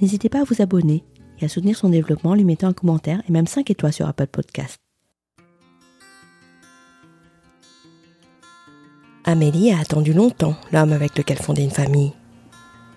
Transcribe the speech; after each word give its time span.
n'hésitez 0.00 0.28
pas 0.28 0.40
à 0.40 0.44
vous 0.44 0.62
abonner 0.62 1.04
et 1.40 1.44
à 1.44 1.48
soutenir 1.48 1.76
son 1.76 1.88
développement 1.88 2.30
en 2.30 2.34
lui 2.34 2.44
mettant 2.44 2.68
un 2.68 2.72
commentaire 2.72 3.22
et 3.28 3.32
même 3.32 3.46
5 3.46 3.70
étoiles 3.70 3.92
sur 3.92 4.08
Apple 4.08 4.26
Podcast. 4.26 4.78
Amélie 9.24 9.72
a 9.72 9.80
attendu 9.80 10.12
longtemps 10.12 10.56
l'homme 10.72 10.92
avec 10.92 11.18
lequel 11.18 11.38
fonder 11.38 11.62
une 11.62 11.70
famille. 11.70 12.12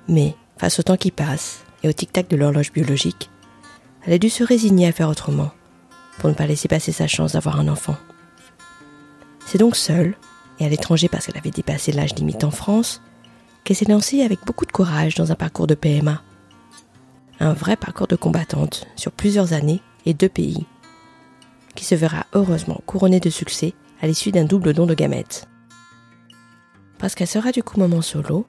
Mais, 0.07 0.35
face 0.57 0.79
au 0.79 0.83
temps 0.83 0.95
qui 0.95 1.09
passe 1.09 1.63
et 1.81 1.89
au 1.89 1.91
tic-tac 1.91 2.29
de 2.29 2.35
l'horloge 2.35 2.71
biologique, 2.71 3.31
elle 4.05 4.13
a 4.13 4.17
dû 4.19 4.29
se 4.29 4.43
résigner 4.43 4.87
à 4.87 4.91
faire 4.91 5.09
autrement, 5.09 5.51
pour 6.19 6.29
ne 6.29 6.35
pas 6.35 6.45
laisser 6.45 6.67
passer 6.67 6.91
sa 6.91 7.07
chance 7.07 7.33
d'avoir 7.33 7.59
un 7.59 7.67
enfant. 7.67 7.95
C'est 9.47 9.57
donc 9.57 9.75
seule, 9.75 10.15
et 10.59 10.65
à 10.65 10.69
l'étranger 10.69 11.09
parce 11.09 11.25
qu'elle 11.25 11.37
avait 11.37 11.49
dépassé 11.49 11.91
l'âge 11.91 12.13
limite 12.13 12.43
en 12.43 12.51
France, 12.51 13.01
qu'elle 13.63 13.77
s'est 13.77 13.85
lancée 13.85 14.21
avec 14.21 14.45
beaucoup 14.45 14.65
de 14.65 14.71
courage 14.71 15.15
dans 15.15 15.31
un 15.31 15.35
parcours 15.35 15.65
de 15.65 15.75
PMA. 15.75 16.21
Un 17.41 17.53
vrai 17.53 17.77
parcours 17.77 18.07
de 18.07 18.17
combattante 18.17 18.85
sur 18.97 19.13
plusieurs 19.13 19.53
années 19.53 19.81
et 20.05 20.13
deux 20.13 20.27
pays, 20.27 20.65
qui 21.73 21.85
se 21.85 21.95
verra 21.95 22.25
heureusement 22.33 22.81
couronné 22.85 23.21
de 23.21 23.29
succès 23.29 23.73
à 24.01 24.07
l'issue 24.07 24.31
d'un 24.31 24.43
double 24.43 24.73
don 24.73 24.85
de 24.85 24.93
gamètes. 24.93 25.47
Parce 26.97 27.15
qu'elle 27.15 27.27
sera 27.27 27.53
du 27.53 27.63
coup 27.63 27.79
maman 27.79 28.01
solo, 28.01 28.45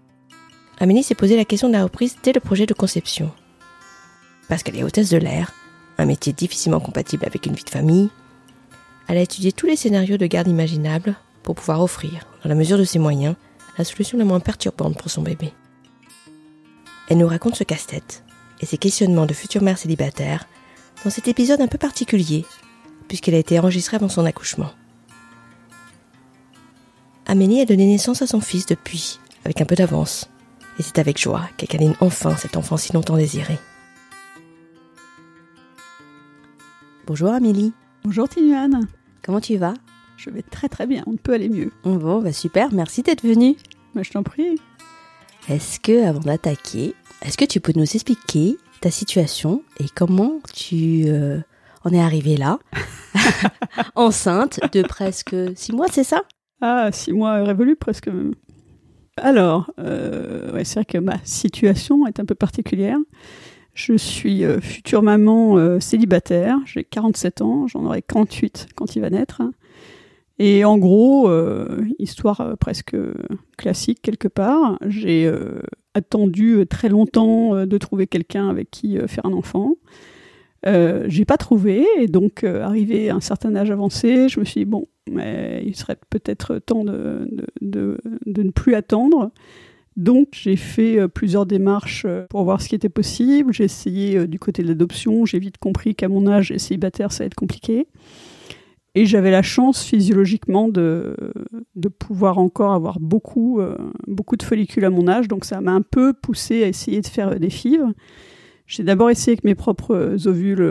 Amélie 0.81 1.05
s'est 1.05 1.15
posé 1.15 1.37
la 1.37 1.45
question 1.45 1.69
de 1.69 1.75
la 1.75 1.85
reprise 1.85 2.17
dès 2.23 2.33
le 2.33 2.41
projet 2.41 2.67
de 2.67 2.75
conception. 2.75 3.31
Parce 4.49 4.65
qu'elle 4.65 4.77
est 4.77 4.83
hôtesse 4.83 5.11
de 5.11 5.19
l'air, 5.19 5.53
un 5.97 6.07
métier 6.07 6.33
difficilement 6.33 6.81
compatible 6.81 7.25
avec 7.27 7.47
une 7.47 7.55
vie 7.55 7.63
de 7.63 7.71
famille, 7.71 8.11
elle 9.07 9.19
a 9.19 9.23
étudié 9.23 9.53
tous 9.53 9.67
les 9.67 9.77
scénarios 9.77 10.17
de 10.17 10.27
garde 10.27 10.49
imaginables 10.49 11.15
pour 11.45 11.55
pouvoir 11.55 11.81
offrir, 11.81 12.27
dans 12.43 12.49
la 12.49 12.57
mesure 12.57 12.79
de 12.79 12.85
ses 12.85 12.99
moyens, 12.99 13.37
la 13.79 13.85
solution 13.85 14.19
la 14.19 14.25
moins 14.25 14.41
perturbante 14.41 14.99
pour 14.99 15.11
son 15.11 15.23
bébé. 15.23 15.53
Elle 17.09 17.19
nous 17.19 17.29
raconte 17.29 17.55
ce 17.55 17.65
casse-tête 17.65 18.25
et 18.61 18.67
ses 18.67 18.79
questionnements 18.79 19.27
de 19.27 19.35
future 19.35 19.63
mère 19.63 19.79
célibataire 19.79 20.47
dans 21.05 21.11
cet 21.11 21.29
épisode 21.29 21.61
un 21.61 21.67
peu 21.67 21.79
particulier, 21.79 22.45
puisqu'elle 23.09 23.35
a 23.35 23.39
été 23.39 23.59
enregistrée 23.59 23.97
avant 23.97 24.09
son 24.09 24.27
accouchement. 24.27 24.71
Amélie 27.27 27.61
a 27.61 27.65
donné 27.65 27.87
naissance 27.87 28.23
à 28.23 28.27
son 28.27 28.41
fils 28.41 28.67
depuis, 28.67 29.19
avec 29.45 29.61
un 29.61 29.65
peu 29.65 29.77
d'avance, 29.77 30.29
et 30.79 30.83
c'est 30.83 30.99
avec 30.99 31.19
joie 31.19 31.49
qu'elle 31.57 31.69
câline 31.69 31.95
enfin 32.01 32.37
cet 32.37 32.57
enfant 32.57 32.77
si 32.77 32.93
longtemps 32.93 33.17
désiré. 33.17 33.59
Bonjour 37.07 37.31
Amélie. 37.31 37.73
Bonjour 38.05 38.29
Tinuane. 38.29 38.87
Comment 39.23 39.41
tu 39.41 39.57
vas? 39.57 39.75
Je 40.17 40.31
vais 40.31 40.43
très 40.43 40.69
très 40.69 40.87
bien, 40.87 41.03
on 41.07 41.17
peut 41.17 41.33
aller 41.33 41.49
mieux. 41.49 41.73
Bon, 41.83 42.21
bah 42.21 42.33
super, 42.33 42.73
merci 42.73 43.03
d'être 43.03 43.23
venue. 43.23 43.57
Bah, 43.95 44.03
je 44.03 44.11
t'en 44.11 44.23
prie. 44.23 44.59
Est-ce 45.49 45.81
que, 45.81 46.07
avant 46.07 46.21
d'attaquer, 46.21 46.95
est-ce 47.23 47.37
que 47.37 47.45
tu 47.45 47.61
peux 47.61 47.73
nous 47.75 47.83
expliquer 47.83 48.57
ta 48.81 48.91
situation 48.91 49.63
et 49.79 49.87
comment 49.95 50.41
tu 50.55 51.05
euh, 51.07 51.39
en 51.85 51.93
es 51.93 52.01
arrivée 52.01 52.37
là, 52.37 52.59
enceinte 53.95 54.61
de 54.73 54.83
presque 54.83 55.35
six 55.57 55.73
mois, 55.73 55.87
c'est 55.91 56.05
ça? 56.05 56.23
Ah, 56.61 56.91
six 56.93 57.13
mois 57.13 57.43
révolus 57.43 57.77
presque. 57.77 58.11
Alors, 59.17 59.71
euh, 59.79 60.53
ouais, 60.53 60.65
c'est 60.65 60.81
vrai 60.81 60.85
que 60.85 60.99
ma 60.99 61.19
situation 61.25 62.07
est 62.07 62.21
un 62.21 62.25
peu 62.25 62.35
particulière. 62.35 62.99
Je 63.73 63.97
suis 63.97 64.45
euh, 64.45 64.61
future 64.61 65.03
maman 65.03 65.57
euh, 65.57 65.81
célibataire, 65.81 66.59
j'ai 66.67 66.85
47 66.85 67.43
ans, 67.43 67.67
j'en 67.67 67.85
aurai 67.85 68.03
48 68.03 68.69
quand 68.75 68.97
il 68.97 69.01
va 69.01 69.11
naître. 69.11 69.43
Et 70.39 70.65
en 70.65 70.79
gros, 70.79 71.31
histoire 71.99 72.57
presque 72.59 72.97
classique 73.59 74.01
quelque 74.01 74.27
part, 74.27 74.79
j'ai 74.87 75.31
attendu 75.95 76.65
très 76.69 76.89
longtemps 76.89 77.67
de 77.67 77.79
trouver 77.79 78.07
quelqu'un 78.07 78.49
avec 78.49 78.71
qui 78.71 78.99
faire 79.07 79.27
un 79.27 79.33
enfant. 79.33 79.77
Euh, 80.67 81.07
j'ai 81.09 81.25
pas 81.25 81.39
trouvé, 81.39 81.87
et 81.99 82.07
donc 82.07 82.45
arrivé 82.45 83.11
à 83.11 83.17
un 83.17 83.21
certain 83.21 83.57
âge 83.57 83.71
avancé, 83.71 84.29
je 84.29 84.41
me 84.41 84.45
suis 84.45 84.61
dit, 84.61 84.65
bon, 84.67 84.89
mais 85.11 85.63
il 85.65 85.75
serait 85.75 85.97
peut-être 86.11 86.59
temps 86.59 86.85
de, 86.85 87.29
de, 87.61 87.99
de, 88.27 88.43
ne 88.43 88.51
plus 88.51 88.75
attendre. 88.75 89.31
Donc 89.97 90.29
j'ai 90.33 90.57
fait 90.57 91.09
plusieurs 91.09 91.47
démarches 91.47 92.07
pour 92.29 92.45
voir 92.45 92.61
ce 92.63 92.69
qui 92.69 92.75
était 92.75 92.89
possible. 92.89 93.53
J'ai 93.53 93.65
essayé 93.65 94.27
du 94.27 94.39
côté 94.39 94.63
de 94.63 94.69
l'adoption. 94.69 95.25
J'ai 95.25 95.39
vite 95.39 95.59
compris 95.59 95.95
qu'à 95.95 96.09
mon 96.09 96.27
âge, 96.27 96.57
célibataire, 96.57 97.11
ça 97.11 97.25
va 97.25 97.27
être 97.27 97.35
compliqué. 97.35 97.87
Et 98.95 99.07
j'avais 99.07 99.31
la 99.31 99.43
chance 99.43 99.85
physiologiquement 99.85 100.69
de, 100.69 101.15
de 101.77 101.89
pouvoir 101.89 102.39
encore 102.39 102.73
avoir 102.73 102.99
beaucoup, 102.99 103.61
euh, 103.61 103.77
beaucoup 104.07 104.37
de 104.37 104.43
follicules 104.43 104.85
à 104.85 104.91
mon 104.91 105.07
âge. 105.07 105.29
Donc 105.29 105.45
ça 105.45 105.61
m'a 105.61 105.73
un 105.73 105.83
peu 105.83 106.13
poussé 106.13 106.65
à 106.65 106.69
essayer 106.69 107.01
de 107.01 107.07
faire 107.07 107.39
des 107.39 107.51
fives. 107.51 107.87
J'ai 108.67 108.83
d'abord 108.83 109.11
essayé 109.11 109.33
avec 109.33 109.45
mes 109.45 109.55
propres 109.55 110.27
ovules 110.27 110.69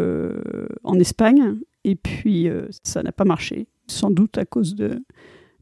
en 0.84 1.00
Espagne. 1.00 1.56
Et 1.85 1.96
puis 1.96 2.50
ça 2.84 3.03
n'a 3.03 3.12
pas 3.12 3.25
marché. 3.25 3.68
Sans 3.88 4.12
doute 4.12 4.38
à 4.38 4.46
cause 4.46 4.75
de, 4.75 5.01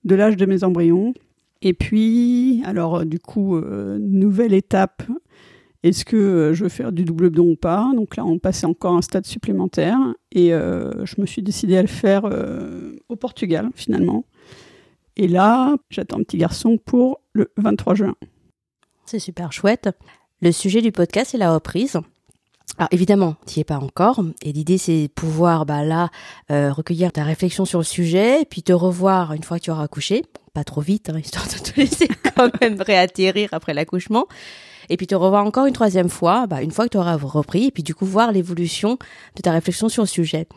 de 0.04 0.16
l'âge 0.16 0.38
de 0.38 0.46
mes 0.46 0.64
embryons. 0.64 1.14
Et 1.62 1.74
puis, 1.74 2.62
alors 2.66 3.06
du 3.06 3.20
coup, 3.20 3.58
euh, 3.58 3.98
nouvelle 4.00 4.54
étape, 4.54 5.04
est-ce 5.84 6.06
que 6.06 6.16
euh, 6.16 6.54
je 6.54 6.64
veux 6.64 6.70
faire 6.70 6.92
du 6.92 7.06
double 7.06 7.30
don 7.30 7.52
ou 7.52 7.56
pas? 7.56 7.92
Donc 7.96 8.16
là, 8.16 8.26
on 8.26 8.40
passait 8.40 8.66
encore 8.66 8.96
un 8.96 9.02
stade 9.02 9.26
supplémentaire 9.26 9.98
et 10.32 10.54
euh, 10.54 11.06
je 11.06 11.22
me 11.22 11.26
suis 11.26 11.42
décidée 11.42 11.78
à 11.78 11.82
le 11.82 11.88
faire 11.88 12.24
euh, 12.26 12.96
au 13.10 13.16
Portugal 13.16 13.70
finalement. 13.76 14.26
Et 15.16 15.28
là, 15.28 15.76
j'attends 15.90 16.20
un 16.20 16.24
petit 16.24 16.38
garçon 16.38 16.78
pour 16.78 17.22
le 17.34 17.52
23 17.58 17.96
juin. 17.96 18.16
C'est 19.06 19.20
super 19.20 19.52
chouette. 19.52 19.90
Le 20.42 20.52
sujet 20.52 20.82
du 20.82 20.92
podcast, 20.92 21.32
c'est 21.32 21.38
la 21.38 21.54
reprise. 21.54 22.00
Alors 22.78 22.90
évidemment, 22.92 23.36
tu 23.48 23.58
n'y 23.58 23.62
es 23.62 23.64
pas 23.64 23.78
encore, 23.78 24.22
et 24.44 24.52
l'idée 24.52 24.78
c'est 24.78 25.04
de 25.04 25.08
pouvoir 25.08 25.66
bah, 25.66 25.84
là 25.84 26.10
recueillir 26.50 27.12
ta 27.12 27.24
réflexion 27.24 27.66
sur 27.66 27.80
le 27.80 27.86
sujet, 27.86 28.42
et 28.42 28.46
puis 28.46 28.62
te 28.62 28.74
revoir 28.74 29.34
une 29.34 29.42
fois 29.42 29.58
que 29.58 29.64
tu 29.64 29.72
auras 29.72 29.84
accouché, 29.84 30.26
pas 30.54 30.66
trop 30.66 30.82
vite, 30.82 31.10
hein, 31.10 31.18
histoire 31.24 31.48
de 31.48 31.58
te 31.58 31.80
laisser 31.80 32.10
quand 32.36 32.52
même 32.62 32.82
réatterrir 32.82 33.50
après 33.54 33.74
l'accouchement, 33.74 34.28
et 34.90 34.98
puis 34.98 35.08
te 35.08 35.16
revoir 35.16 35.46
encore 35.46 35.66
une 35.66 35.74
troisième 35.74 36.10
fois, 36.10 36.48
bah, 36.48 36.62
une 36.62 36.72
fois 36.72 36.86
que 36.86 36.92
tu 36.92 36.98
auras 36.98 37.16
repris, 37.16 37.66
et 37.66 37.72
puis 37.72 37.84
du 37.84 37.96
coup 37.96 38.06
voir 38.06 38.32
l'évolution 38.32 38.98
de 39.36 39.42
ta 39.42 39.52
réflexion 39.52 39.90
sur 39.90 40.04
le 40.04 40.08
sujet. 40.08 40.48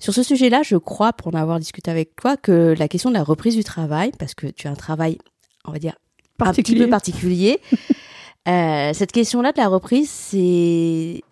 Sur 0.00 0.14
ce 0.14 0.22
sujet-là, 0.22 0.62
je 0.62 0.76
crois, 0.76 1.12
pour 1.12 1.28
en 1.28 1.38
avoir 1.38 1.58
discuté 1.58 1.90
avec 1.90 2.16
toi, 2.16 2.36
que 2.36 2.74
la 2.78 2.88
question 2.88 3.10
de 3.10 3.14
la 3.14 3.22
reprise 3.22 3.56
du 3.56 3.64
travail, 3.64 4.12
parce 4.18 4.34
que 4.34 4.46
tu 4.46 4.68
as 4.68 4.70
un 4.70 4.74
travail, 4.74 5.18
on 5.64 5.72
va 5.72 5.78
dire, 5.78 5.96
un 6.38 6.52
petit 6.52 6.76
peu 6.76 6.88
particulier, 6.88 7.60
euh, 8.48 8.92
cette 8.94 9.12
question-là 9.12 9.52
de 9.52 9.58
la 9.58 9.68
reprise, 9.68 10.10
c'est 10.10 11.22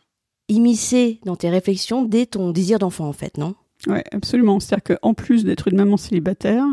immiscé 0.48 1.20
dans 1.24 1.36
tes 1.36 1.50
réflexions 1.50 2.02
dès 2.02 2.26
ton 2.26 2.50
désir 2.50 2.78
d'enfant, 2.78 3.06
en 3.06 3.12
fait, 3.12 3.36
non? 3.38 3.54
Oui, 3.86 4.00
absolument. 4.12 4.58
C'est-à-dire 4.60 4.98
qu'en 4.98 5.14
plus 5.14 5.44
d'être 5.44 5.68
une 5.68 5.76
maman 5.76 5.96
célibataire, 5.96 6.64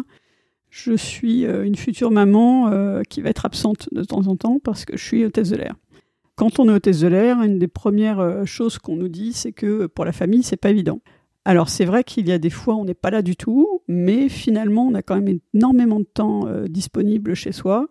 je 0.76 0.94
suis 0.94 1.46
une 1.46 1.78
future 1.78 2.12
maman 2.12 2.70
euh, 2.70 3.02
qui 3.08 3.22
va 3.22 3.30
être 3.30 3.46
absente 3.46 3.88
de 3.94 4.04
temps 4.04 4.28
en 4.28 4.36
temps 4.36 4.60
parce 4.62 4.84
que 4.84 4.98
je 4.98 5.04
suis 5.06 5.24
hôtesse 5.24 5.50
de 5.52 5.56
l'air. 5.56 5.76
Quand 6.36 6.60
on 6.60 6.68
est 6.68 6.74
hôtesse 6.74 7.00
de 7.00 7.08
l'air, 7.08 7.42
une 7.44 7.60
des 7.60 7.70
premières 7.70 8.20
euh, 8.20 8.44
choses 8.44 8.78
qu'on 8.78 8.98
nous 8.98 9.08
dit, 9.08 9.32
c'est 9.32 9.54
que 9.54 9.86
pour 9.86 10.04
la 10.04 10.12
famille, 10.12 10.44
c'est 10.44 10.58
pas 10.58 10.70
évident. 10.70 11.00
Alors 11.46 11.70
c'est 11.70 11.86
vrai 11.86 12.04
qu'il 12.04 12.28
y 12.28 12.34
a 12.34 12.40
des 12.40 12.50
fois 12.50 12.76
on 12.76 12.84
n'est 12.84 12.94
pas 12.94 13.10
là 13.10 13.22
du 13.22 13.38
tout, 13.38 13.84
mais 13.88 14.28
finalement 14.28 14.86
on 14.86 14.96
a 14.96 15.02
quand 15.02 15.16
même 15.16 15.40
énormément 15.54 16.02
de 16.02 16.08
temps 16.14 16.46
euh, 16.46 16.68
disponible 16.68 17.36
chez 17.36 17.54
soi 17.54 17.88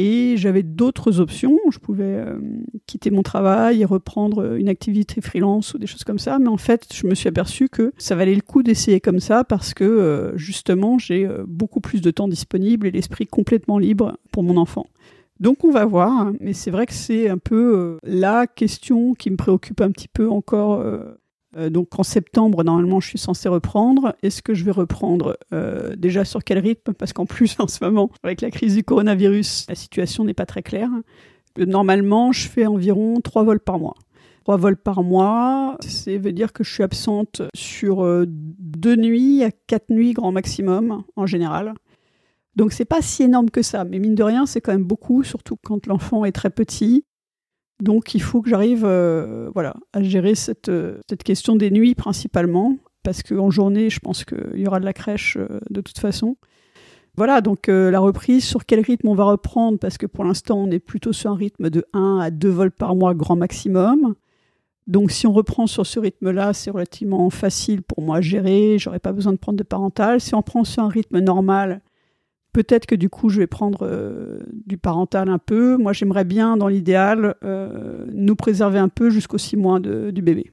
Et 0.00 0.36
j'avais 0.36 0.62
d'autres 0.62 1.18
options. 1.18 1.58
Je 1.70 1.80
pouvais 1.80 2.04
euh, 2.04 2.38
quitter 2.86 3.10
mon 3.10 3.24
travail 3.24 3.82
et 3.82 3.84
reprendre 3.84 4.54
une 4.54 4.68
activité 4.68 5.20
freelance 5.20 5.74
ou 5.74 5.78
des 5.78 5.88
choses 5.88 6.04
comme 6.04 6.20
ça. 6.20 6.38
Mais 6.38 6.46
en 6.46 6.56
fait, 6.56 6.86
je 6.94 7.08
me 7.08 7.16
suis 7.16 7.28
aperçue 7.28 7.68
que 7.68 7.92
ça 7.98 8.14
valait 8.14 8.36
le 8.36 8.40
coup 8.40 8.62
d'essayer 8.62 9.00
comme 9.00 9.18
ça 9.18 9.42
parce 9.42 9.74
que 9.74 9.82
euh, 9.82 10.36
justement, 10.38 10.98
j'ai 10.98 11.26
euh, 11.26 11.44
beaucoup 11.48 11.80
plus 11.80 12.00
de 12.00 12.12
temps 12.12 12.28
disponible 12.28 12.86
et 12.86 12.92
l'esprit 12.92 13.26
complètement 13.26 13.78
libre 13.78 14.16
pour 14.30 14.44
mon 14.44 14.56
enfant. 14.56 14.86
Donc 15.40 15.64
on 15.64 15.70
va 15.70 15.84
voir, 15.84 16.32
mais 16.40 16.52
c'est 16.52 16.70
vrai 16.70 16.86
que 16.86 16.94
c'est 16.94 17.28
un 17.28 17.38
peu 17.38 17.98
la 18.02 18.46
question 18.48 19.14
qui 19.14 19.30
me 19.30 19.36
préoccupe 19.36 19.80
un 19.80 19.90
petit 19.92 20.08
peu 20.08 20.28
encore 20.28 20.84
donc 21.56 21.98
en 21.98 22.02
septembre, 22.02 22.62
normalement, 22.62 23.00
je 23.00 23.08
suis 23.08 23.18
censée 23.18 23.48
reprendre. 23.48 24.14
Est-ce 24.22 24.42
que 24.42 24.54
je 24.54 24.64
vais 24.64 24.70
reprendre 24.70 25.38
euh, 25.52 25.96
déjà 25.96 26.24
sur 26.24 26.44
quel 26.44 26.58
rythme? 26.58 26.92
Parce 26.92 27.12
qu'en 27.12 27.26
plus, 27.26 27.56
en 27.60 27.68
ce 27.68 27.82
moment, 27.82 28.10
avec 28.22 28.40
la 28.40 28.50
crise 28.50 28.74
du 28.74 28.84
coronavirus, 28.84 29.66
la 29.68 29.74
situation 29.74 30.24
n'est 30.24 30.34
pas 30.34 30.46
très 30.46 30.62
claire. 30.62 30.90
Normalement, 31.58 32.32
je 32.32 32.48
fais 32.48 32.66
environ 32.66 33.20
trois 33.20 33.42
vols 33.42 33.60
par 33.60 33.78
mois. 33.78 33.94
Trois 34.44 34.56
vols 34.56 34.76
par 34.76 35.02
mois, 35.02 35.76
ça 35.80 36.16
veut 36.16 36.32
dire 36.32 36.52
que 36.52 36.64
je 36.64 36.72
suis 36.72 36.82
absente 36.82 37.42
sur 37.54 38.02
euh, 38.02 38.24
deux 38.26 38.96
nuits 38.96 39.42
à 39.42 39.50
quatre 39.50 39.90
nuits 39.90 40.12
grand 40.12 40.32
maximum 40.32 41.02
en 41.16 41.26
général. 41.26 41.74
Donc 42.56 42.72
c'est 42.72 42.84
pas 42.84 43.02
si 43.02 43.22
énorme 43.22 43.50
que 43.50 43.62
ça, 43.62 43.84
mais 43.84 43.98
mine 43.98 44.14
de 44.14 44.22
rien, 44.22 44.46
c'est 44.46 44.60
quand 44.60 44.72
même 44.72 44.84
beaucoup, 44.84 45.22
surtout 45.22 45.56
quand 45.62 45.86
l'enfant 45.86 46.24
est 46.24 46.32
très 46.32 46.50
petit. 46.50 47.04
Donc 47.80 48.14
il 48.14 48.22
faut 48.22 48.42
que 48.42 48.50
j'arrive 48.50 48.84
euh, 48.84 49.50
voilà, 49.54 49.74
à 49.92 50.02
gérer 50.02 50.34
cette, 50.34 50.68
euh, 50.68 50.98
cette 51.08 51.22
question 51.22 51.56
des 51.56 51.70
nuits 51.70 51.94
principalement, 51.94 52.76
parce 53.02 53.22
qu'en 53.22 53.50
journée, 53.50 53.88
je 53.90 54.00
pense 54.00 54.24
qu'il 54.24 54.58
y 54.58 54.66
aura 54.66 54.80
de 54.80 54.84
la 54.84 54.92
crèche 54.92 55.36
euh, 55.38 55.60
de 55.70 55.80
toute 55.80 55.98
façon. 55.98 56.36
Voilà, 57.16 57.40
donc 57.40 57.66
la 57.66 57.98
reprise, 57.98 58.44
sur 58.44 58.64
quel 58.64 58.78
rythme 58.78 59.08
on 59.08 59.14
va 59.16 59.24
reprendre, 59.24 59.76
parce 59.80 59.98
que 59.98 60.06
pour 60.06 60.22
l'instant, 60.22 60.56
on 60.56 60.70
est 60.70 60.78
plutôt 60.78 61.12
sur 61.12 61.32
un 61.32 61.34
rythme 61.34 61.68
de 61.68 61.84
1 61.92 62.20
à 62.20 62.30
2 62.30 62.48
vols 62.48 62.70
par 62.70 62.94
mois 62.94 63.12
grand 63.12 63.34
maximum. 63.34 64.14
Donc 64.86 65.10
si 65.10 65.26
on 65.26 65.32
reprend 65.32 65.66
sur 65.66 65.84
ce 65.84 65.98
rythme-là, 65.98 66.52
c'est 66.52 66.70
relativement 66.70 67.28
facile 67.28 67.82
pour 67.82 68.02
moi 68.02 68.18
à 68.18 68.20
gérer, 68.20 68.78
j'aurais 68.78 69.00
pas 69.00 69.12
besoin 69.12 69.32
de 69.32 69.38
prendre 69.38 69.58
de 69.58 69.64
parental. 69.64 70.20
Si 70.20 70.34
on 70.36 70.42
prend 70.42 70.62
sur 70.62 70.84
un 70.84 70.88
rythme 70.88 71.18
normal, 71.18 71.82
Peut-être 72.58 72.86
que 72.86 72.96
du 72.96 73.08
coup, 73.08 73.28
je 73.28 73.38
vais 73.38 73.46
prendre 73.46 73.86
euh, 73.86 74.40
du 74.66 74.78
parental 74.78 75.28
un 75.28 75.38
peu. 75.38 75.76
Moi, 75.76 75.92
j'aimerais 75.92 76.24
bien, 76.24 76.56
dans 76.56 76.66
l'idéal, 76.66 77.36
euh, 77.44 78.04
nous 78.12 78.34
préserver 78.34 78.80
un 78.80 78.88
peu 78.88 79.10
jusqu'aux 79.10 79.38
six 79.38 79.56
mois 79.56 79.78
du 79.78 80.22
bébé. 80.22 80.50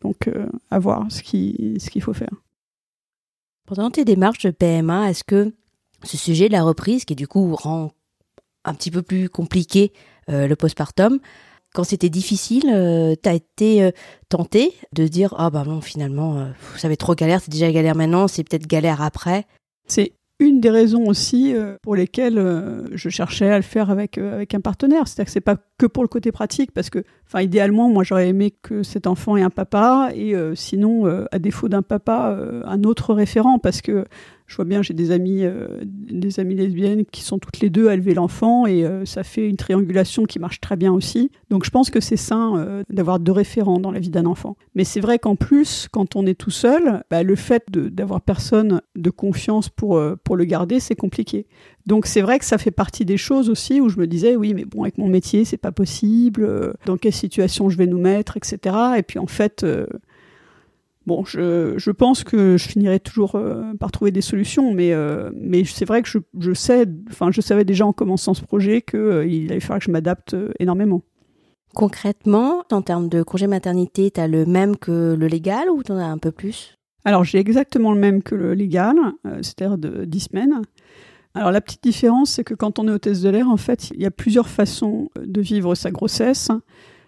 Donc, 0.00 0.26
euh, 0.26 0.48
à 0.72 0.80
voir 0.80 1.06
ce 1.12 1.22
qu'il 1.22 1.80
ce 1.80 1.90
qu'il 1.90 2.02
faut 2.02 2.12
faire. 2.12 2.34
Pendant 3.68 3.88
tes 3.88 4.04
démarches 4.04 4.42
de 4.46 4.50
PMA, 4.50 5.10
est-ce 5.10 5.22
que 5.22 5.54
ce 6.02 6.16
sujet 6.16 6.48
de 6.48 6.54
la 6.54 6.64
reprise, 6.64 7.04
qui 7.04 7.14
du 7.14 7.28
coup 7.28 7.54
rend 7.54 7.92
un 8.64 8.74
petit 8.74 8.90
peu 8.90 9.02
plus 9.02 9.28
compliqué 9.28 9.92
le 10.26 10.54
postpartum, 10.54 11.20
quand 11.72 11.84
c'était 11.84 12.10
difficile, 12.10 12.62
tu 13.22 13.28
as 13.28 13.34
été 13.34 13.92
tenté 14.28 14.74
de 14.92 15.06
dire 15.06 15.34
ah 15.38 15.50
bah 15.50 15.62
non 15.64 15.80
finalement 15.80 16.48
ça 16.76 16.88
va 16.88 16.94
être 16.94 17.00
trop 17.00 17.14
galère, 17.14 17.40
c'est 17.40 17.52
déjà 17.52 17.70
galère 17.70 17.94
maintenant, 17.94 18.26
c'est 18.26 18.42
peut-être 18.42 18.66
galère 18.66 19.02
après? 19.02 19.46
C'est 19.86 20.14
une 20.42 20.60
des 20.60 20.70
raisons 20.70 21.06
aussi 21.06 21.54
euh, 21.54 21.76
pour 21.82 21.94
lesquelles 21.94 22.38
euh, 22.38 22.84
je 22.92 23.08
cherchais 23.08 23.48
à 23.48 23.56
le 23.56 23.62
faire 23.62 23.90
avec, 23.90 24.18
euh, 24.18 24.34
avec 24.34 24.54
un 24.54 24.60
partenaire. 24.60 25.06
C'est-à-dire 25.06 25.26
que 25.26 25.30
c'est 25.30 25.40
pas 25.40 25.56
que 25.78 25.86
pour 25.86 26.02
le 26.02 26.08
côté 26.08 26.32
pratique, 26.32 26.72
parce 26.72 26.90
que, 26.90 27.04
enfin, 27.26 27.40
idéalement, 27.42 27.88
moi, 27.88 28.04
j'aurais 28.04 28.28
aimé 28.28 28.52
que 28.62 28.82
cet 28.82 29.06
enfant 29.06 29.36
ait 29.36 29.42
un 29.42 29.50
papa, 29.50 30.10
et 30.14 30.34
sinon, 30.54 31.06
à 31.32 31.38
défaut 31.40 31.68
d'un 31.68 31.82
papa, 31.82 32.38
un 32.64 32.82
autre 32.84 33.14
référent, 33.14 33.58
parce 33.58 33.82
que 33.82 34.04
je 34.52 34.56
vois 34.56 34.64
bien, 34.64 34.82
j'ai 34.82 34.94
des 34.94 35.10
amis, 35.10 35.44
des 35.82 36.38
amies 36.38 36.54
lesbiennes 36.54 37.04
qui 37.06 37.22
sont 37.22 37.38
toutes 37.38 37.60
les 37.60 37.70
deux 37.70 37.88
à 37.88 37.94
élever 37.94 38.14
l'enfant, 38.14 38.66
et 38.66 38.84
ça 39.04 39.24
fait 39.24 39.48
une 39.48 39.56
triangulation 39.56 40.24
qui 40.24 40.38
marche 40.38 40.60
très 40.60 40.76
bien 40.76 40.92
aussi. 40.92 41.30
Donc, 41.50 41.64
je 41.64 41.70
pense 41.70 41.90
que 41.90 42.00
c'est 42.00 42.16
sain 42.16 42.82
d'avoir 42.90 43.18
deux 43.18 43.32
référents 43.32 43.80
dans 43.80 43.90
la 43.90 43.98
vie 43.98 44.10
d'un 44.10 44.26
enfant. 44.26 44.56
Mais 44.74 44.84
c'est 44.84 45.00
vrai 45.00 45.18
qu'en 45.18 45.36
plus, 45.36 45.88
quand 45.90 46.16
on 46.16 46.26
est 46.26 46.38
tout 46.38 46.50
seul, 46.50 47.02
bah, 47.10 47.22
le 47.22 47.34
fait 47.34 47.64
d'avoir 47.70 48.20
personne 48.20 48.82
de 48.94 49.10
confiance 49.10 49.68
pour, 49.68 50.00
pour 50.22 50.36
le 50.36 50.44
garder, 50.44 50.80
c'est 50.80 50.96
compliqué. 50.96 51.46
Donc 51.86 52.06
c'est 52.06 52.20
vrai 52.20 52.38
que 52.38 52.44
ça 52.44 52.58
fait 52.58 52.70
partie 52.70 53.04
des 53.04 53.16
choses 53.16 53.50
aussi 53.50 53.80
où 53.80 53.88
je 53.88 53.98
me 53.98 54.06
disais 54.06 54.36
oui 54.36 54.54
mais 54.54 54.64
bon 54.64 54.82
avec 54.82 54.98
mon 54.98 55.08
métier 55.08 55.44
c'est 55.44 55.56
pas 55.56 55.72
possible, 55.72 56.44
euh, 56.44 56.72
dans 56.86 56.96
quelle 56.96 57.12
situation 57.12 57.68
je 57.68 57.76
vais 57.76 57.86
nous 57.86 57.98
mettre, 57.98 58.36
etc. 58.36 58.76
Et 58.98 59.02
puis 59.02 59.18
en 59.18 59.26
fait 59.26 59.64
euh, 59.64 59.86
bon 61.06 61.24
je, 61.24 61.74
je, 61.76 61.90
pense 61.90 62.24
que 62.24 62.56
je 62.56 62.68
finirai 62.68 63.00
toujours 63.00 63.36
euh, 63.36 63.74
par 63.78 63.90
trouver 63.90 64.10
des 64.10 64.20
solutions, 64.20 64.72
mais 64.72 64.92
mais 65.34 65.64
c'est 65.64 65.84
vrai 65.84 66.02
que 66.02 66.08
je, 66.08 66.18
je 66.38 66.52
sais, 66.52 66.86
enfin 67.08 67.30
je 67.30 67.40
savais 67.40 67.64
déjà 67.64 67.86
en 67.86 67.92
commençant 67.92 68.34
ce 68.34 68.42
projet 68.42 68.82
qu'il 68.82 69.50
allait 69.50 69.60
falloir 69.60 69.78
que 69.78 69.84
je 69.84 69.90
m'adapte 69.90 70.36
énormément. 70.58 71.02
Concrètement, 71.74 72.64
en 72.70 72.82
termes 72.82 73.08
de 73.08 73.22
congé 73.22 73.46
maternité, 73.46 74.10
tu 74.10 74.20
as 74.20 74.28
le 74.28 74.44
même 74.44 74.76
que 74.76 75.14
le 75.14 75.26
légal 75.26 75.70
ou 75.70 75.82
tu 75.82 75.92
en 75.92 75.96
as 75.96 76.04
un 76.04 76.18
peu 76.18 76.30
plus? 76.30 76.76
Alors 77.04 77.24
j'ai 77.24 77.38
exactement 77.38 77.92
le 77.92 77.98
même 77.98 78.22
que 78.22 78.34
le 78.34 78.54
légal, 78.54 78.96
c'est-à-dire 79.40 79.78
de 79.78 80.04
10 80.04 80.20
semaines. 80.20 80.62
Alors 81.34 81.50
la 81.50 81.60
petite 81.60 81.82
différence, 81.82 82.32
c'est 82.32 82.44
que 82.44 82.54
quand 82.54 82.78
on 82.78 82.86
est 82.88 82.90
hôtesse 82.90 83.22
de 83.22 83.30
l'air, 83.30 83.48
en 83.48 83.56
fait, 83.56 83.90
il 83.94 84.02
y 84.02 84.06
a 84.06 84.10
plusieurs 84.10 84.48
façons 84.48 85.08
de 85.16 85.40
vivre 85.40 85.74
sa 85.74 85.90
grossesse. 85.90 86.50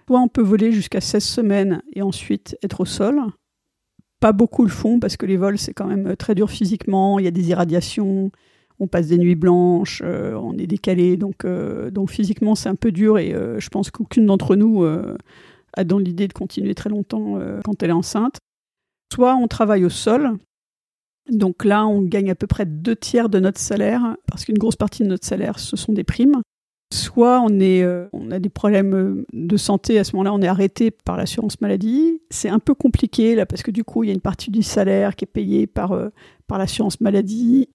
Soit 0.06 0.20
on 0.20 0.28
peut 0.28 0.42
voler 0.42 0.72
jusqu'à 0.72 1.00
16 1.00 1.24
semaines 1.24 1.82
et 1.92 2.02
ensuite 2.02 2.56
être 2.62 2.80
au 2.80 2.84
sol. 2.84 3.20
Pas 4.24 4.32
beaucoup 4.32 4.62
le 4.62 4.70
font 4.70 5.00
parce 5.00 5.18
que 5.18 5.26
les 5.26 5.36
vols, 5.36 5.58
c'est 5.58 5.74
quand 5.74 5.84
même 5.84 6.16
très 6.16 6.34
dur 6.34 6.48
physiquement, 6.48 7.18
il 7.18 7.26
y 7.26 7.28
a 7.28 7.30
des 7.30 7.50
irradiations, 7.50 8.30
on 8.80 8.86
passe 8.86 9.08
des 9.08 9.18
nuits 9.18 9.34
blanches, 9.34 10.00
euh, 10.02 10.32
on 10.32 10.56
est 10.56 10.66
décalé, 10.66 11.18
donc, 11.18 11.44
euh, 11.44 11.90
donc 11.90 12.10
physiquement 12.10 12.54
c'est 12.54 12.70
un 12.70 12.74
peu 12.74 12.90
dur 12.90 13.18
et 13.18 13.34
euh, 13.34 13.60
je 13.60 13.68
pense 13.68 13.90
qu'aucune 13.90 14.24
d'entre 14.24 14.56
nous 14.56 14.82
a 15.76 15.84
dans 15.84 15.98
l'idée 15.98 16.26
de 16.26 16.32
continuer 16.32 16.74
très 16.74 16.88
longtemps 16.88 17.38
quand 17.66 17.82
elle 17.82 17.90
est 17.90 17.92
enceinte. 17.92 18.38
Soit 19.12 19.34
on 19.34 19.46
travaille 19.46 19.84
au 19.84 19.90
sol, 19.90 20.38
donc 21.30 21.62
là, 21.62 21.86
on 21.86 22.00
gagne 22.00 22.30
à 22.30 22.34
peu 22.34 22.46
près 22.46 22.64
deux 22.64 22.96
tiers 22.96 23.28
de 23.28 23.40
notre 23.40 23.60
salaire, 23.60 24.16
parce 24.26 24.46
qu'une 24.46 24.56
grosse 24.56 24.76
partie 24.76 25.02
de 25.02 25.08
notre 25.08 25.26
salaire, 25.26 25.58
ce 25.58 25.76
sont 25.76 25.92
des 25.92 26.02
primes. 26.02 26.40
Soit 26.94 27.40
on, 27.40 27.58
est, 27.58 27.82
euh, 27.82 28.06
on 28.12 28.30
a 28.30 28.38
des 28.38 28.48
problèmes 28.48 28.94
euh, 28.94 29.26
de 29.32 29.56
santé, 29.56 29.98
à 29.98 30.04
ce 30.04 30.14
moment-là, 30.14 30.32
on 30.32 30.40
est 30.42 30.46
arrêté 30.46 30.92
par 30.92 31.16
l'assurance 31.16 31.60
maladie. 31.60 32.20
C'est 32.30 32.48
un 32.48 32.60
peu 32.60 32.72
compliqué, 32.72 33.34
là, 33.34 33.46
parce 33.46 33.64
que 33.64 33.72
du 33.72 33.82
coup, 33.82 34.04
il 34.04 34.06
y 34.06 34.10
a 34.10 34.14
une 34.14 34.20
partie 34.20 34.52
du 34.52 34.62
salaire 34.62 35.16
qui 35.16 35.24
est 35.24 35.26
payée 35.26 35.66
par, 35.66 35.90
euh, 35.90 36.10
par 36.46 36.56
l'assurance 36.56 37.00
maladie. 37.00 37.68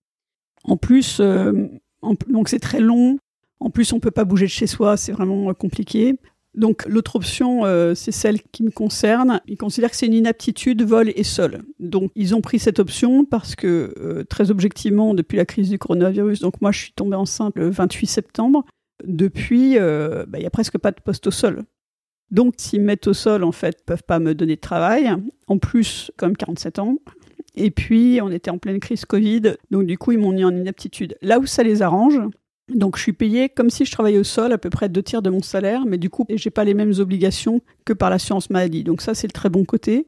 En 0.64 0.78
plus, 0.78 1.20
donc 1.20 2.50
c'est 2.50 2.60
très 2.60 2.80
long. 2.80 3.18
En 3.60 3.70
plus, 3.70 3.92
on 3.92 4.00
peut 4.00 4.12
pas 4.12 4.24
bouger 4.24 4.46
de 4.46 4.52
chez 4.52 4.68
soi, 4.68 4.96
c'est 4.96 5.12
vraiment 5.12 5.54
compliqué. 5.54 6.16
Donc 6.54 6.86
l'autre 6.86 7.16
option, 7.16 7.64
c'est 7.96 8.12
celle 8.12 8.42
qui 8.42 8.64
me 8.64 8.70
concerne. 8.70 9.40
Ils 9.48 9.56
considèrent 9.58 9.90
que 9.90 9.96
c'est 9.96 10.08
une 10.08 10.14
inaptitude, 10.14 10.82
vol 10.82 11.14
et 11.16 11.24
sol. 11.24 11.62
Donc 11.80 12.12
ils 12.16 12.36
ont 12.36 12.42
pris 12.42 12.60
cette 12.60 12.80
option 12.80 13.24
parce 13.24 13.56
que, 13.56 14.26
très 14.30 14.52
objectivement, 14.52 15.14
depuis 15.14 15.38
la 15.38 15.46
crise 15.46 15.70
du 15.70 15.80
coronavirus, 15.80 16.42
donc 16.42 16.60
moi 16.60 16.74
je 16.74 16.80
suis 16.80 16.92
tombée 16.92 17.16
enceinte 17.16 17.54
le 17.56 17.70
28 17.70 18.06
septembre, 18.06 18.66
depuis, 19.04 19.78
euh, 19.78 20.26
bah, 20.28 20.38
il 20.38 20.42
n'y 20.42 20.48
a 20.48 20.52
presque 20.52 20.78
pas 20.78 20.92
de 20.92 21.00
poste 21.02 21.28
au 21.28 21.32
sol. 21.32 21.64
Donc 22.32 22.56
s'ils 22.58 22.82
me 22.82 22.86
mettent 22.86 23.08
au 23.08 23.14
sol, 23.14 23.44
en 23.44 23.52
fait, 23.52 23.84
peuvent 23.86 24.04
pas 24.04 24.20
me 24.20 24.36
donner 24.36 24.56
de 24.56 24.62
travail. 24.62 25.12
En 25.48 25.58
plus, 25.58 26.12
comme 26.18 26.38
47 26.38 26.80
ans. 26.80 26.98
Et 27.56 27.72
puis, 27.72 28.20
on 28.22 28.32
était 28.32 28.52
en 28.52 28.58
pleine 28.58 28.80
crise 28.80 29.06
Covid, 29.06 29.56
donc 29.72 29.86
du 29.86 29.98
coup, 29.98 30.12
ils 30.12 30.20
m'ont 30.20 30.32
mis 30.32 30.44
en 30.44 30.56
inaptitude. 30.56 31.18
Là 31.22 31.40
où 31.40 31.46
ça 31.46 31.64
les 31.64 31.82
arrange, 31.82 32.20
donc 32.74 32.98
je 32.98 33.02
suis 33.02 33.14
payée 33.14 33.50
comme 33.50 33.70
si 33.70 33.86
je 33.86 33.92
travaillais 33.92 34.20
au 34.20 34.24
sol, 34.24 34.54
à 34.54 34.58
peu 34.58 34.70
près 34.70 34.90
deux 34.90 35.02
tiers 35.02 35.22
de 35.22 35.30
mon 35.30 35.42
salaire, 35.42 35.86
mais 35.86 35.98
du 35.98 36.10
coup, 36.10 36.26
j'ai 36.30 36.52
pas 36.52 36.64
les 36.64 36.74
mêmes 36.74 36.94
obligations 37.00 37.62
que 37.86 37.94
par 37.94 38.10
l'assurance 38.10 38.50
maladie. 38.50 38.84
Donc 38.84 39.02
ça, 39.02 39.16
c'est 39.16 39.28
le 39.28 39.34
très 39.34 39.50
bon 39.50 39.66
côté. 39.66 40.06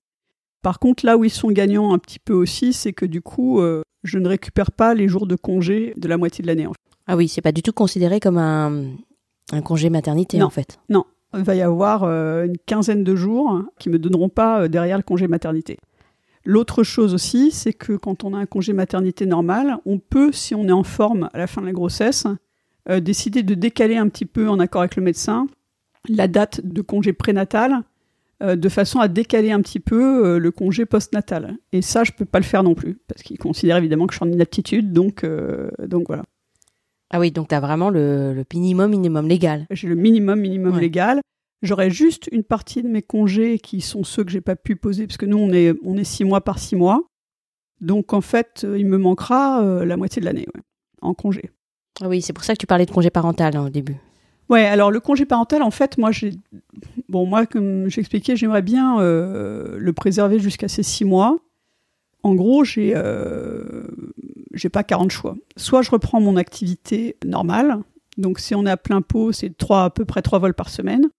Par 0.62 0.80
contre, 0.80 1.06
là 1.06 1.18
où 1.18 1.24
ils 1.24 1.32
sont 1.32 1.50
gagnants 1.50 1.94
un 1.94 1.98
petit 1.98 2.20
peu 2.20 2.34
aussi, 2.34 2.74
c'est 2.74 2.94
que 2.94 3.06
du 3.06 3.22
coup, 3.22 3.60
euh, 3.60 3.82
je 4.04 4.20
ne 4.20 4.28
récupère 4.28 4.72
pas 4.72 4.94
les 4.94 5.08
jours 5.08 5.26
de 5.26 5.36
congé 5.36 5.94
de 5.98 6.08
la 6.08 6.18
moitié 6.18 6.44
de 6.44 6.48
l'année. 6.48 6.68
Ah 7.12 7.18
oui, 7.18 7.28
c'est 7.28 7.42
pas 7.42 7.52
du 7.52 7.62
tout 7.62 7.74
considéré 7.74 8.22
comme 8.22 8.38
un, 8.38 8.86
congé 9.66 9.90
maternité 9.90 10.42
en 10.42 10.50
fait. 10.50 10.80
Non, 10.88 11.04
il 11.34 11.44
va 11.44 11.56
y 11.56 11.62
avoir 11.62 12.06
euh, 12.06 12.46
une 12.46 12.58
quinzaine 12.58 13.04
de 13.04 13.18
jours 13.18 13.64
qui 13.80 13.90
me 13.90 14.00
donneront 14.00 14.30
pas 14.30 14.62
euh, 14.62 14.68
derrière 14.70 14.96
le 14.96 15.04
congé 15.04 15.28
maternité. 15.28 15.78
L'autre 16.46 16.84
chose 16.84 17.14
aussi, 17.14 17.52
c'est 17.52 17.74
que 17.74 17.98
quand 17.98 18.24
on 18.24 18.34
a 18.34 18.38
un 18.38 18.46
congé 18.46 18.72
maternité 18.72 19.26
normal, 19.26 19.80
on 19.86 20.00
peut, 20.00 20.32
si 20.32 20.56
on 20.56 20.70
est 20.70 20.72
en 20.72 20.84
forme 20.84 21.30
à 21.34 21.38
la 21.38 21.48
fin 21.48 21.60
de 21.60 21.66
la 21.66 21.74
grossesse, 21.74 22.28
euh, 22.90 23.02
décider 23.02 23.44
de 23.44 23.56
décaler 23.56 23.98
un 23.98 24.08
petit 24.08 24.26
peu 24.26 24.48
en 24.48 24.58
accord 24.60 24.80
avec 24.80 24.96
le 24.96 25.04
médecin 25.04 25.48
la 26.08 26.30
date 26.30 26.62
de 26.64 26.82
congé 26.82 27.12
prénatal 27.12 27.84
de 28.40 28.70
façon 28.70 29.00
à 29.00 29.08
décaler 29.08 29.52
un 29.52 29.62
petit 29.62 29.80
peu 29.80 30.40
le 30.40 30.50
congé 30.50 30.88
postnatal. 30.88 31.58
Et 31.74 31.84
ça, 31.84 32.04
je 32.04 32.12
peux 32.12 32.26
pas 32.26 32.40
le 32.40 32.44
faire 32.44 32.64
non 32.64 32.74
plus, 32.74 32.98
parce 33.08 33.22
qu'il 33.22 33.38
considère 33.38 33.78
évidemment 33.78 34.08
que 34.08 34.14
je 34.14 34.18
suis 34.18 34.26
en 34.26 34.32
inaptitude, 34.32 34.94
donc, 34.94 35.24
donc 35.86 36.08
voilà. 36.08 36.24
Ah 37.12 37.20
oui, 37.20 37.32
donc 37.32 37.50
tu 37.50 37.56
as 37.56 37.60
vraiment 37.60 37.90
le, 37.90 38.44
minimum, 38.54 38.92
minimum 38.92 39.28
légal. 39.28 39.66
J'ai 39.70 39.88
le 39.88 39.96
minimum, 39.96 40.40
minimum 40.40 40.80
légal. 40.80 41.22
J'aurais 41.62 41.92
juste 41.92 42.28
une 42.32 42.44
partie 42.44 42.82
de 42.82 42.88
mes 42.88 43.02
congés 43.02 43.60
qui 43.60 43.82
sont 43.82 44.04
ceux 44.04 44.24
que 44.24 44.32
j'ai 44.32 44.42
pas 44.42 44.56
pu 44.56 44.76
poser, 44.76 45.06
parce 45.06 45.18
que 45.18 45.26
nous, 45.26 45.38
on 45.38 45.52
est, 45.52 45.74
on 45.84 45.98
est 45.98 46.04
six 46.04 46.24
mois 46.24 46.42
par 46.42 46.58
six 46.58 46.76
mois. 46.76 47.04
Donc, 47.82 48.14
en 48.14 48.22
fait, 48.22 48.66
il 48.76 48.86
me 48.86 48.98
manquera 48.98 49.62
la 49.86 49.98
moitié 49.98 50.20
de 50.22 50.26
l'année 50.26 50.48
en 51.02 51.14
congé. 51.14 51.52
Ah 52.02 52.08
oui, 52.08 52.22
c'est 52.22 52.34
pour 52.34 52.44
ça 52.44 52.54
que 52.54 52.60
tu 52.60 52.68
parlais 52.68 52.86
de 52.86 52.92
congé 52.92 53.10
parental 53.10 53.56
hein, 53.56 53.66
au 53.66 53.70
début. 53.70 53.98
Ouais, 54.50 54.66
alors 54.66 54.92
le 54.92 55.00
congé 55.00 55.26
parental, 55.26 55.64
en 55.64 55.72
fait, 55.72 55.98
moi, 55.98 56.12
j'ai, 56.12 56.34
bon, 57.08 57.26
moi, 57.26 57.46
comme 57.46 57.90
j'expliquais, 57.90 58.36
j'aimerais 58.36 58.62
bien 58.62 59.00
euh, 59.00 59.78
le 59.78 59.94
préserver 59.94 60.40
jusqu'à 60.40 60.68
ces 60.68 60.84
six 60.84 61.06
mois. 61.06 61.40
En 62.24 62.36
gros, 62.36 62.64
j'ai, 62.64 62.94
euh, 62.96 63.88
j'ai 64.54 64.70
pas 64.70 64.84
40 64.84 65.12
choix. 65.12 65.36
Soit 65.58 65.82
je 65.82 65.92
reprends 65.92 66.22
mon 66.22 66.38
activité 66.38 67.18
normale, 67.26 67.80
donc 68.18 68.40
si 68.40 68.56
on 68.56 68.66
est 68.66 68.72
à 68.72 68.78
plein 68.78 69.02
pot, 69.02 69.32
c'est 69.32 69.56
trois, 69.58 69.86
à 69.86 69.90
peu 69.90 70.06
près 70.06 70.22
trois 70.22 70.40
vols 70.40 70.54
par 70.54 70.70
semaine. 70.70 71.10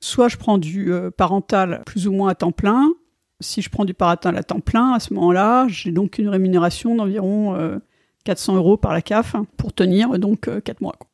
Soit 0.00 0.28
je 0.28 0.36
prends 0.36 0.58
du 0.58 0.92
euh, 0.92 1.10
parental 1.10 1.82
plus 1.86 2.06
ou 2.06 2.12
moins 2.12 2.30
à 2.30 2.34
temps 2.34 2.52
plein. 2.52 2.92
Si 3.40 3.62
je 3.62 3.70
prends 3.70 3.84
du 3.84 3.94
parental 3.94 4.36
à 4.36 4.42
temps 4.42 4.60
plein, 4.60 4.92
à 4.92 5.00
ce 5.00 5.14
moment-là, 5.14 5.66
j'ai 5.68 5.92
donc 5.92 6.18
une 6.18 6.28
rémunération 6.28 6.94
d'environ 6.94 7.80
400 8.24 8.56
euros 8.56 8.76
par 8.76 8.92
la 8.92 9.00
CAF 9.00 9.34
pour 9.56 9.72
tenir 9.72 10.18
donc 10.18 10.50
4 10.62 10.82
mois. 10.82 10.94
Quoi. 10.98 11.10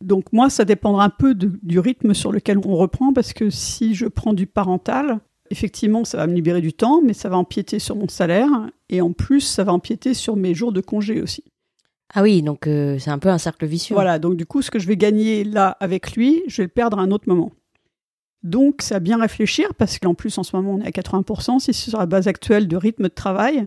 Donc 0.00 0.32
moi, 0.32 0.48
ça 0.48 0.64
dépendra 0.64 1.04
un 1.04 1.10
peu 1.10 1.34
du 1.34 1.78
rythme 1.78 2.14
sur 2.14 2.30
lequel 2.30 2.58
on 2.64 2.76
reprend, 2.76 3.12
parce 3.12 3.32
que 3.32 3.50
si 3.50 3.94
je 3.94 4.06
prends 4.06 4.32
du 4.32 4.46
parental, 4.46 5.20
effectivement, 5.50 6.04
ça 6.04 6.18
va 6.18 6.26
me 6.26 6.34
libérer 6.34 6.60
du 6.60 6.72
temps, 6.72 7.00
mais 7.02 7.12
ça 7.12 7.28
va 7.28 7.36
empiéter 7.36 7.78
sur 7.78 7.96
mon 7.96 8.08
salaire, 8.08 8.48
et 8.88 9.00
en 9.00 9.12
plus, 9.12 9.40
ça 9.40 9.64
va 9.64 9.72
empiéter 9.72 10.14
sur 10.14 10.36
mes 10.36 10.54
jours 10.54 10.72
de 10.72 10.80
congé 10.80 11.20
aussi. 11.20 11.44
Ah 12.14 12.22
oui, 12.22 12.42
donc 12.42 12.66
euh, 12.66 12.98
c'est 12.98 13.10
un 13.10 13.18
peu 13.18 13.28
un 13.28 13.38
cercle 13.38 13.66
vicieux. 13.66 13.94
Voilà, 13.94 14.18
donc 14.18 14.36
du 14.36 14.46
coup, 14.46 14.62
ce 14.62 14.70
que 14.70 14.78
je 14.78 14.86
vais 14.86 14.96
gagner 14.96 15.44
là 15.44 15.76
avec 15.80 16.16
lui, 16.16 16.42
je 16.46 16.58
vais 16.58 16.64
le 16.64 16.70
perdre 16.70 16.98
à 16.98 17.02
un 17.02 17.10
autre 17.10 17.28
moment. 17.28 17.52
Donc, 18.42 18.76
c'est 18.80 18.94
à 18.94 19.00
bien 19.00 19.20
réfléchir, 19.20 19.74
parce 19.74 19.98
qu'en 19.98 20.14
plus, 20.14 20.38
en 20.38 20.42
ce 20.42 20.54
moment, 20.56 20.74
on 20.74 20.80
est 20.80 20.86
à 20.86 20.90
80%. 20.90 21.58
Si 21.58 21.74
c'est 21.74 21.90
sur 21.90 21.98
la 21.98 22.06
base 22.06 22.28
actuelle 22.28 22.68
de 22.68 22.76
rythme 22.76 23.04
de 23.04 23.08
travail, 23.08 23.66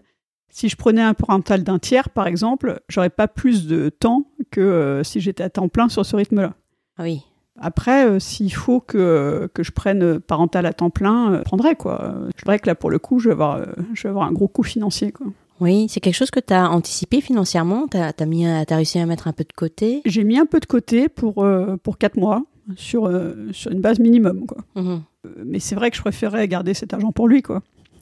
si 0.49 0.69
je 0.69 0.75
prenais 0.75 1.01
un 1.01 1.13
parental 1.13 1.63
d'un 1.63 1.79
tiers, 1.79 2.09
par 2.09 2.27
exemple, 2.27 2.81
j'aurais 2.89 3.09
pas 3.09 3.27
plus 3.27 3.67
de 3.67 3.89
temps 3.89 4.25
que 4.49 4.61
euh, 4.61 5.03
si 5.03 5.19
j'étais 5.19 5.43
à 5.43 5.49
temps 5.49 5.69
plein 5.69 5.89
sur 5.89 6.05
ce 6.05 6.15
rythme-là. 6.15 6.53
Ah 6.97 7.03
oui. 7.03 7.23
Après, 7.59 8.07
euh, 8.07 8.19
s'il 8.19 8.53
faut 8.53 8.79
que, 8.79 9.49
que 9.53 9.63
je 9.63 9.71
prenne 9.71 10.19
parental 10.19 10.65
à 10.65 10.73
temps 10.73 10.89
plein, 10.89 11.33
euh, 11.33 11.37
je 11.39 11.43
prendrai 11.43 11.75
quoi. 11.75 12.15
Je 12.37 12.43
dirais 12.43 12.59
que 12.59 12.67
là, 12.67 12.75
pour 12.75 12.89
le 12.89 12.99
coup, 12.99 13.19
je 13.19 13.29
vais 13.29 13.33
avoir, 13.33 13.65
je 13.93 14.03
vais 14.03 14.09
avoir 14.09 14.27
un 14.27 14.31
gros 14.31 14.47
coût 14.47 14.63
financier 14.63 15.11
quoi. 15.11 15.27
Oui, 15.59 15.85
c'est 15.89 15.99
quelque 15.99 16.15
chose 16.15 16.31
que 16.31 16.39
tu 16.39 16.55
as 16.55 16.71
anticipé 16.71 17.21
financièrement 17.21 17.87
Tu 17.87 17.97
as, 17.97 18.75
réussi 18.75 18.97
à 18.97 19.05
mettre 19.05 19.27
un 19.27 19.33
peu 19.33 19.43
de 19.43 19.53
côté? 19.55 20.01
J'ai 20.05 20.23
mis 20.23 20.39
un 20.39 20.47
peu 20.47 20.59
de 20.59 20.65
côté 20.65 21.07
pour, 21.07 21.45
pour 21.83 21.99
4 21.99 22.17
mois, 22.17 22.43
sur, 22.75 23.11
sur 23.51 23.71
une 23.71 23.79
base 23.79 23.99
minimum. 23.99 24.47
Quoi. 24.47 24.57
Mmh 24.75 24.97
mais 25.45 25.59
c'est 25.59 25.75
vrai 25.75 25.91
que 25.91 25.97
je 25.97 26.01
préférais 26.01 26.47
garder 26.47 26.73
cet 26.73 26.93
argent 26.93 27.11
pour 27.11 27.27
lui. 27.27 27.41
Quoi. 27.41 27.61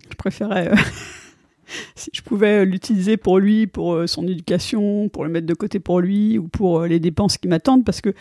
Je 0.09 0.15
préférais 0.15 0.71
si 1.95 2.09
je 2.13 2.21
pouvais 2.21 2.65
l'utiliser 2.65 3.17
pour 3.17 3.39
lui, 3.39 3.67
pour 3.67 3.93
euh, 3.93 4.07
son 4.07 4.27
éducation, 4.27 5.09
pour 5.09 5.23
le 5.23 5.29
mettre 5.29 5.47
de 5.47 5.53
côté 5.53 5.79
pour 5.79 5.99
lui 5.99 6.37
ou 6.37 6.47
pour 6.47 6.81
euh, 6.81 6.87
les 6.87 6.99
dépenses 6.99 7.37
qui 7.37 7.47
m'attendent, 7.47 7.83
parce 7.83 8.01
que 8.01 8.13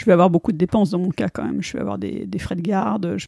je 0.00 0.06
vais 0.06 0.12
avoir 0.12 0.30
beaucoup 0.30 0.50
de 0.50 0.56
dépenses 0.56 0.90
dans 0.90 0.98
mon 0.98 1.10
cas 1.10 1.28
quand 1.28 1.44
même. 1.44 1.62
Je 1.62 1.74
vais 1.74 1.80
avoir 1.80 1.98
des, 1.98 2.26
frais 2.38 2.56
de 2.56 2.62
garde. 2.62 3.18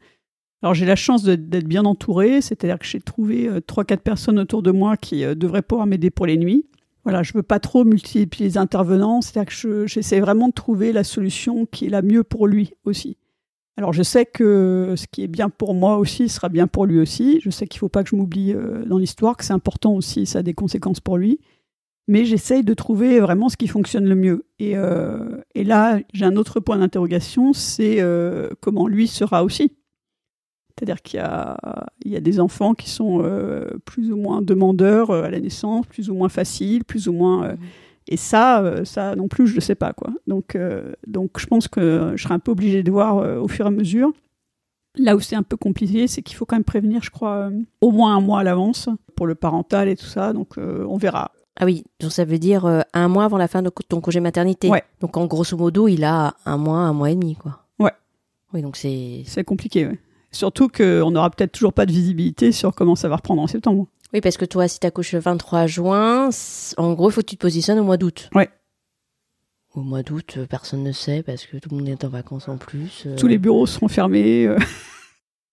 Alors 0.62 0.72
j'ai 0.72 0.86
la 0.86 0.96
chance 0.96 1.22
d'être 1.22 1.66
bien 1.66 1.84
entourée, 1.84 2.40
c'est-à-dire 2.40 2.78
que 2.78 2.86
j'ai 2.86 3.00
trouvé 3.00 3.46
euh, 3.46 3.60
trois, 3.60 3.84
quatre 3.84 4.00
personnes 4.00 4.38
autour 4.38 4.62
de 4.62 4.70
moi 4.70 4.96
qui 4.96 5.22
devraient 5.36 5.60
pouvoir 5.60 5.86
m'aider 5.86 6.08
pour 6.08 6.24
les 6.24 6.38
nuits. 6.38 6.64
Voilà, 7.04 7.22
je 7.22 7.34
veux 7.34 7.42
pas 7.42 7.58
trop 7.58 7.84
multiplier 7.84 8.48
les 8.48 8.58
intervenants, 8.58 9.20
c'est-à-dire 9.20 9.54
que 9.54 9.86
j'essaie 9.86 10.20
vraiment 10.20 10.48
de 10.48 10.54
trouver 10.54 10.92
la 10.92 11.04
solution 11.04 11.66
qui 11.66 11.86
est 11.86 11.90
la 11.90 12.00
mieux 12.00 12.24
pour 12.24 12.46
lui 12.46 12.72
aussi. 12.84 13.18
Alors 13.76 13.92
je 13.92 14.02
sais 14.02 14.24
que 14.24 14.94
ce 14.96 15.06
qui 15.10 15.24
est 15.24 15.28
bien 15.28 15.50
pour 15.50 15.74
moi 15.74 15.98
aussi 15.98 16.30
sera 16.30 16.48
bien 16.48 16.66
pour 16.66 16.86
lui 16.86 17.00
aussi. 17.00 17.40
Je 17.42 17.50
sais 17.50 17.66
qu'il 17.66 17.78
ne 17.78 17.80
faut 17.80 17.88
pas 17.90 18.02
que 18.02 18.10
je 18.10 18.16
m'oublie 18.16 18.54
euh, 18.54 18.84
dans 18.86 18.96
l'histoire, 18.96 19.36
que 19.36 19.44
c'est 19.44 19.52
important 19.52 19.92
aussi, 19.92 20.24
ça 20.24 20.38
a 20.38 20.42
des 20.42 20.54
conséquences 20.54 21.00
pour 21.00 21.18
lui. 21.18 21.38
Mais 22.08 22.24
j'essaye 22.24 22.64
de 22.64 22.74
trouver 22.74 23.20
vraiment 23.20 23.48
ce 23.48 23.56
qui 23.56 23.68
fonctionne 23.68 24.06
le 24.06 24.16
mieux. 24.16 24.44
Et, 24.58 24.76
euh, 24.76 25.40
là, 25.54 26.00
j'ai 26.12 26.24
un 26.24 26.36
autre 26.36 26.60
point 26.60 26.78
d'interrogation, 26.78 27.52
c'est 27.52 28.00
euh, 28.00 28.50
comment 28.60 28.88
lui 28.88 29.06
sera 29.06 29.44
aussi. 29.44 29.72
C'est-à-dire 30.76 31.02
qu'il 31.02 31.20
y 31.20 32.16
a, 32.16 32.20
des 32.20 32.40
enfants 32.40 32.74
qui 32.74 32.88
sont 32.88 33.22
plus 33.84 34.10
ou 34.10 34.16
moins 34.16 34.42
demandeurs 34.42 35.10
à 35.10 35.30
la 35.30 35.38
naissance, 35.38 35.86
plus 35.86 36.10
ou 36.10 36.14
moins 36.14 36.28
faciles, 36.28 36.84
plus 36.84 37.08
ou 37.08 37.12
moins... 37.12 37.52
Mmh. 37.52 37.58
Et 38.08 38.16
ça, 38.16 38.62
euh, 38.62 38.84
ça 38.84 39.14
non 39.14 39.28
plus, 39.28 39.46
je 39.46 39.54
ne 39.54 39.60
sais 39.60 39.74
pas. 39.74 39.92
quoi. 39.92 40.10
Donc, 40.26 40.56
euh, 40.56 40.92
donc 41.06 41.38
je 41.38 41.46
pense 41.46 41.68
que 41.68 42.12
je 42.16 42.22
serai 42.22 42.34
un 42.34 42.38
peu 42.38 42.52
obligée 42.52 42.82
de 42.82 42.90
voir 42.90 43.18
euh, 43.18 43.38
au 43.38 43.48
fur 43.48 43.64
et 43.66 43.68
à 43.68 43.70
mesure. 43.70 44.12
Là 44.96 45.16
où 45.16 45.20
c'est 45.20 45.36
un 45.36 45.42
peu 45.42 45.56
compliqué, 45.56 46.06
c'est 46.06 46.22
qu'il 46.22 46.36
faut 46.36 46.44
quand 46.44 46.56
même 46.56 46.64
prévenir, 46.64 47.02
je 47.02 47.10
crois, 47.10 47.50
au 47.80 47.90
moins 47.92 48.14
un 48.14 48.20
mois 48.20 48.40
à 48.40 48.42
l'avance 48.42 48.90
pour 49.16 49.26
le 49.26 49.34
parental 49.34 49.88
et 49.88 49.96
tout 49.96 50.04
ça. 50.04 50.34
Donc 50.34 50.58
on 50.58 50.98
verra. 50.98 51.32
Ah 51.60 51.64
oui, 51.66 51.84
donc 52.00 52.12
ça 52.12 52.24
veut 52.24 52.38
dire 52.38 52.84
un 52.92 53.08
mois 53.08 53.24
avant 53.24 53.36
la 53.36 53.46
fin 53.46 53.62
de 53.62 53.70
ton 53.88 54.00
congé 54.00 54.20
maternité. 54.20 54.68
Ouais. 54.68 54.82
Donc 55.00 55.16
en 55.16 55.26
grosso 55.26 55.56
modo, 55.56 55.86
il 55.86 56.02
a 56.04 56.34
un 56.46 56.56
mois, 56.56 56.78
un 56.78 56.92
mois 56.92 57.10
et 57.10 57.14
demi, 57.14 57.36
quoi. 57.36 57.64
Ouais. 57.78 57.92
Oui, 58.54 58.62
donc 58.62 58.76
c'est. 58.76 59.22
C'est 59.26 59.44
compliqué, 59.44 59.86
ouais. 59.86 59.98
Surtout 60.30 60.68
qu'on 60.68 61.10
n'aura 61.10 61.30
peut-être 61.30 61.52
toujours 61.52 61.74
pas 61.74 61.84
de 61.84 61.92
visibilité 61.92 62.52
sur 62.52 62.74
comment 62.74 62.96
ça 62.96 63.08
va 63.08 63.16
reprendre 63.16 63.42
en 63.42 63.46
septembre. 63.46 63.86
Oui, 64.14 64.20
parce 64.20 64.36
que 64.36 64.44
toi, 64.44 64.68
si 64.68 64.80
tu 64.80 64.86
accouches 64.86 65.12
le 65.12 65.20
23 65.20 65.66
juin, 65.66 66.30
en 66.76 66.92
gros, 66.94 67.10
il 67.10 67.12
faut 67.12 67.20
que 67.20 67.26
tu 67.26 67.36
te 67.36 67.42
positionnes 67.42 67.78
au 67.78 67.84
mois 67.84 67.96
d'août. 67.96 68.30
Ouais. 68.34 68.48
Au 69.74 69.80
mois 69.80 70.02
d'août, 70.02 70.34
euh, 70.36 70.46
personne 70.46 70.82
ne 70.82 70.92
sait 70.92 71.22
parce 71.22 71.46
que 71.46 71.56
tout 71.56 71.70
le 71.70 71.76
monde 71.78 71.88
est 71.88 72.04
en 72.04 72.08
vacances 72.08 72.48
en 72.48 72.58
plus. 72.58 73.04
Euh. 73.06 73.16
Tous 73.16 73.26
les 73.26 73.38
bureaux 73.38 73.66
seront 73.66 73.88
fermés. 73.88 74.46
Euh. 74.46 74.58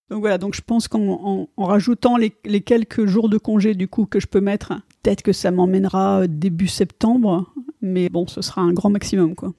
donc 0.09 0.21
voilà, 0.21 0.37
donc 0.37 0.55
je 0.55 0.61
pense 0.61 0.87
qu'en 0.87 1.47
en, 1.55 1.65
rajoutant 1.65 2.17
les, 2.17 2.33
les, 2.45 2.61
quelques 2.61 3.05
jours 3.05 3.29
de 3.29 3.37
congé 3.37 3.75
du 3.75 3.87
coup 3.87 4.05
que 4.05 4.19
je 4.19 4.27
peux 4.27 4.41
mettre, 4.41 4.73
peut-être 5.03 5.21
que 5.21 5.33
ça 5.33 5.51
m'emmènera 5.51 6.27
début 6.27 6.67
septembre, 6.67 7.53
mais 7.81 8.09
bon, 8.09 8.27
ce 8.27 8.41
sera 8.41 8.61
un 8.61 8.73
grand 8.73 8.89
maximum 8.89 9.35
quoi 9.35 9.53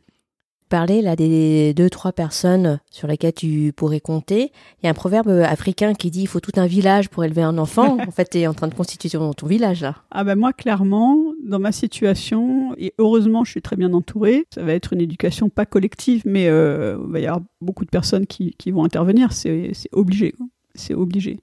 parler 0.70 1.02
là 1.02 1.16
des 1.16 1.74
deux 1.74 1.90
trois 1.90 2.12
personnes 2.12 2.80
sur 2.90 3.06
lesquelles 3.08 3.34
tu 3.34 3.74
pourrais 3.76 4.00
compter. 4.00 4.52
Il 4.78 4.84
y 4.84 4.86
a 4.86 4.90
un 4.90 4.94
proverbe 4.94 5.28
africain 5.28 5.92
qui 5.92 6.10
dit 6.10 6.22
il 6.22 6.26
faut 6.28 6.40
tout 6.40 6.52
un 6.56 6.66
village 6.66 7.10
pour 7.10 7.24
élever 7.24 7.42
un 7.42 7.58
enfant. 7.58 7.98
en 8.08 8.10
fait, 8.10 8.30
tu 8.30 8.38
es 8.38 8.46
en 8.46 8.54
train 8.54 8.68
de 8.68 8.74
constituer 8.74 9.10
ton 9.10 9.46
village 9.46 9.82
là. 9.82 9.96
Ah 10.10 10.24
ben 10.24 10.36
moi 10.36 10.54
clairement, 10.54 11.22
dans 11.44 11.58
ma 11.58 11.72
situation 11.72 12.74
et 12.78 12.94
heureusement, 12.98 13.44
je 13.44 13.50
suis 13.50 13.62
très 13.62 13.76
bien 13.76 13.92
entourée. 13.92 14.46
Ça 14.54 14.62
va 14.62 14.72
être 14.72 14.94
une 14.94 15.02
éducation 15.02 15.50
pas 15.50 15.66
collective, 15.66 16.22
mais 16.24 16.48
euh, 16.48 16.96
il 17.04 17.12
va 17.12 17.20
y 17.20 17.26
avoir 17.26 17.42
beaucoup 17.60 17.84
de 17.84 17.90
personnes 17.90 18.26
qui, 18.26 18.54
qui 18.56 18.70
vont 18.70 18.84
intervenir. 18.84 19.32
C'est 19.32 19.72
obligé. 19.92 20.34
C'est 20.74 20.94
obligé. 20.94 21.40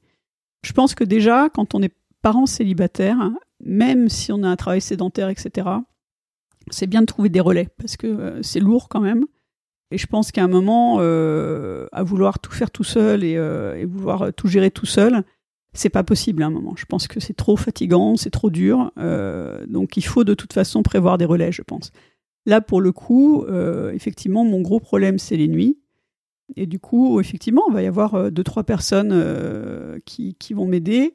Je 0.64 0.74
pense 0.74 0.96
que 0.96 1.04
déjà, 1.04 1.50
quand 1.54 1.76
on 1.76 1.84
est 1.84 1.94
parent 2.22 2.46
célibataire, 2.46 3.30
même 3.60 4.10
si 4.10 4.32
on 4.32 4.44
a 4.44 4.48
un 4.48 4.56
travail 4.56 4.82
sédentaire, 4.82 5.30
etc., 5.30 5.68
c'est 6.72 6.88
bien 6.88 7.02
de 7.02 7.06
trouver 7.06 7.30
des 7.30 7.40
relais 7.40 7.70
parce 7.78 7.98
que 7.98 8.08
euh, 8.08 8.42
c'est 8.44 8.60
lourd 8.60 8.90
quand 8.90 9.02
même. 9.02 9.26
Et 9.92 9.98
je 9.98 10.08
pense 10.08 10.32
qu'à 10.32 10.44
un 10.44 10.50
moment, 10.50 10.98
euh, 11.00 11.88
à 11.94 12.04
vouloir 12.04 12.40
tout 12.40 12.52
faire 12.52 12.72
tout 12.72 12.84
seul 12.84 13.24
et, 13.24 13.38
euh, 13.38 13.86
vouloir 13.88 14.34
tout 14.34 14.48
gérer 14.48 14.70
tout 14.70 14.86
seul, 14.86 15.24
c'est 15.74 15.90
pas 15.90 16.04
possible 16.04 16.44
à 16.44 16.48
un 16.48 16.50
moment. 16.50 16.74
Je 16.76 16.86
pense 16.86 17.08
que 17.08 17.20
c'est 17.20 17.36
trop 17.36 17.56
fatigant, 17.56 18.18
c'est 18.18 18.30
trop 18.30 18.50
dur. 18.50 18.92
donc 19.68 19.96
il 19.96 20.02
faut 20.04 20.24
de 20.24 20.34
toute 20.34 20.54
façon 20.54 20.84
prévoir 20.84 21.18
des 21.18 21.26
relais, 21.26 21.52
je 21.52 21.62
pense. 21.62 21.92
Là, 22.46 22.62
pour 22.62 22.82
le 22.82 22.92
coup, 22.92 23.46
effectivement, 23.94 24.44
mon 24.44 24.62
gros 24.62 24.80
problème, 24.80 25.20
c'est 25.20 25.38
les 25.38 25.48
nuits. 25.48 25.78
Et 26.56 26.66
du 26.66 26.80
coup, 26.80 27.20
effectivement, 27.20 27.64
il 27.70 27.74
va 27.74 27.84
y 27.84 27.88
avoir 27.88 28.32
deux, 28.32 28.44
trois 28.44 28.64
personnes 28.64 30.02
qui, 30.04 30.36
qui, 30.36 30.54
vont 30.56 30.66
m'aider. 30.66 31.14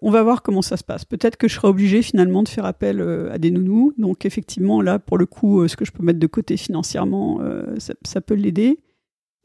On 0.00 0.10
va 0.10 0.22
voir 0.22 0.42
comment 0.42 0.62
ça 0.62 0.76
se 0.76 0.84
passe. 0.84 1.04
Peut-être 1.04 1.36
que 1.36 1.48
je 1.48 1.54
serai 1.54 1.68
obligée 1.68 2.02
finalement 2.02 2.42
de 2.42 2.48
faire 2.48 2.64
appel 2.64 3.00
euh, 3.00 3.32
à 3.32 3.38
des 3.38 3.50
nounous. 3.50 3.92
Donc 3.98 4.24
effectivement, 4.24 4.80
là, 4.80 4.98
pour 4.98 5.18
le 5.18 5.26
coup, 5.26 5.60
euh, 5.60 5.68
ce 5.68 5.76
que 5.76 5.84
je 5.84 5.90
peux 5.90 6.04
mettre 6.04 6.20
de 6.20 6.26
côté 6.26 6.56
financièrement, 6.56 7.40
euh, 7.40 7.76
ça, 8.04 8.20
peut 8.20 8.34
l'aider. 8.34 8.78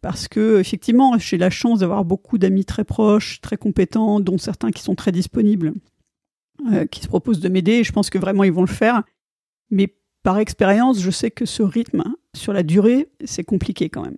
Parce 0.02 0.28
que 0.28 0.60
effectivement, 0.60 1.18
j'ai 1.18 1.38
la 1.38 1.50
chance 1.50 1.80
d'avoir 1.80 2.06
beaucoup 2.06 2.38
d'amis 2.38 2.66
très 2.66 2.84
proches, 2.84 3.42
très 3.42 3.58
compétents, 3.58 4.20
dont 4.20 4.38
certains 4.38 4.72
qui 4.72 4.84
sont 4.84 4.96
très 4.96 5.12
disponibles, 5.12 5.74
qui 6.92 7.00
se 7.00 7.08
proposent 7.08 7.40
de 7.40 7.48
m'aider. 7.48 7.84
Je 7.86 7.94
pense 7.94 8.10
que 8.10 8.18
vraiment 8.18 8.44
ils 8.44 8.52
vont 8.52 8.62
le 8.62 8.68
faire. 8.68 9.04
Mais 9.72 9.96
par 10.22 10.40
expérience, 10.40 11.00
je 11.00 11.10
sais 11.10 11.32
que 11.32 11.46
ce 11.46 11.64
rythme, 11.64 12.04
sur 12.36 12.52
la 12.52 12.64
durée, 12.64 13.08
c'est 13.24 13.46
compliqué 13.46 13.90
quand 13.90 14.04
même. 14.04 14.18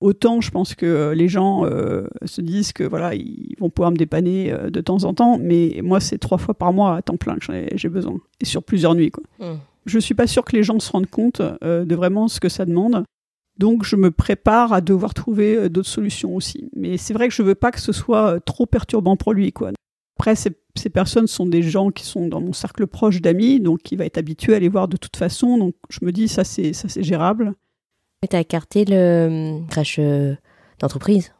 Autant 0.00 0.40
je 0.40 0.50
pense 0.50 0.74
que 0.74 0.86
euh, 0.86 1.14
les 1.14 1.28
gens 1.28 1.66
euh, 1.66 2.06
se 2.24 2.40
disent 2.40 2.72
que 2.72 2.84
voilà 2.84 3.14
ils 3.14 3.54
vont 3.58 3.68
pouvoir 3.68 3.90
me 3.90 3.96
dépanner 3.96 4.50
euh, 4.50 4.70
de 4.70 4.80
temps 4.80 5.04
en 5.04 5.12
temps, 5.12 5.38
mais 5.38 5.80
moi 5.82 6.00
c'est 6.00 6.16
trois 6.16 6.38
fois 6.38 6.54
par 6.54 6.72
mois 6.72 6.96
à 6.96 7.02
temps 7.02 7.18
plein 7.18 7.36
que 7.36 7.52
j'ai 7.74 7.88
besoin 7.90 8.18
et 8.40 8.46
sur 8.46 8.62
plusieurs 8.62 8.94
nuits 8.94 9.10
quoi. 9.10 9.24
Mmh. 9.38 9.58
Je 9.84 9.98
suis 9.98 10.14
pas 10.14 10.26
sûre 10.26 10.44
que 10.44 10.56
les 10.56 10.62
gens 10.62 10.78
se 10.78 10.90
rendent 10.90 11.10
compte 11.10 11.40
de 11.40 11.94
vraiment 11.94 12.28
ce 12.28 12.38
que 12.38 12.48
ça 12.50 12.66
demande, 12.66 13.04
donc 13.58 13.82
je 13.82 13.96
me 13.96 14.10
prépare 14.10 14.74
à 14.74 14.82
devoir 14.82 15.14
trouver 15.14 15.70
d'autres 15.70 15.88
solutions 15.88 16.36
aussi. 16.36 16.70
Mais 16.76 16.98
c'est 16.98 17.14
vrai 17.14 17.28
que 17.28 17.34
je 17.34 17.42
veux 17.42 17.54
pas 17.54 17.72
que 17.72 17.80
ce 17.80 17.92
soit 17.92 18.40
trop 18.40 18.66
perturbant 18.66 19.16
pour 19.16 19.32
lui 19.32 19.52
quoi. 19.52 19.70
Après 20.18 20.36
ces, 20.36 20.50
ces 20.76 20.90
personnes 20.90 21.26
sont 21.26 21.46
des 21.46 21.62
gens 21.62 21.90
qui 21.90 22.04
sont 22.04 22.28
dans 22.28 22.42
mon 22.42 22.52
cercle 22.52 22.86
proche 22.86 23.22
d'amis, 23.22 23.58
donc 23.58 23.90
il 23.90 23.96
va 23.96 24.04
être 24.04 24.18
habitué 24.18 24.54
à 24.54 24.58
les 24.58 24.68
voir 24.68 24.86
de 24.86 24.98
toute 24.98 25.16
façon, 25.16 25.56
donc 25.56 25.74
je 25.88 25.98
me 26.02 26.12
dis 26.12 26.28
ça 26.28 26.44
c'est 26.44 26.72
ça 26.74 26.88
c'est 26.88 27.02
gérable. 27.02 27.54
Tu 28.28 28.36
as 28.36 28.40
écarté 28.40 28.84
le 28.84 28.96
euh, 28.96 29.60
crèche 29.70 29.96
euh, 29.98 30.34
d'entreprise 30.78 31.32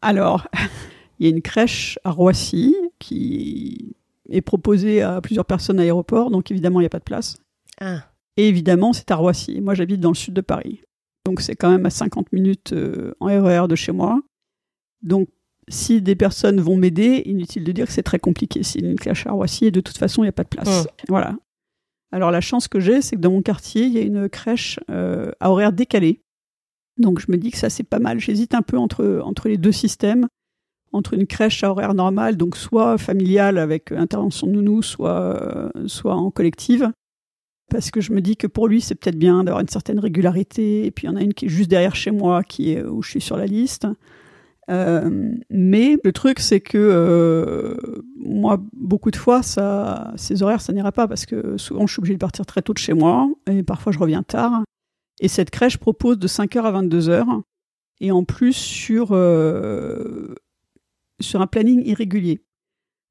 Alors, 0.00 0.48
il 1.18 1.26
y 1.26 1.30
a 1.30 1.30
une 1.30 1.42
crèche 1.42 1.98
à 2.04 2.10
Roissy 2.10 2.74
qui 2.98 3.94
est 4.30 4.40
proposée 4.40 5.02
à 5.02 5.20
plusieurs 5.20 5.44
personnes 5.44 5.78
à 5.78 5.82
l'aéroport, 5.82 6.30
donc 6.30 6.50
évidemment, 6.50 6.80
il 6.80 6.84
n'y 6.84 6.86
a 6.86 6.90
pas 6.90 7.00
de 7.00 7.04
place. 7.04 7.36
Ah. 7.82 8.08
Et 8.38 8.48
évidemment, 8.48 8.94
c'est 8.94 9.10
à 9.10 9.16
Roissy. 9.16 9.60
Moi, 9.60 9.74
j'habite 9.74 10.00
dans 10.00 10.08
le 10.08 10.14
sud 10.14 10.32
de 10.32 10.40
Paris. 10.40 10.80
Donc, 11.26 11.42
c'est 11.42 11.54
quand 11.54 11.70
même 11.70 11.84
à 11.84 11.90
50 11.90 12.32
minutes 12.32 12.72
euh, 12.72 13.12
en 13.20 13.26
RER 13.26 13.68
de 13.68 13.74
chez 13.74 13.92
moi. 13.92 14.22
Donc, 15.02 15.28
si 15.68 16.00
des 16.00 16.16
personnes 16.16 16.62
vont 16.62 16.78
m'aider, 16.78 17.24
inutile 17.26 17.62
de 17.62 17.72
dire 17.72 17.86
que 17.86 17.92
c'est 17.92 18.02
très 18.02 18.18
compliqué. 18.18 18.60
A 18.60 18.78
une 18.78 18.96
crèche 18.96 19.26
à 19.26 19.32
Roissy, 19.32 19.70
de 19.70 19.80
toute 19.80 19.98
façon, 19.98 20.22
il 20.22 20.26
n'y 20.26 20.30
a 20.30 20.32
pas 20.32 20.44
de 20.44 20.48
place. 20.48 20.84
Mmh. 20.84 20.88
Voilà. 21.08 21.36
Alors, 22.16 22.30
la 22.30 22.40
chance 22.40 22.66
que 22.66 22.80
j'ai, 22.80 23.02
c'est 23.02 23.16
que 23.16 23.20
dans 23.20 23.30
mon 23.30 23.42
quartier, 23.42 23.84
il 23.84 23.92
y 23.92 23.98
a 23.98 24.00
une 24.00 24.30
crèche 24.30 24.80
euh, 24.90 25.32
à 25.38 25.50
horaire 25.50 25.70
décalé. 25.70 26.22
Donc, 26.96 27.20
je 27.20 27.30
me 27.30 27.36
dis 27.36 27.50
que 27.50 27.58
ça, 27.58 27.68
c'est 27.68 27.84
pas 27.84 27.98
mal. 27.98 28.20
J'hésite 28.20 28.54
un 28.54 28.62
peu 28.62 28.78
entre, 28.78 29.28
les 29.44 29.58
deux 29.58 29.70
systèmes 29.70 30.26
entre 30.94 31.12
une 31.12 31.26
crèche 31.26 31.62
à 31.62 31.70
horaire 31.70 31.92
normal, 31.92 32.38
donc 32.38 32.56
soit 32.56 32.96
familiale 32.96 33.58
avec 33.58 33.92
intervention 33.92 34.46
de 34.46 34.52
nounou, 34.52 34.80
soit, 34.80 35.42
euh, 35.42 35.88
soit 35.88 36.14
en 36.14 36.30
collective. 36.30 36.90
Parce 37.70 37.90
que 37.90 38.00
je 38.00 38.14
me 38.14 38.22
dis 38.22 38.38
que 38.38 38.46
pour 38.46 38.66
lui, 38.66 38.80
c'est 38.80 38.94
peut-être 38.94 39.18
bien 39.18 39.44
d'avoir 39.44 39.60
une 39.60 39.68
certaine 39.68 39.98
régularité. 39.98 40.86
Et 40.86 40.90
puis 40.90 41.06
il 41.06 41.10
y 41.10 41.12
en 41.12 41.16
a 41.16 41.22
une 41.22 41.34
qui 41.34 41.44
est 41.44 41.50
juste 41.50 41.68
derrière 41.68 41.96
chez 41.96 42.12
moi, 42.12 42.42
qui 42.42 42.72
est 42.72 42.82
où 42.82 43.02
je 43.02 43.10
suis 43.10 43.20
sur 43.20 43.36
la 43.36 43.44
liste. 43.44 43.86
Euh, 44.70 45.32
mais 45.48 45.96
le 46.02 46.12
truc, 46.12 46.40
c'est 46.40 46.60
que 46.60 46.78
euh, 46.78 47.76
moi, 48.16 48.60
beaucoup 48.72 49.10
de 49.10 49.16
fois, 49.16 49.42
ça, 49.42 50.12
ces 50.16 50.42
horaires, 50.42 50.60
ça 50.60 50.72
n'ira 50.72 50.92
pas 50.92 51.06
parce 51.06 51.26
que 51.26 51.56
souvent, 51.56 51.86
je 51.86 51.92
suis 51.92 52.00
obligée 52.00 52.14
de 52.14 52.18
partir 52.20 52.46
très 52.46 52.62
tôt 52.62 52.72
de 52.72 52.78
chez 52.78 52.94
moi 52.94 53.28
et 53.46 53.62
parfois, 53.62 53.92
je 53.92 53.98
reviens 53.98 54.22
tard. 54.22 54.64
Et 55.20 55.28
cette 55.28 55.50
crèche 55.50 55.78
propose 55.78 56.18
de 56.18 56.28
5h 56.28 56.62
à 56.62 56.82
22h 56.82 57.42
et 58.00 58.10
en 58.10 58.24
plus 58.24 58.52
sur 58.52 59.12
euh, 59.12 60.34
sur 61.20 61.40
un 61.40 61.46
planning 61.46 61.82
irrégulier. 61.86 62.42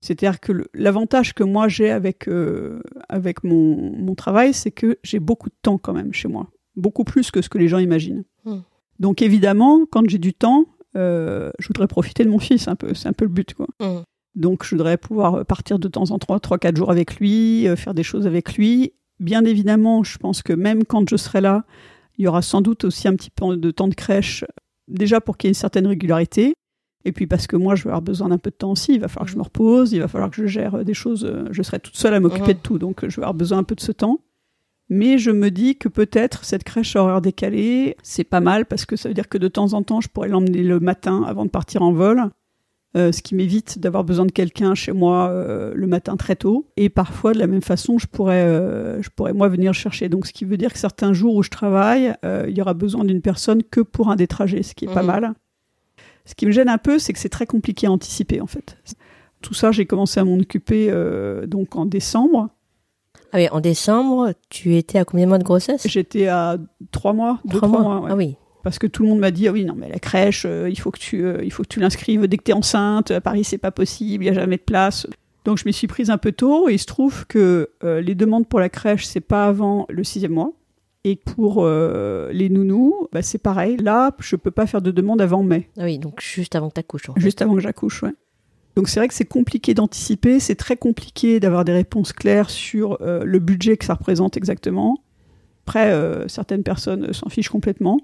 C'est-à-dire 0.01 0.39
que 0.39 0.67
l'avantage 0.75 1.33
que 1.33 1.43
moi 1.43 1.67
j'ai 1.67 1.89
avec, 1.89 2.29
avec 3.09 3.43
mon, 3.43 3.91
mon 3.97 4.13
travail, 4.13 4.53
c'est 4.53 4.69
que 4.69 4.99
j'ai 5.01 5.19
beaucoup 5.19 5.49
de 5.49 5.55
temps 5.63 5.79
quand 5.79 5.93
même 5.93 6.13
chez 6.13 6.27
moi. 6.27 6.51
Beaucoup 6.75 7.03
plus 7.03 7.31
que 7.31 7.41
ce 7.41 7.49
que 7.49 7.57
les 7.57 7.67
gens 7.67 7.79
imaginent. 7.79 8.23
Hmm. 8.43 8.59
Donc 8.99 9.23
évidemment, 9.23 9.87
quand 9.91 10.07
j'ai 10.07 10.19
du 10.19 10.35
temps, 10.35 10.65
je 10.95 11.67
voudrais 11.67 11.87
profiter 11.87 12.23
de 12.23 12.29
mon 12.29 12.39
fils 12.39 12.67
un 12.67 12.75
peu. 12.75 12.93
C'est 12.93 13.07
un 13.09 13.13
peu 13.13 13.25
le 13.25 13.31
but. 13.31 13.53
Quoi. 13.53 13.67
Mmh. 13.81 14.01
Donc 14.35 14.63
je 14.65 14.71
voudrais 14.75 14.97
pouvoir 14.97 15.45
partir 15.45 15.79
de 15.79 15.87
temps 15.87 16.11
en 16.11 16.19
temps, 16.19 16.35
3-4 16.37 16.75
jours 16.77 16.91
avec 16.91 17.15
lui, 17.19 17.67
euh, 17.67 17.75
faire 17.75 17.93
des 17.93 18.03
choses 18.03 18.27
avec 18.27 18.55
lui. 18.55 18.93
Bien 19.19 19.45
évidemment, 19.45 20.03
je 20.03 20.17
pense 20.17 20.41
que 20.43 20.51
même 20.53 20.83
quand 20.83 21.09
je 21.09 21.15
serai 21.15 21.39
là, 21.41 21.63
il 22.17 22.25
y 22.25 22.27
aura 22.27 22.41
sans 22.41 22.61
doute 22.61 22.83
aussi 22.83 23.07
un 23.07 23.15
petit 23.15 23.29
peu 23.29 23.55
de 23.55 23.71
temps 23.71 23.87
de 23.87 23.95
crèche, 23.95 24.43
déjà 24.89 25.21
pour 25.21 25.37
qu'il 25.37 25.47
y 25.47 25.49
ait 25.49 25.51
une 25.51 25.55
certaine 25.55 25.87
régularité. 25.87 26.53
Et 27.07 27.11
puis 27.11 27.27
parce 27.27 27.45
que 27.47 27.55
moi, 27.55 27.75
je 27.75 27.83
vais 27.83 27.89
avoir 27.91 28.01
besoin 28.01 28.29
d'un 28.29 28.37
peu 28.39 28.49
de 28.49 28.55
temps 28.55 28.71
aussi. 28.71 28.95
Il 28.95 28.99
va 28.99 29.07
falloir 29.07 29.25
que 29.27 29.31
je 29.31 29.37
me 29.37 29.43
repose, 29.43 29.93
il 29.93 29.99
va 29.99 30.07
falloir 30.07 30.31
que 30.31 30.35
je 30.37 30.47
gère 30.47 30.75
euh, 30.75 30.83
des 30.83 30.93
choses. 30.95 31.23
euh, 31.23 31.45
Je 31.51 31.61
serai 31.61 31.79
toute 31.79 31.95
seule 31.95 32.13
à 32.15 32.19
m'occuper 32.19 32.47
Mhm. 32.53 32.53
de 32.57 32.59
tout, 32.63 32.77
donc 32.79 33.03
euh, 33.03 33.09
je 33.09 33.17
vais 33.17 33.23
avoir 33.23 33.35
besoin 33.35 33.59
un 33.59 33.63
peu 33.63 33.75
de 33.75 33.81
ce 33.81 33.91
temps. 33.91 34.19
Mais 34.89 35.17
je 35.17 35.31
me 35.31 35.49
dis 35.49 35.77
que 35.77 35.87
peut-être 35.89 36.43
cette 36.45 36.63
crèche 36.63 36.95
à 36.95 37.01
horaire 37.03 37.21
décalé, 37.21 37.95
c'est 38.03 38.23
pas 38.23 38.39
mal 38.39 38.65
parce 38.67 38.85
que 38.85 38.95
ça 38.95 39.09
veut 39.09 39.15
dire 39.15 39.27
que 39.29 39.37
de 39.39 39.47
temps 39.47 39.73
en 39.73 39.81
temps, 39.81 39.99
je 40.01 40.09
pourrais 40.09 40.27
l'emmener 40.29 40.61
le 40.63 40.79
matin 40.79 41.23
avant 41.27 41.45
de 41.45 41.49
partir 41.49 41.81
en 41.81 41.91
vol. 41.91 42.29
euh, 42.97 43.11
ce 43.11 43.21
qui 43.21 43.35
m'évite 43.35 43.77
d'avoir 43.79 44.05
besoin 44.05 44.25
de 44.25 44.31
quelqu'un 44.31 44.73
chez 44.73 44.93
moi 44.93 45.27
euh, 45.29 45.73
le 45.75 45.85
matin 45.85 46.15
très 46.15 46.37
tôt. 46.37 46.69
Et 46.77 46.87
parfois, 46.87 47.33
de 47.33 47.39
la 47.39 47.47
même 47.47 47.61
façon, 47.61 47.97
je 47.97 48.07
pourrais, 48.07 48.43
euh, 48.45 49.01
je 49.01 49.09
pourrais 49.09 49.33
moi 49.33 49.49
venir 49.49 49.73
chercher. 49.73 50.07
Donc, 50.07 50.25
ce 50.27 50.31
qui 50.31 50.45
veut 50.45 50.55
dire 50.55 50.71
que 50.71 50.79
certains 50.79 51.11
jours 51.11 51.35
où 51.35 51.43
je 51.43 51.49
travaille, 51.49 52.13
il 52.23 52.57
y 52.57 52.61
aura 52.61 52.73
besoin 52.73 53.03
d'une 53.03 53.21
personne 53.21 53.63
que 53.63 53.81
pour 53.81 54.09
un 54.11 54.15
des 54.15 54.27
trajets, 54.27 54.63
ce 54.63 54.73
qui 54.73 54.85
est 54.85 54.93
pas 54.93 55.01
Mhm. 55.01 55.07
mal. 55.07 55.33
Ce 56.23 56.35
qui 56.35 56.45
me 56.45 56.51
gêne 56.51 56.69
un 56.69 56.77
peu, 56.77 56.97
c'est 56.97 57.11
que 57.11 57.19
c'est 57.19 57.27
très 57.27 57.45
compliqué 57.45 57.85
à 57.87 57.91
anticiper, 57.91 58.39
en 58.39 58.47
fait. 58.47 58.77
Tout 59.41 59.53
ça, 59.53 59.73
j'ai 59.73 59.85
commencé 59.85 60.21
à 60.21 60.23
m'en 60.23 60.37
occuper 60.37 60.89
donc 61.47 61.75
en 61.75 61.85
décembre. 61.85 62.49
Ah 63.35 63.37
oui, 63.37 63.49
en 63.51 63.59
décembre, 63.59 64.31
tu 64.49 64.77
étais 64.77 64.97
à 64.97 65.03
combien 65.03 65.25
de 65.25 65.29
mois 65.29 65.37
de 65.39 65.43
grossesse? 65.43 65.85
J'étais 65.89 66.27
à 66.27 66.57
trois 66.91 67.11
mois, 67.11 67.39
deux, 67.43 67.57
Trois 67.57 67.67
trois 67.67 67.81
mois. 67.81 67.95
mois. 67.95 68.01
ouais. 68.05 68.09
Ah 68.11 68.15
oui. 68.15 68.35
Parce 68.63 68.79
que 68.79 68.87
tout 68.87 69.03
le 69.03 69.09
monde 69.09 69.19
m'a 69.19 69.29
dit 69.31 69.47
ah 69.47 69.51
oui 69.51 69.63
non 69.65 69.75
mais 69.77 69.89
la 69.89 69.99
crèche 69.99 70.45
euh, 70.47 70.69
il 70.69 70.79
faut 70.79 70.89
que 70.89 70.97
tu 70.97 71.23
euh, 71.23 71.43
il 71.43 71.51
faut 71.51 71.61
que 71.63 71.67
tu 71.67 71.79
l'inscrives 71.81 72.25
dès 72.27 72.37
que 72.37 72.43
tu 72.43 72.49
es 72.51 72.53
enceinte 72.55 73.11
à 73.11 73.19
Paris 73.21 73.43
c'est 73.43 73.59
pas 73.59 73.69
possible 73.71 74.23
il 74.23 74.27
y 74.27 74.29
a 74.31 74.33
jamais 74.33 74.55
de 74.57 74.63
place 74.63 75.05
donc 75.43 75.59
je 75.59 75.65
m'y 75.65 75.73
suis 75.73 75.85
prise 75.85 76.09
un 76.09 76.17
peu 76.17 76.31
tôt 76.31 76.67
et 76.67 76.73
il 76.73 76.79
se 76.79 76.87
trouve 76.87 77.27
que 77.27 77.69
euh, 77.83 78.01
les 78.01 78.15
demandes 78.15 78.47
pour 78.47 78.59
la 78.59 78.69
crèche 78.69 79.05
c'est 79.05 79.19
pas 79.19 79.45
avant 79.45 79.85
le 79.89 80.03
sixième 80.03 80.31
mois 80.31 80.51
et 81.03 81.15
pour 81.15 81.57
euh, 81.59 82.31
les 82.31 82.49
nounous 82.49 83.07
bah, 83.13 83.21
c'est 83.21 83.37
pareil 83.37 83.77
là 83.77 84.15
je 84.17 84.35
peux 84.35 84.49
pas 84.49 84.65
faire 84.65 84.81
de 84.81 84.89
demande 84.89 85.21
avant 85.21 85.43
mai 85.43 85.69
Ah 85.77 85.83
oui, 85.83 85.99
donc 85.99 86.19
juste 86.21 86.55
avant 86.55 86.69
que 86.69 86.73
t'accouches. 86.73 87.09
en 87.09 87.13
fait. 87.13 87.19
juste 87.21 87.43
avant 87.43 87.53
que 87.53 87.61
j'accouche 87.61 88.01
ouais. 88.01 88.13
Donc 88.75 88.89
c'est 88.89 88.99
vrai 88.99 89.07
que 89.07 89.13
c'est 89.13 89.25
compliqué 89.25 89.73
d'anticiper 89.73 90.39
c'est 90.39 90.55
très 90.55 90.77
compliqué 90.77 91.39
d'avoir 91.39 91.65
des 91.65 91.73
réponses 91.73 92.13
claires 92.13 92.49
sur 92.49 92.97
euh, 93.01 93.23
le 93.23 93.39
budget 93.39 93.77
que 93.77 93.85
ça 93.85 93.93
représente 93.93 94.37
exactement 94.37 94.97
après 95.65 95.91
euh, 95.91 96.27
certaines 96.27 96.63
personnes 96.63 97.13
s'en 97.13 97.29
fichent 97.29 97.49
complètement 97.49 97.99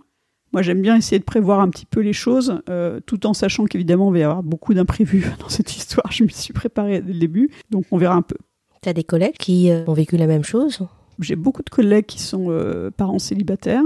moi, 0.53 0.61
j'aime 0.61 0.81
bien 0.81 0.97
essayer 0.97 1.19
de 1.19 1.23
prévoir 1.23 1.61
un 1.61 1.69
petit 1.69 1.85
peu 1.85 2.01
les 2.01 2.13
choses, 2.13 2.61
euh, 2.69 2.99
tout 3.05 3.25
en 3.25 3.33
sachant 3.33 3.65
qu'évidemment, 3.65 4.09
il 4.09 4.13
va 4.13 4.19
y 4.19 4.23
avoir 4.23 4.43
beaucoup 4.43 4.73
d'imprévus 4.73 5.25
dans 5.39 5.49
cette 5.49 5.75
histoire. 5.75 6.11
Je 6.11 6.23
m'y 6.23 6.31
suis 6.31 6.53
préparée 6.53 7.01
dès 7.01 7.13
le 7.13 7.19
début, 7.19 7.49
donc 7.69 7.85
on 7.91 7.97
verra 7.97 8.15
un 8.15 8.21
peu. 8.21 8.35
T'as 8.81 8.93
des 8.93 9.03
collègues 9.03 9.37
qui 9.37 9.69
euh, 9.69 9.85
ont 9.87 9.93
vécu 9.93 10.17
la 10.17 10.27
même 10.27 10.43
chose? 10.43 10.79
J'ai 11.19 11.35
beaucoup 11.35 11.61
de 11.61 11.69
collègues 11.69 12.05
qui 12.05 12.19
sont 12.19 12.47
euh, 12.49 12.89
parents 12.91 13.19
célibataires. 13.19 13.83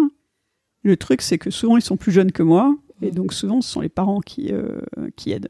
Le 0.84 0.98
truc, 0.98 1.22
c'est 1.22 1.38
que 1.38 1.52
souvent, 1.52 1.78
ils 1.78 1.82
sont 1.82 1.98
plus 1.98 2.12
jeunes 2.12 2.32
que 2.32 2.44
moi, 2.44 2.76
et 3.02 3.12
donc 3.12 3.34
souvent, 3.34 3.62
ce 3.62 3.70
sont 3.70 3.82
les 3.82 3.90
parents 3.90 4.22
qui, 4.22 4.52
euh, 4.52 4.80
qui 5.16 5.34
aident. 5.34 5.50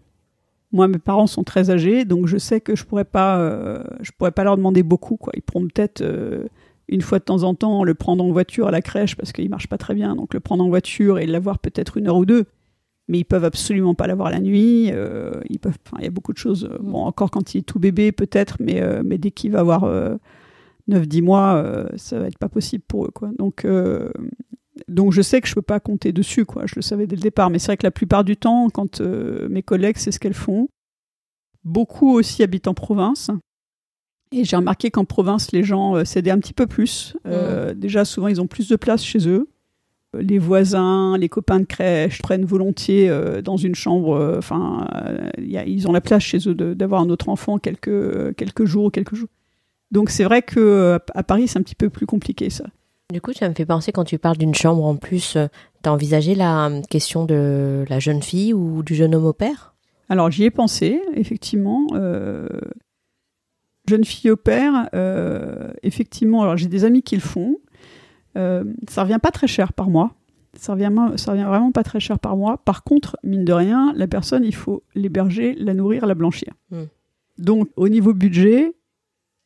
Moi, 0.75 0.89
mes 0.89 0.99
parents 0.99 1.25
sont 1.25 1.45
très 1.45 1.69
âgés, 1.69 2.03
donc 2.03 2.27
je 2.27 2.38
sais 2.38 2.59
que 2.59 2.75
je 2.75 2.83
pourrais 2.83 3.05
pas, 3.05 3.39
euh, 3.39 3.81
je 4.01 4.11
pourrais 4.11 4.33
pas 4.33 4.43
leur 4.43 4.57
demander 4.57 4.83
beaucoup. 4.83 5.17
Ils 5.33 5.41
pourront 5.41 5.65
peut-être 5.67 6.01
euh, 6.01 6.49
une 6.89 6.99
fois 6.99 7.19
de 7.19 7.23
temps 7.23 7.43
en 7.43 7.55
temps 7.55 7.85
le 7.85 7.93
prendre 7.93 8.21
en 8.21 8.29
voiture 8.33 8.67
à 8.67 8.71
la 8.71 8.81
crèche 8.81 9.15
parce 9.15 9.31
qu'il 9.31 9.49
marche 9.49 9.67
pas 9.67 9.77
très 9.77 9.93
bien, 9.95 10.17
donc 10.17 10.33
le 10.33 10.41
prendre 10.41 10.65
en 10.65 10.67
voiture 10.67 11.17
et 11.17 11.27
l'avoir 11.27 11.59
peut-être 11.59 11.95
une 11.95 12.09
heure 12.09 12.17
ou 12.17 12.25
deux. 12.25 12.43
Mais 13.07 13.19
ils 13.19 13.23
peuvent 13.23 13.45
absolument 13.45 13.95
pas 13.95 14.05
l'avoir 14.05 14.29
la 14.29 14.41
nuit. 14.41 14.89
euh, 14.91 15.39
ils 15.49 15.59
peuvent, 15.59 15.77
il 15.99 16.03
y 16.03 16.07
a 16.07 16.11
beaucoup 16.11 16.33
de 16.33 16.38
choses. 16.38 16.69
Bon, 16.81 17.05
encore 17.05 17.31
quand 17.31 17.55
il 17.55 17.59
est 17.59 17.61
tout 17.61 17.79
bébé 17.79 18.11
peut-être, 18.11 18.57
mais 18.59 19.17
dès 19.17 19.31
qu'il 19.31 19.53
va 19.53 19.61
avoir 19.61 19.85
euh, 19.85 20.17
9-10 20.89 21.21
mois, 21.21 21.85
ça 21.95 22.19
va 22.19 22.27
être 22.27 22.38
pas 22.38 22.49
possible 22.49 22.83
pour 22.85 23.05
eux. 23.05 23.11
Donc 23.39 23.65
donc 24.88 25.13
je 25.13 25.21
sais 25.21 25.41
que 25.41 25.47
je 25.47 25.55
peux 25.55 25.61
pas 25.61 25.79
compter 25.79 26.11
dessus, 26.11 26.45
quoi. 26.45 26.63
Je 26.65 26.75
le 26.75 26.81
savais 26.81 27.07
dès 27.07 27.15
le 27.15 27.21
départ, 27.21 27.49
mais 27.49 27.59
c'est 27.59 27.67
vrai 27.67 27.77
que 27.77 27.85
la 27.85 27.91
plupart 27.91 28.23
du 28.23 28.38
temps, 28.38 28.69
quand 28.69 29.01
euh, 29.01 29.47
mes 29.49 29.63
collègues, 29.63 29.97
c'est 29.97 30.11
ce 30.11 30.19
qu'elles 30.19 30.33
font. 30.33 30.67
Beaucoup 31.63 32.11
aussi 32.11 32.43
habitent 32.43 32.67
en 32.67 32.73
province. 32.73 33.31
Et 34.31 34.43
j'ai 34.43 34.55
remarqué 34.55 34.91
qu'en 34.91 35.05
province, 35.05 35.51
les 35.51 35.63
gens 35.63 35.95
euh, 35.95 36.03
s'aidaient 36.03 36.31
un 36.31 36.39
petit 36.39 36.53
peu 36.53 36.67
plus. 36.67 37.15
Euh, 37.25 37.73
Déjà, 37.73 38.05
souvent, 38.05 38.27
ils 38.27 38.41
ont 38.41 38.47
plus 38.47 38.67
de 38.67 38.75
place 38.75 39.03
chez 39.03 39.27
eux. 39.29 39.49
Euh, 40.15 40.21
Les 40.21 40.39
voisins, 40.39 41.17
les 41.17 41.29
copains 41.29 41.59
de 41.59 41.65
crèche 41.65 42.21
prennent 42.21 42.45
volontiers 42.45 43.09
dans 43.43 43.57
une 43.57 43.75
chambre. 43.75 44.35
Enfin, 44.38 44.88
ils 45.38 45.88
ont 45.88 45.93
la 45.93 46.01
place 46.01 46.23
chez 46.23 46.49
eux 46.49 46.55
d'avoir 46.55 47.01
un 47.01 47.09
autre 47.09 47.29
enfant 47.29 47.57
quelques, 47.59 48.35
quelques 48.35 48.65
jours, 48.65 48.91
quelques 48.91 49.15
jours. 49.15 49.29
Donc 49.91 50.09
c'est 50.09 50.23
vrai 50.23 50.41
que 50.41 50.99
à 51.13 51.23
Paris, 51.23 51.47
c'est 51.47 51.59
un 51.59 51.63
petit 51.63 51.75
peu 51.75 51.89
plus 51.89 52.05
compliqué 52.05 52.49
ça. 52.49 52.65
Du 53.13 53.21
coup, 53.21 53.33
ça 53.33 53.47
me 53.47 53.53
fait 53.53 53.65
penser 53.65 53.91
quand 53.91 54.03
tu 54.03 54.17
parles 54.17 54.37
d'une 54.37 54.55
chambre 54.55 54.83
en 54.83 54.95
plus, 54.95 55.35
euh, 55.35 55.47
t'as 55.83 55.91
envisagé 55.91 56.33
la 56.33 56.67
euh, 56.67 56.81
question 56.89 57.25
de 57.25 57.85
la 57.87 57.99
jeune 57.99 58.23
fille 58.23 58.53
ou 58.53 58.81
du 58.81 58.95
jeune 58.95 59.13
homme 59.13 59.25
au 59.25 59.33
père 59.33 59.75
Alors 60.09 60.31
j'y 60.31 60.43
ai 60.43 60.49
pensé, 60.49 60.99
effectivement. 61.13 61.85
euh, 61.93 62.47
jeune 63.87 64.03
fille 64.03 64.31
au 64.31 64.35
père, 64.35 64.89
euh, 64.95 65.71
effectivement, 65.83 66.41
alors 66.41 66.57
j'ai 66.57 66.67
des 66.67 66.83
amis 66.83 67.03
qui 67.03 67.15
le 67.15 67.21
font. 67.21 67.57
Euh, 68.37 68.63
ça 68.89 69.03
revient 69.03 69.19
pas 69.21 69.31
très 69.31 69.47
cher 69.47 69.73
par 69.73 69.89
mois. 69.89 70.11
Ça 70.57 70.73
revient, 70.73 70.91
ça 71.17 71.31
revient 71.33 71.43
vraiment 71.43 71.71
pas 71.71 71.83
très 71.83 71.99
cher 71.99 72.17
par 72.17 72.35
mois. 72.37 72.57
Par 72.57 72.83
contre, 72.83 73.17
mine 73.23 73.45
de 73.45 73.53
rien, 73.53 73.93
la 73.95 74.07
personne, 74.07 74.43
il 74.43 74.55
faut 74.55 74.83
l'héberger, 74.95 75.53
la 75.59 75.73
nourrir, 75.73 76.05
la 76.05 76.15
blanchir. 76.15 76.53
Hmm. 76.71 76.85
Donc, 77.37 77.69
au 77.75 77.89
niveau 77.89 78.13
budget, 78.13 78.73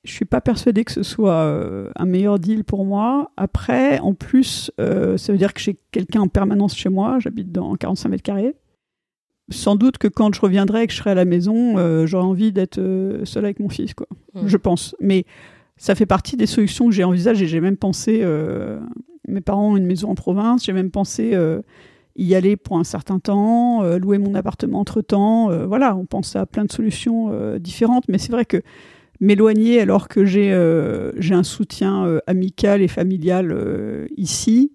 je 0.03 0.13
suis 0.13 0.25
pas 0.25 0.41
persuadée 0.41 0.85
que 0.85 0.91
ce 0.91 1.03
soit 1.03 1.33
euh, 1.33 1.91
un 1.95 2.05
meilleur 2.05 2.39
deal 2.39 2.63
pour 2.63 2.85
moi. 2.85 3.31
Après, 3.35 3.99
en 3.99 4.13
plus, 4.13 4.71
euh, 4.79 5.17
ça 5.17 5.31
veut 5.31 5.37
dire 5.37 5.53
que 5.53 5.59
j'ai 5.59 5.77
quelqu'un 5.91 6.21
en 6.21 6.27
permanence 6.27 6.75
chez 6.75 6.89
moi. 6.89 7.19
J'habite 7.19 7.51
dans 7.51 7.75
45 7.75 8.09
mètres 8.09 8.23
carrés 8.23 8.55
sans 9.51 9.75
doute 9.75 9.97
que 9.97 10.07
quand 10.07 10.31
je 10.31 10.41
reviendrai 10.41 10.83
et 10.83 10.87
que 10.87 10.93
je 10.93 10.99
serai 10.99 11.09
à 11.09 11.15
la 11.15 11.25
maison, 11.25 11.75
euh, 11.79 12.05
j'aurai 12.05 12.23
envie 12.23 12.51
d'être 12.51 12.79
seule 13.23 13.45
avec 13.45 13.59
mon 13.59 13.67
fils, 13.67 13.95
quoi. 13.95 14.05
Je 14.45 14.57
pense. 14.57 14.95
Mais 14.99 15.25
ça 15.75 15.95
fait 15.95 16.05
partie 16.05 16.37
des 16.37 16.45
solutions 16.45 16.85
que 16.85 16.91
j'ai 16.91 17.03
envisagées. 17.03 17.47
J'ai 17.47 17.59
même 17.59 17.75
pensé, 17.75 18.23
mes 19.27 19.41
parents 19.41 19.71
ont 19.71 19.75
une 19.75 19.87
maison 19.87 20.11
en 20.11 20.15
province, 20.15 20.65
j'ai 20.65 20.73
même 20.73 20.91
pensé 20.91 21.35
y 22.15 22.35
aller 22.35 22.57
pour 22.57 22.77
un 22.77 22.83
certain 22.83 23.17
temps, 23.17 23.81
louer 23.97 24.19
mon 24.19 24.35
appartement 24.35 24.81
entre 24.81 25.01
temps. 25.01 25.49
voilà, 25.65 25.95
on 25.95 26.05
pense 26.05 26.35
à 26.35 26.45
plein 26.45 26.65
de 26.65 26.71
solutions 26.71 27.57
différentes. 27.57 28.03
Mais 28.07 28.19
c'est 28.19 28.31
vrai 28.31 28.45
que 28.45 28.61
m'éloigner 29.19 29.81
alors 29.81 30.07
que 30.07 30.25
j'ai 30.25 30.51
euh, 30.53 31.11
un 31.31 31.43
soutien 31.43 32.05
euh, 32.05 32.19
amical 32.27 32.81
et 32.81 32.87
familial 32.87 33.51
euh, 33.51 34.07
ici, 34.17 34.71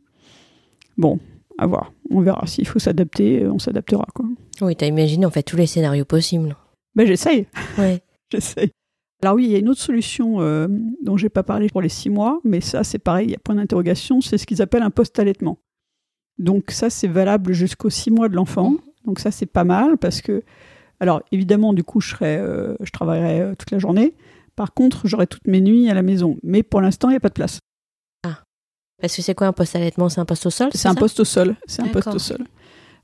bon, 0.96 1.18
à 1.59 1.66
voir. 1.66 1.92
On 2.11 2.20
verra 2.20 2.46
s'il 2.46 2.66
faut 2.66 2.78
s'adapter, 2.78 3.46
on 3.46 3.59
s'adaptera, 3.59 4.07
quoi. 4.14 4.26
Oui, 4.61 4.76
t'as 4.76 4.87
imaginé 4.87 5.26
en 5.26 5.30
fait 5.30 5.42
tous 5.42 5.57
les 5.57 5.66
scénarios 5.66 6.04
possibles. 6.04 6.57
Ben, 6.94 7.07
j'essaye. 7.07 7.46
Ouais. 7.78 8.00
J'essaye. 8.30 8.70
Alors 9.22 9.37
oui, 9.37 9.44
il 9.44 9.50
y 9.50 9.54
a 9.54 9.59
une 9.59 9.68
autre 9.68 9.80
solution 9.80 10.40
euh, 10.40 10.66
dont 11.02 11.16
j'ai 11.16 11.28
pas 11.28 11.42
parlé 11.42 11.68
pour 11.68 11.80
les 11.80 11.88
six 11.88 12.11
mois, 12.11 12.40
mais 12.44 12.61
ça 12.61 12.85
c'est 12.85 12.98
pareil, 12.98 13.28
il 13.28 13.30
y 13.30 13.35
a 13.35 13.38
point 13.38 13.54
d'interrogation, 13.54 14.20
c'est 14.20 14.38
ce 14.38 14.46
qu'ils 14.46 14.61
appellent 14.61 14.83
un 14.83 14.90
post-allaitement. 14.90 15.59
Donc 16.38 16.70
ça 16.70 16.90
c'est 16.90 17.09
valable 17.09 17.52
jusqu'aux 17.52 17.90
six 17.90 18.11
mois 18.11 18.28
de 18.28 18.35
l'enfant. 18.35 18.70
Mmh. 18.70 18.78
Donc 19.07 19.20
ça 19.20 19.30
c'est 19.30 19.46
pas 19.46 19.64
mal 19.64 19.98
parce 19.98 20.20
que, 20.20 20.42
alors 21.00 21.22
évidemment 21.33 21.72
du 21.72 21.85
coup 21.85 22.00
je 22.00 22.11
serai, 22.11 22.38
je 22.80 22.90
travaillerai 22.90 23.54
toute 23.57 23.70
la 23.70 23.78
journée. 23.78 24.14
Par 24.56 24.74
contre 24.74 25.06
j'aurai 25.06 25.26
toutes 25.26 25.46
mes 25.46 25.60
nuits 25.60 25.88
à 25.90 25.94
la 25.94 26.02
maison, 26.02 26.36
mais 26.42 26.62
pour 26.62 26.80
l'instant 26.80 27.08
il 27.08 27.12
n'y 27.12 27.16
a 27.16 27.20
pas 27.20 27.28
de 27.28 27.34
place. 27.34 27.58
Parce 29.00 29.16
que 29.16 29.22
c'est 29.22 29.34
quoi 29.34 29.48
un 29.48 29.52
poste 29.52 29.74
allaitement 29.76 30.08
C'est 30.08 30.20
un 30.20 30.24
poste 30.24 30.46
au 30.46 30.50
sol 30.50 30.68
C'est 30.72 30.88
un 30.88 30.94
poste 30.94 31.20
au 31.20 31.24
sol. 31.24 31.56
C'est 31.66 31.82
un 31.82 31.88
poste 31.88 32.08
au 32.14 32.18
sol. 32.18 32.38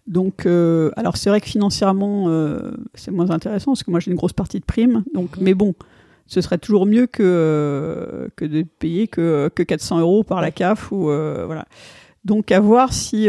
Donc, 0.07 0.47
euh, 0.47 0.91
alors 0.97 1.17
c'est 1.17 1.29
vrai 1.31 1.41
que 1.41 1.47
financièrement, 1.49 2.27
euh, 2.29 2.73
c'est 2.95 3.11
moins 3.11 3.31
intéressant 3.31 3.73
parce 3.73 3.83
que 3.83 3.91
moi 3.91 4.01
j'ai 4.01 4.11
une 4.11 4.17
grosse 4.17 4.33
partie 4.33 4.61
de 4.61 4.65
prime. 4.65 5.05
Donc, 5.13 5.37
Mhm. 5.37 5.45
mais 5.45 5.55
bon, 5.55 5.75
ce 6.27 6.41
serait 6.41 6.59
toujours 6.59 6.87
mieux 6.87 7.07
que 7.07 7.23
euh, 7.23 8.29
que 8.37 8.45
de 8.45 8.63
payer 8.63 9.09
que 9.09 9.51
que 9.55 9.63
400 9.63 10.01
euros 10.01 10.23
par 10.25 10.41
la 10.41 10.53
CAF 10.53 10.91
ou 10.91 11.03
voilà. 11.05 11.67
Donc 12.25 12.51
à 12.51 12.61
voir 12.61 12.93
si. 12.93 13.29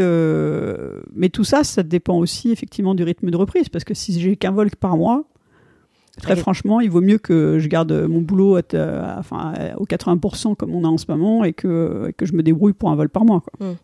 Mais 1.13 1.29
tout 1.29 1.43
ça, 1.43 1.63
ça 1.63 1.84
dépend 1.84 2.17
aussi 2.17 2.51
effectivement 2.51 2.95
du 2.95 3.03
rythme 3.03 3.31
de 3.31 3.38
reprise 3.38 3.69
parce 3.69 3.84
que 3.84 3.93
si 3.95 4.17
j'ai 4.19 4.36
qu'un 4.38 4.51
vol 4.51 4.69
par 4.79 4.97
mois. 4.97 5.25
Très 6.19 6.36
franchement, 6.36 6.82
il 6.82 6.89
vaut 6.91 7.02
mieux 7.02 7.17
que 7.17 7.58
je 7.60 7.67
garde 7.67 7.91
mon 8.10 8.21
boulot 8.21 8.58
à, 8.58 8.62
à- 8.74 9.19
enfin, 9.19 9.54
à- 9.56 9.78
aux 9.80 9.86
80% 9.86 10.56
comme 10.56 10.74
on 10.76 10.84
a 10.84 10.88
en 10.88 10.97
ce 10.97 11.06
moment 11.10 11.43
et 11.43 11.54
que, 11.54 12.08
et 12.10 12.13
que 12.13 12.26
je 12.26 12.34
me 12.34 12.43
débrouille 12.43 12.74
pour 12.74 12.89
un 12.91 12.95
vol 12.95 13.10
par 13.10 13.24
mois. 13.26 13.41
Quoi. 13.41 13.67
Mhm. 13.67 13.76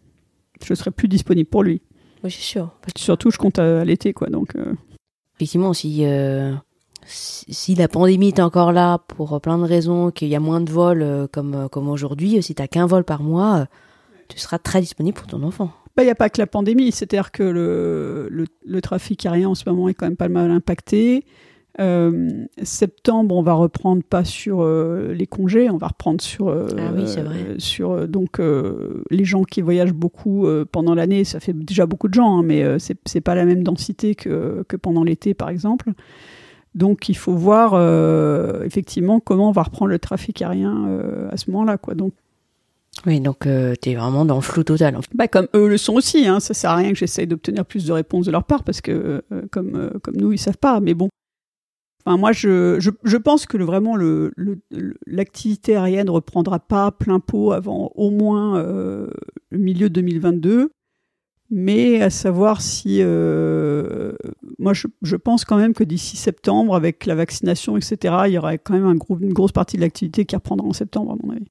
Je 0.66 0.74
serai 0.74 0.92
plus 0.92 1.08
disponible 1.08 1.50
pour 1.50 1.64
lui. 1.64 1.82
Oui, 2.24 2.32
c'est 2.32 2.42
sûr. 2.42 2.72
Que, 2.82 2.92
Surtout, 3.00 3.32
je 3.32 3.38
compte 3.38 3.60
à, 3.60 3.82
à 3.82 3.86
l'été, 3.86 4.12
quoi. 4.14 4.28
Donc, 4.30 4.56
euh, 4.56 4.74
Effectivement, 5.36 5.72
si, 5.74 6.00
euh, 6.04 6.54
si, 7.06 7.46
si 7.54 7.76
la 7.76 7.88
pandémie 7.88 8.30
est 8.30 8.40
encore 8.40 8.72
là 8.74 8.98
pour 9.08 9.40
plein 9.40 9.58
de 9.60 9.64
raisons, 9.64 10.10
qu'il 10.12 10.28
y 10.30 10.36
a 10.36 10.40
moins 10.40 10.60
de 10.62 10.72
vols 10.72 11.04
euh, 11.04 11.28
comme, 11.32 11.70
comme 11.72 11.88
aujourd'hui, 11.90 12.42
si 12.42 12.56
t'as 12.56 12.68
qu'un 12.68 12.88
vol 12.88 13.04
par 13.04 13.22
mois, 13.22 13.58
euh, 13.60 13.66
tu 14.30 14.40
seras 14.40 14.58
très 14.58 14.82
disponible 14.82 15.16
pour 15.18 15.28
ton 15.28 15.44
enfant. 15.44 15.72
bah, 15.96 16.04
il 16.04 16.08
n'y 16.08 16.12
a 16.12 16.16
pas 16.16 16.30
que 16.30 16.42
la 16.42 16.48
pandémie. 16.48 16.92
C'est-à-dire 16.92 17.32
que 17.32 17.44
le, 17.44 18.28
le, 18.32 18.46
le 18.66 18.82
trafic 18.82 19.26
aérien 19.28 19.50
en 19.50 19.56
ce 19.56 19.70
moment 19.70 19.88
est 19.90 19.94
quand 19.94 20.08
même 20.08 20.18
pas 20.18 20.28
mal 20.28 20.50
impacté. 20.52 21.24
Euh, 21.80 22.46
septembre, 22.64 23.36
on 23.36 23.44
va 23.44 23.54
reprendre 23.54 24.02
pas 24.04 24.26
sur 24.26 24.62
euh, 24.62 25.14
les 25.14 25.28
congés, 25.28 25.70
on 25.70 25.78
va 25.78 25.88
reprendre 25.88 26.22
sur 26.22 26.48
euh, 26.48 26.68
Ah 26.78 26.92
oui, 26.96 27.04
c'est 27.06 27.22
vrai. 27.22 27.56
sur 27.60 28.08
donc 28.08 28.40
les 28.40 29.26
gens 29.26 29.44
qui 29.44 29.62
voyagent 29.62 29.94
beaucoup 29.94 30.48
pendant 30.72 30.96
l'année. 30.96 31.24
Ça 31.24 31.40
fait 31.40 31.54
déjà 31.54 31.86
beaucoup 31.86 32.08
de 32.08 32.14
gens, 32.14 32.40
hein, 32.40 32.44
mais 32.44 32.80
c'est 32.80 32.98
c'est 33.06 33.22
pas 33.22 33.36
la 33.36 33.46
même 33.46 33.64
densité 33.64 34.16
que 34.16 34.64
que 34.68 34.76
pendant 34.76 35.04
l'été, 35.04 35.34
par 35.34 35.50
exemple. 35.50 35.92
Donc, 36.76 37.10
il 37.10 37.18
faut 37.18 37.34
voir 37.34 37.74
effectivement 38.64 39.20
comment 39.20 39.50
on 39.50 39.52
va 39.52 39.64
reprendre 39.64 39.90
le 39.90 40.00
trafic 40.00 40.42
aérien 40.42 41.00
à 41.32 41.38
ce 41.38 41.50
moment-là, 41.52 41.78
quoi. 41.78 41.96
Donc 41.96 42.14
Oui, 43.06 43.20
donc 43.20 43.46
euh, 43.46 43.76
t'es 43.76 43.96
vraiment 43.96 44.26
dans 44.26 44.36
le 44.36 44.42
flou 44.42 44.64
total. 44.64 44.98
bah, 45.14 45.28
comme 45.28 45.48
eux 45.56 45.68
le 45.70 45.78
sont 45.78 45.94
aussi, 45.94 46.28
hein, 46.28 46.40
ça 46.40 46.54
sert 46.54 46.72
à 46.72 46.76
rien 46.76 46.90
que 46.92 46.98
j'essaye 46.98 47.28
d'obtenir 47.28 47.66
plus 47.66 47.86
de 47.86 47.92
réponses 47.94 48.26
de 48.26 48.32
leur 48.32 48.44
part 48.44 48.64
parce 48.64 48.82
que 48.82 49.24
euh, 49.32 49.42
comme, 49.52 49.76
euh, 49.76 49.90
comme 50.02 50.16
nous, 50.18 50.32
ils 50.34 50.40
savent 50.40 50.58
pas. 50.58 50.80
Mais 50.80 50.94
bon, 50.94 51.10
enfin, 52.08 52.18
moi, 52.18 52.32
je, 52.32 52.80
je, 52.80 52.90
je 53.04 53.18
pense 53.18 53.46
que 53.46 53.58
vraiment 53.58 53.96
le, 53.96 54.32
l'activité 55.06 55.76
aérienne 55.76 56.10
reprendra 56.10 56.60
pas 56.60 56.92
plein 56.92 57.20
pot 57.20 57.52
avant 57.52 57.92
au 57.96 58.12
moins 58.12 58.58
euh, 58.60 59.10
le 59.50 59.58
milieu 59.58 59.90
2022. 59.90 60.72
Mais 61.50 62.02
à 62.02 62.10
savoir 62.10 62.62
si, 62.62 63.00
euh, 63.02 64.12
moi, 64.60 64.74
je, 64.74 64.88
je 65.02 65.16
pense 65.16 65.46
quand 65.46 65.58
même 65.58 65.74
que 65.74 65.84
d'ici 65.84 66.18
septembre, 66.18 66.76
avec 66.76 67.06
la 67.06 67.16
vaccination, 67.16 67.78
etc., 67.78 68.16
il 68.28 68.34
y 68.34 68.38
aura 68.38 68.58
quand 68.58 68.74
même 68.74 68.86
un 68.86 68.96
gros, 68.96 69.18
une 69.20 69.32
grosse 69.32 69.54
partie 69.54 69.78
de 69.78 69.82
l'activité 69.82 70.26
qui 70.26 70.36
reprendra 70.36 70.68
en 70.68 70.74
septembre, 70.74 71.14
à 71.14 71.26
mon 71.26 71.34
avis. 71.34 71.48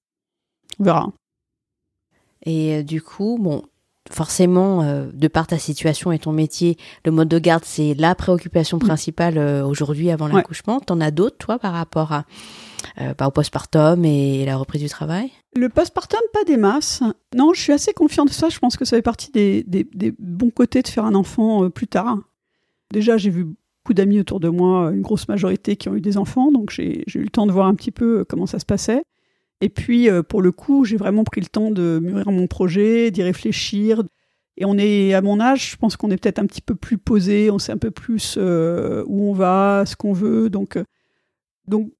On 0.78 0.84
verra. 0.84 1.12
Et 2.44 2.76
euh, 2.76 2.82
du 2.82 3.00
coup, 3.00 3.38
bon, 3.40 3.62
forcément, 4.10 4.82
euh, 4.82 5.06
de 5.12 5.28
par 5.28 5.46
ta 5.46 5.58
situation 5.58 6.12
et 6.12 6.18
ton 6.18 6.32
métier, 6.32 6.76
le 7.04 7.10
mode 7.12 7.28
de 7.28 7.38
garde, 7.38 7.64
c'est 7.64 7.94
la 7.94 8.14
préoccupation 8.14 8.78
principale 8.78 9.38
euh, 9.38 9.64
aujourd'hui 9.66 10.10
avant 10.10 10.26
Ouais. 10.26 10.34
l'accouchement. 10.34 10.80
T'en 10.80 11.00
as 11.00 11.10
d'autres, 11.10 11.36
toi, 11.38 11.58
par 11.58 11.72
rapport 11.72 12.12
à, 12.12 12.24
euh, 13.00 13.14
bah, 13.18 13.26
au 13.26 13.30
postpartum 13.30 14.04
et 14.04 14.44
la 14.44 14.56
reprise 14.56 14.82
du 14.82 14.88
travail? 14.88 15.30
Le 15.54 15.68
postpartum, 15.68 16.20
pas 16.32 16.44
des 16.44 16.56
masses. 16.56 17.02
Non, 17.34 17.52
je 17.54 17.60
suis 17.60 17.72
assez 17.72 17.92
confiante 17.92 18.28
de 18.28 18.32
ça. 18.32 18.48
Je 18.48 18.58
pense 18.58 18.76
que 18.76 18.84
ça 18.84 18.96
fait 18.96 19.02
partie 19.02 19.30
des, 19.32 19.62
des- 19.64 19.88
des 19.94 20.12
bons 20.18 20.50
côtés 20.50 20.82
de 20.82 20.88
faire 20.88 21.04
un 21.04 21.14
enfant 21.14 21.68
plus 21.70 21.86
tard. 21.88 22.18
Déjà, 22.92 23.16
j'ai 23.16 23.30
vu 23.30 23.44
beaucoup 23.44 23.94
d'amis 23.94 24.20
autour 24.20 24.40
de 24.40 24.48
moi, 24.48 24.90
une 24.92 25.02
grosse 25.02 25.28
majorité 25.28 25.76
qui 25.76 25.88
ont 25.88 25.94
eu 25.94 26.00
des 26.00 26.16
enfants, 26.18 26.50
donc 26.52 26.70
j'ai 26.70 27.04
eu 27.14 27.22
le 27.22 27.28
temps 27.30 27.46
de 27.46 27.52
voir 27.52 27.66
un 27.68 27.74
petit 27.74 27.90
peu 27.92 28.24
comment 28.28 28.46
ça 28.46 28.58
se 28.58 28.64
passait. 28.66 29.02
Et 29.60 29.68
puis, 29.68 30.10
euh, 30.10 30.22
pour 30.22 30.42
le 30.42 30.52
coup, 30.52 30.84
j'ai 30.84 30.96
vraiment 30.96 31.24
pris 31.24 31.40
le 31.40 31.46
temps 31.46 31.70
de 31.70 31.98
mûrir 32.02 32.30
mon 32.30 32.46
projet, 32.46 33.10
d'y 33.10 33.22
réfléchir. 33.22 34.02
Et 34.58 34.64
on 34.64 34.78
est 34.78 35.14
à 35.14 35.20
mon 35.20 35.40
âge, 35.40 35.72
je 35.72 35.76
pense 35.76 35.96
qu'on 35.96 36.10
est 36.10 36.16
peut-être 36.16 36.38
un 36.38 36.46
petit 36.46 36.62
peu 36.62 36.74
plus 36.74 36.98
posé, 36.98 37.50
on 37.50 37.58
sait 37.58 37.72
un 37.72 37.78
peu 37.78 37.90
plus 37.90 38.36
euh, 38.38 39.04
où 39.06 39.28
on 39.28 39.32
va, 39.32 39.84
ce 39.86 39.96
qu'on 39.96 40.12
veut. 40.12 40.48
Donc, 40.48 40.76
euh, 40.76 40.84
donc 41.68 41.92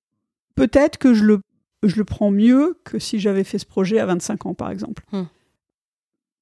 peut-être 0.55 0.99
que 0.99 1.13
je 1.13 1.25
le 1.25 1.41
je 1.83 1.97
le 1.97 2.05
prends 2.05 2.31
mieux 2.31 2.79
que 2.85 2.99
si 2.99 3.21
j'avais 3.21 3.45
fait 3.45 3.59
ce 3.59 3.67
projet 3.67 3.99
à 3.99 4.07
25 4.07 4.47
ans, 4.47 4.55
par 4.55 4.71
exemple. 4.71 5.05
Hmm. 5.13 5.25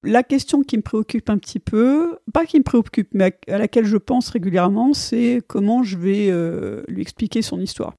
La 0.03 0.23
question 0.23 0.61
qui 0.61 0.77
me 0.77 0.81
préoccupe 0.81 1.29
un 1.29 1.37
petit 1.37 1.59
peu, 1.59 2.17
pas 2.33 2.45
qui 2.45 2.57
me 2.57 2.63
préoccupe, 2.63 3.09
mais 3.13 3.37
à, 3.49 3.55
à 3.55 3.57
laquelle 3.57 3.85
je 3.85 3.97
pense 3.97 4.29
régulièrement, 4.29 4.93
c'est 4.93 5.41
comment 5.47 5.83
je 5.83 5.97
vais 5.97 6.29
euh, 6.29 6.83
lui 6.87 7.01
expliquer 7.01 7.41
son 7.41 7.59
histoire. 7.59 7.93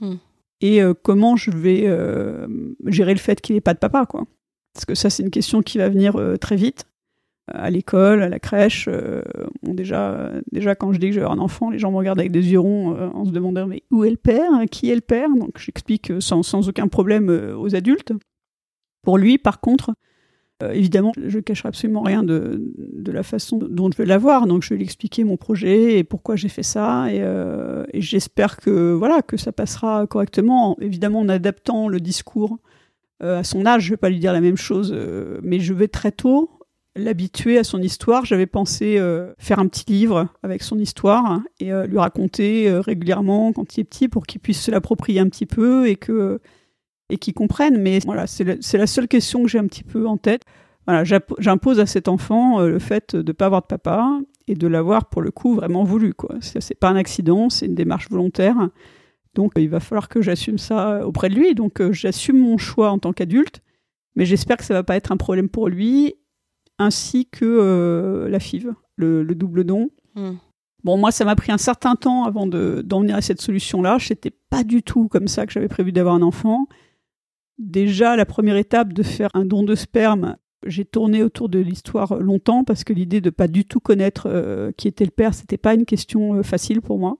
Hmm. 0.00 0.16
Et 0.60 0.82
euh, 0.82 0.94
comment 0.94 1.36
je 1.36 1.50
vais 1.50 1.84
euh, 1.86 2.46
gérer 2.86 3.12
le 3.12 3.18
fait 3.18 3.40
qu'il 3.40 3.54
n'ait 3.54 3.60
pas 3.60 3.74
de 3.74 3.78
papa, 3.78 4.06
quoi. 4.06 4.24
Parce 4.72 4.84
que 4.84 4.94
ça, 4.94 5.10
c'est 5.10 5.22
une 5.22 5.30
question 5.30 5.62
qui 5.62 5.78
va 5.78 5.88
venir 5.88 6.16
euh, 6.16 6.36
très 6.36 6.56
vite. 6.56 6.84
À 7.52 7.70
l'école, 7.70 8.22
à 8.22 8.30
la 8.30 8.38
crèche, 8.38 8.88
déjà, 9.62 10.32
déjà 10.50 10.74
quand 10.74 10.94
je 10.94 10.98
dis 10.98 11.10
que 11.10 11.18
avoir 11.18 11.32
un 11.32 11.38
enfant, 11.38 11.68
les 11.68 11.78
gens 11.78 11.90
me 11.90 11.98
regardent 11.98 12.20
avec 12.20 12.32
des 12.32 12.52
yeux 12.52 12.58
ronds 12.58 12.96
en 13.14 13.26
se 13.26 13.32
demandant 13.32 13.66
mais 13.66 13.82
où 13.90 14.02
est 14.02 14.10
le 14.10 14.16
père 14.16 14.50
Qui 14.70 14.90
est 14.90 14.94
le 14.94 15.02
père? 15.02 15.28
Donc 15.28 15.58
j'explique 15.58 16.10
sans, 16.20 16.66
aucun 16.66 16.88
problème 16.88 17.28
aux 17.28 17.76
adultes. 17.76 18.14
Pour 19.02 19.18
lui, 19.18 19.36
par 19.36 19.60
contre, 19.60 19.92
euh, 20.62 20.72
évidemment, 20.72 21.12
je 21.16 21.36
ne 21.36 21.42
cacherai 21.42 21.68
absolument 21.68 22.02
rien 22.02 22.22
de, 22.22 22.72
de 22.78 23.12
la 23.12 23.24
façon 23.24 23.58
dont 23.58 23.90
je 23.90 23.96
vais 23.96 24.06
l'avoir. 24.06 24.46
Donc 24.46 24.62
je 24.62 24.70
vais 24.70 24.76
lui 24.76 24.84
expliquer 24.84 25.24
mon 25.24 25.36
projet 25.36 25.98
et 25.98 26.04
pourquoi 26.04 26.36
j'ai 26.36 26.48
fait 26.48 26.62
ça. 26.62 27.12
Et, 27.12 27.20
euh, 27.20 27.84
j'espère 27.94 28.56
que, 28.58 28.92
voilà, 28.92 29.22
que 29.22 29.36
ça 29.36 29.52
passera 29.52 30.06
correctement. 30.06 30.76
Évidemment, 30.80 31.20
en 31.20 31.28
adaptant 31.28 31.88
le 31.88 32.00
discours 32.00 32.58
euh, 33.22 33.40
à 33.40 33.44
son 33.44 33.66
âge, 33.66 33.82
je 33.82 33.88
ne 33.88 33.92
vais 33.92 33.96
pas 33.96 34.10
lui 34.10 34.20
dire 34.20 34.32
la 34.32 34.40
même 34.40 34.56
chose, 34.56 34.94
mais 35.42 35.58
je 35.58 35.74
vais 35.74 35.88
très 35.88 36.12
tôt 36.12 36.50
l'habituer 36.96 37.58
à 37.58 37.64
son 37.64 37.82
histoire. 37.82 38.24
J'avais 38.24 38.46
pensé 38.46 39.00
faire 39.38 39.58
un 39.58 39.66
petit 39.66 39.84
livre 39.90 40.28
avec 40.44 40.62
son 40.62 40.78
histoire 40.78 41.40
et 41.58 41.72
lui 41.88 41.98
raconter 41.98 42.70
régulièrement 42.78 43.52
quand 43.52 43.76
il 43.76 43.80
est 43.80 43.84
petit 43.84 44.08
pour 44.08 44.26
qu'il 44.26 44.40
puisse 44.40 44.60
se 44.60 44.70
l'approprier 44.70 45.18
un 45.18 45.28
petit 45.28 45.46
peu 45.46 45.88
et 45.88 45.96
que 45.96 46.40
et 47.10 47.18
qu'il 47.18 47.34
comprenne. 47.34 47.78
Mais 47.78 47.98
voilà, 48.04 48.26
c'est 48.26 48.44
la, 48.44 48.86
seule 48.86 49.08
question 49.08 49.42
que 49.42 49.48
j'ai 49.48 49.58
un 49.58 49.66
petit 49.66 49.84
peu 49.84 50.06
en 50.06 50.16
tête. 50.16 50.42
Voilà, 50.86 51.04
j'impose 51.38 51.80
à 51.80 51.86
cet 51.86 52.08
enfant 52.08 52.60
euh, 52.60 52.68
le 52.68 52.78
fait 52.78 53.16
de 53.16 53.22
ne 53.22 53.32
pas 53.32 53.46
avoir 53.46 53.62
de 53.62 53.66
papa 53.66 54.20
et 54.46 54.54
de 54.54 54.66
l'avoir 54.66 55.06
pour 55.06 55.22
le 55.22 55.30
coup 55.30 55.54
vraiment 55.54 55.84
voulu. 55.84 56.12
Quoi. 56.14 56.36
C'est, 56.40 56.78
pas 56.78 56.88
un 56.88 56.96
accident, 56.96 57.48
c'est 57.48 57.66
une 57.66 57.74
démarche 57.74 58.10
volontaire. 58.10 58.68
Donc 59.34 59.56
euh, 59.56 59.62
il 59.62 59.68
va 59.68 59.80
falloir 59.80 60.08
que 60.08 60.22
j'assume 60.22 60.58
ça 60.58 61.06
auprès 61.06 61.28
de 61.28 61.34
lui. 61.34 61.54
Donc 61.54 61.80
euh, 61.80 61.92
j'assume 61.92 62.38
mon 62.38 62.58
choix 62.58 62.90
en 62.90 62.98
tant 62.98 63.12
qu'adulte, 63.12 63.62
mais 64.16 64.24
j'espère 64.24 64.56
que 64.56 64.64
ça 64.64 64.74
va 64.74 64.82
pas 64.82 64.96
être 64.96 65.12
un 65.12 65.16
problème 65.16 65.48
pour 65.48 65.68
lui 65.68 66.14
ainsi 66.78 67.26
que 67.26 67.44
euh, 67.44 68.28
la 68.28 68.40
FIV, 68.40 68.72
le, 68.96 69.22
le 69.22 69.34
double 69.34 69.64
don. 69.64 69.90
Hmm. 70.14 70.34
Bon, 70.82 70.98
moi, 70.98 71.10
ça 71.10 71.24
m'a 71.24 71.34
pris 71.34 71.50
un 71.50 71.58
certain 71.58 71.96
temps 71.96 72.24
avant 72.24 72.46
de, 72.46 72.82
d'en 72.84 73.00
venir 73.00 73.16
à 73.16 73.22
cette 73.22 73.40
solution-là. 73.40 73.96
C'était 74.00 74.34
pas 74.50 74.64
du 74.64 74.82
tout 74.82 75.08
comme 75.08 75.28
ça 75.28 75.46
que 75.46 75.52
j'avais 75.52 75.68
prévu 75.68 75.92
d'avoir 75.92 76.14
un 76.14 76.22
enfant. 76.22 76.66
Déjà, 77.58 78.16
la 78.16 78.26
première 78.26 78.56
étape 78.56 78.92
de 78.92 79.02
faire 79.02 79.30
un 79.34 79.44
don 79.44 79.62
de 79.62 79.74
sperme, 79.74 80.36
j'ai 80.66 80.84
tourné 80.84 81.22
autour 81.22 81.48
de 81.48 81.58
l'histoire 81.58 82.18
longtemps 82.18 82.64
parce 82.64 82.84
que 82.84 82.92
l'idée 82.92 83.20
de 83.20 83.30
pas 83.30 83.48
du 83.48 83.64
tout 83.64 83.80
connaître 83.80 84.26
euh, 84.28 84.72
qui 84.76 84.88
était 84.88 85.04
le 85.04 85.10
père, 85.10 85.34
c'était 85.34 85.58
pas 85.58 85.74
une 85.74 85.84
question 85.84 86.34
euh, 86.34 86.42
facile 86.42 86.80
pour 86.80 86.98
moi. 86.98 87.18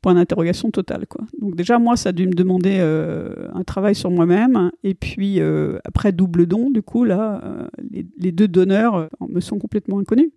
Point 0.00 0.14
d'interrogation 0.14 0.70
totale, 0.70 1.08
quoi. 1.08 1.24
Donc 1.40 1.56
déjà, 1.56 1.80
moi, 1.80 1.96
ça 1.96 2.10
a 2.10 2.12
dû 2.12 2.26
me 2.28 2.32
demander 2.32 2.76
euh, 2.78 3.48
un 3.52 3.64
travail 3.64 3.96
sur 3.96 4.10
moi-même. 4.12 4.70
Et 4.84 4.94
puis, 4.94 5.40
après 5.84 6.12
double 6.12 6.46
don, 6.46 6.70
du 6.70 6.82
coup, 6.82 7.02
là, 7.02 7.68
les, 7.90 8.30
deux 8.30 8.46
donneurs 8.46 9.08
me 9.28 9.40
sont 9.40 9.58
complètement 9.58 9.98
inconnus. 9.98 10.30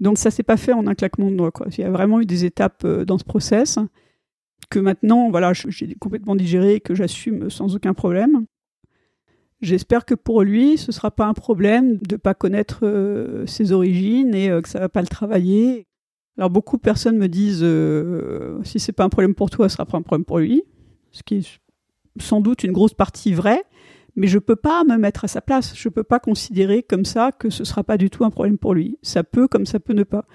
Donc 0.00 0.16
ça 0.16 0.30
s'est 0.30 0.42
pas 0.42 0.56
fait 0.56 0.72
en 0.72 0.86
un 0.86 0.94
claquement 0.94 1.30
de 1.30 1.36
doigts. 1.36 1.52
Il 1.76 1.80
y 1.82 1.84
a 1.84 1.90
vraiment 1.90 2.22
eu 2.22 2.26
des 2.26 2.46
étapes 2.46 2.86
dans 2.86 3.18
ce 3.18 3.24
process 3.24 3.78
que 4.68 4.78
maintenant, 4.78 5.30
voilà, 5.30 5.52
j'ai 5.52 5.94
complètement 5.94 6.36
digéré 6.36 6.74
et 6.74 6.80
que 6.80 6.94
j'assume 6.94 7.50
sans 7.50 7.74
aucun 7.74 7.94
problème. 7.94 8.46
J'espère 9.60 10.06
que 10.06 10.14
pour 10.14 10.42
lui, 10.42 10.78
ce 10.78 10.90
sera 10.90 11.10
pas 11.10 11.26
un 11.26 11.34
problème 11.34 11.98
de 11.98 12.16
pas 12.16 12.32
connaître 12.32 12.80
euh, 12.82 13.44
ses 13.46 13.72
origines 13.72 14.34
et 14.34 14.48
euh, 14.48 14.62
que 14.62 14.68
ça 14.68 14.80
va 14.80 14.88
pas 14.88 15.02
le 15.02 15.08
travailler. 15.08 15.86
Alors 16.38 16.48
beaucoup 16.48 16.78
de 16.78 16.82
personnes 16.82 17.18
me 17.18 17.28
disent 17.28 17.60
euh, 17.62 18.58
si 18.64 18.80
c'est 18.80 18.92
pas 18.92 19.04
un 19.04 19.10
problème 19.10 19.34
pour 19.34 19.50
toi, 19.50 19.68
ce 19.68 19.74
sera 19.74 19.84
pas 19.84 19.98
un 19.98 20.02
problème 20.02 20.24
pour 20.24 20.38
lui. 20.38 20.62
ce 21.12 21.22
qui 21.22 21.36
est 21.36 21.60
sans 22.18 22.40
doute 22.40 22.64
une 22.64 22.72
grosse 22.72 22.94
partie 22.94 23.32
vraie, 23.32 23.62
mais 24.20 24.26
je 24.26 24.38
peux 24.38 24.54
pas 24.54 24.84
me 24.84 24.98
mettre 24.98 25.24
à 25.24 25.28
sa 25.28 25.40
place. 25.40 25.72
Je 25.74 25.88
peux 25.88 26.02
pas 26.02 26.18
considérer 26.18 26.82
comme 26.82 27.06
ça 27.06 27.32
que 27.32 27.48
ce 27.48 27.64
sera 27.64 27.82
pas 27.82 27.96
du 27.96 28.10
tout 28.10 28.22
un 28.22 28.28
problème 28.28 28.58
pour 28.58 28.74
lui. 28.74 28.98
Ça 29.00 29.24
peut 29.24 29.48
comme 29.48 29.64
ça 29.64 29.80
peut 29.80 29.94
ne 29.94 30.02
pas. 30.02 30.26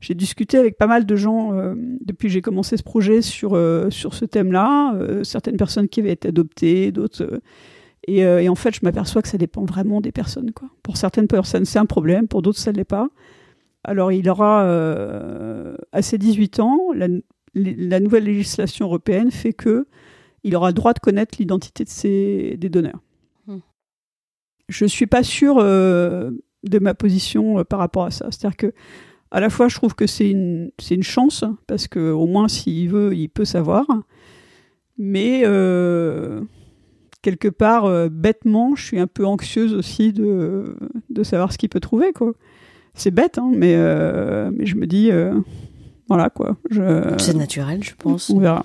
J'ai 0.00 0.14
discuté 0.14 0.56
avec 0.56 0.78
pas 0.78 0.86
mal 0.86 1.04
de 1.04 1.14
gens 1.14 1.52
euh, 1.52 1.74
depuis 2.00 2.28
que 2.28 2.32
j'ai 2.32 2.40
commencé 2.40 2.78
ce 2.78 2.82
projet 2.82 3.20
sur 3.20 3.52
euh, 3.52 3.90
sur 3.90 4.14
ce 4.14 4.24
thème-là. 4.24 4.94
Euh, 4.94 5.24
certaines 5.24 5.58
personnes 5.58 5.90
qui 5.90 6.00
avaient 6.00 6.12
été 6.12 6.28
adoptées, 6.28 6.90
d'autres. 6.90 7.42
Et, 8.06 8.26
en 8.48 8.54
fait, 8.54 8.74
je 8.74 8.80
m'aperçois 8.82 9.20
que 9.20 9.28
ça 9.28 9.36
dépend 9.36 9.66
vraiment 9.66 10.00
des 10.00 10.12
personnes. 10.12 10.50
Pour 10.82 10.96
certaines 10.96 11.28
personnes, 11.28 11.66
c'est 11.66 11.78
un 11.78 11.86
problème. 11.86 12.28
Pour 12.28 12.40
d'autres, 12.40 12.58
ça 12.58 12.72
ne 12.72 12.78
l'est 12.78 12.84
pas. 12.84 13.08
Alors, 13.82 14.10
il 14.10 14.28
aura 14.30 14.62
à 15.92 16.02
ses 16.02 16.16
18 16.16 16.60
ans, 16.60 16.78
la, 16.94 17.08
la 17.54 18.00
nouvelle 18.00 18.24
législation 18.24 18.86
européenne 18.86 19.30
fait 19.30 19.52
que 19.52 19.86
il 20.44 20.54
aura 20.54 20.68
le 20.68 20.74
droit 20.74 20.92
de 20.92 20.98
connaître 20.98 21.36
l'identité 21.38 21.84
de 21.84 21.88
ses, 21.88 22.56
des 22.58 22.68
donneurs. 22.68 23.00
Je 24.68 24.84
suis 24.86 25.06
pas 25.06 25.22
sûre 25.22 25.56
euh, 25.58 26.30
de 26.62 26.78
ma 26.78 26.94
position 26.94 27.58
euh, 27.58 27.64
par 27.64 27.78
rapport 27.78 28.04
à 28.04 28.10
ça. 28.10 28.26
C'est-à-dire 28.30 28.56
que, 28.56 28.72
à 29.30 29.40
la 29.40 29.50
fois, 29.50 29.68
je 29.68 29.74
trouve 29.74 29.94
que 29.94 30.06
c'est 30.06 30.30
une, 30.30 30.70
c'est 30.78 30.94
une 30.94 31.02
chance, 31.02 31.44
parce 31.66 31.88
que 31.88 32.10
au 32.10 32.26
moins, 32.26 32.48
s'il 32.48 32.88
veut, 32.88 33.14
il 33.14 33.28
peut 33.28 33.44
savoir. 33.44 33.86
Mais 34.96 35.42
euh, 35.44 36.40
quelque 37.20 37.48
part, 37.48 38.08
bêtement, 38.10 38.74
je 38.76 38.84
suis 38.84 39.00
un 39.00 39.08
peu 39.08 39.26
anxieuse 39.26 39.74
aussi 39.74 40.12
de, 40.12 40.76
de 41.10 41.22
savoir 41.22 41.52
ce 41.52 41.58
qu'il 41.58 41.68
peut 41.68 41.80
trouver. 41.80 42.12
Quoi. 42.12 42.32
C'est 42.94 43.10
bête, 43.10 43.38
hein, 43.38 43.50
mais, 43.52 43.76
mais 44.52 44.66
je 44.66 44.76
me 44.76 44.86
dis, 44.86 45.10
voilà 46.08 46.30
quoi. 46.30 46.56
Je... 46.70 47.14
C'est 47.18 47.34
naturel, 47.34 47.82
je 47.82 47.94
pense. 47.98 48.30
On 48.30 48.38
verra. 48.38 48.64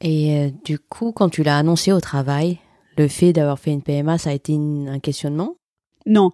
Et 0.00 0.38
euh, 0.38 0.50
du 0.64 0.78
coup, 0.78 1.12
quand 1.12 1.28
tu 1.28 1.42
l'as 1.42 1.58
annoncé 1.58 1.92
au 1.92 2.00
travail, 2.00 2.58
le 2.98 3.08
fait 3.08 3.32
d'avoir 3.32 3.58
fait 3.58 3.72
une 3.72 3.82
PMA, 3.82 4.18
ça 4.18 4.30
a 4.30 4.32
été 4.32 4.54
un 4.54 4.98
questionnement? 4.98 5.56
Non, 6.06 6.32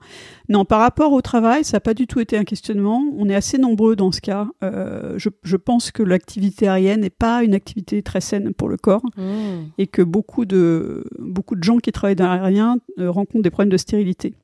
non. 0.48 0.64
Par 0.64 0.80
rapport 0.80 1.12
au 1.12 1.20
travail, 1.20 1.64
ça 1.64 1.76
n'a 1.76 1.80
pas 1.80 1.94
du 1.94 2.06
tout 2.06 2.20
été 2.20 2.38
un 2.38 2.44
questionnement. 2.44 3.02
On 3.16 3.28
est 3.28 3.34
assez 3.34 3.58
nombreux 3.58 3.96
dans 3.96 4.12
ce 4.12 4.20
cas. 4.20 4.46
Euh, 4.62 5.14
je, 5.18 5.28
je, 5.42 5.56
pense 5.56 5.90
que 5.90 6.02
l'activité 6.02 6.68
aérienne 6.68 7.00
n'est 7.00 7.10
pas 7.10 7.42
une 7.42 7.54
activité 7.54 8.02
très 8.02 8.20
saine 8.20 8.54
pour 8.54 8.68
le 8.68 8.76
corps 8.76 9.02
mmh. 9.16 9.22
et 9.78 9.86
que 9.88 10.02
beaucoup 10.02 10.44
de 10.44 11.04
beaucoup 11.18 11.56
de 11.56 11.64
gens 11.64 11.78
qui 11.78 11.90
travaillent 11.90 12.14
dans 12.14 12.32
l'aérien 12.32 12.78
euh, 12.98 13.10
rencontrent 13.10 13.42
des 13.42 13.50
problèmes 13.50 13.72
de 13.72 13.76
stérilité. 13.76 14.34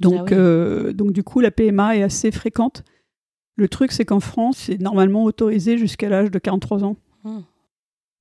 Donc, 0.00 0.32
ah 0.32 0.34
euh, 0.34 0.92
donc 0.92 1.12
du 1.12 1.22
coup, 1.22 1.40
la 1.40 1.50
PMA 1.50 1.96
est 1.96 2.02
assez 2.02 2.30
fréquente. 2.30 2.84
Le 3.56 3.68
truc, 3.68 3.90
c'est 3.92 4.04
qu'en 4.04 4.20
France, 4.20 4.58
c'est 4.66 4.78
normalement 4.78 5.24
autorisé 5.24 5.78
jusqu'à 5.78 6.10
l'âge 6.10 6.30
de 6.30 6.38
43 6.38 6.84
ans. 6.84 6.96
Mmh 7.24 7.38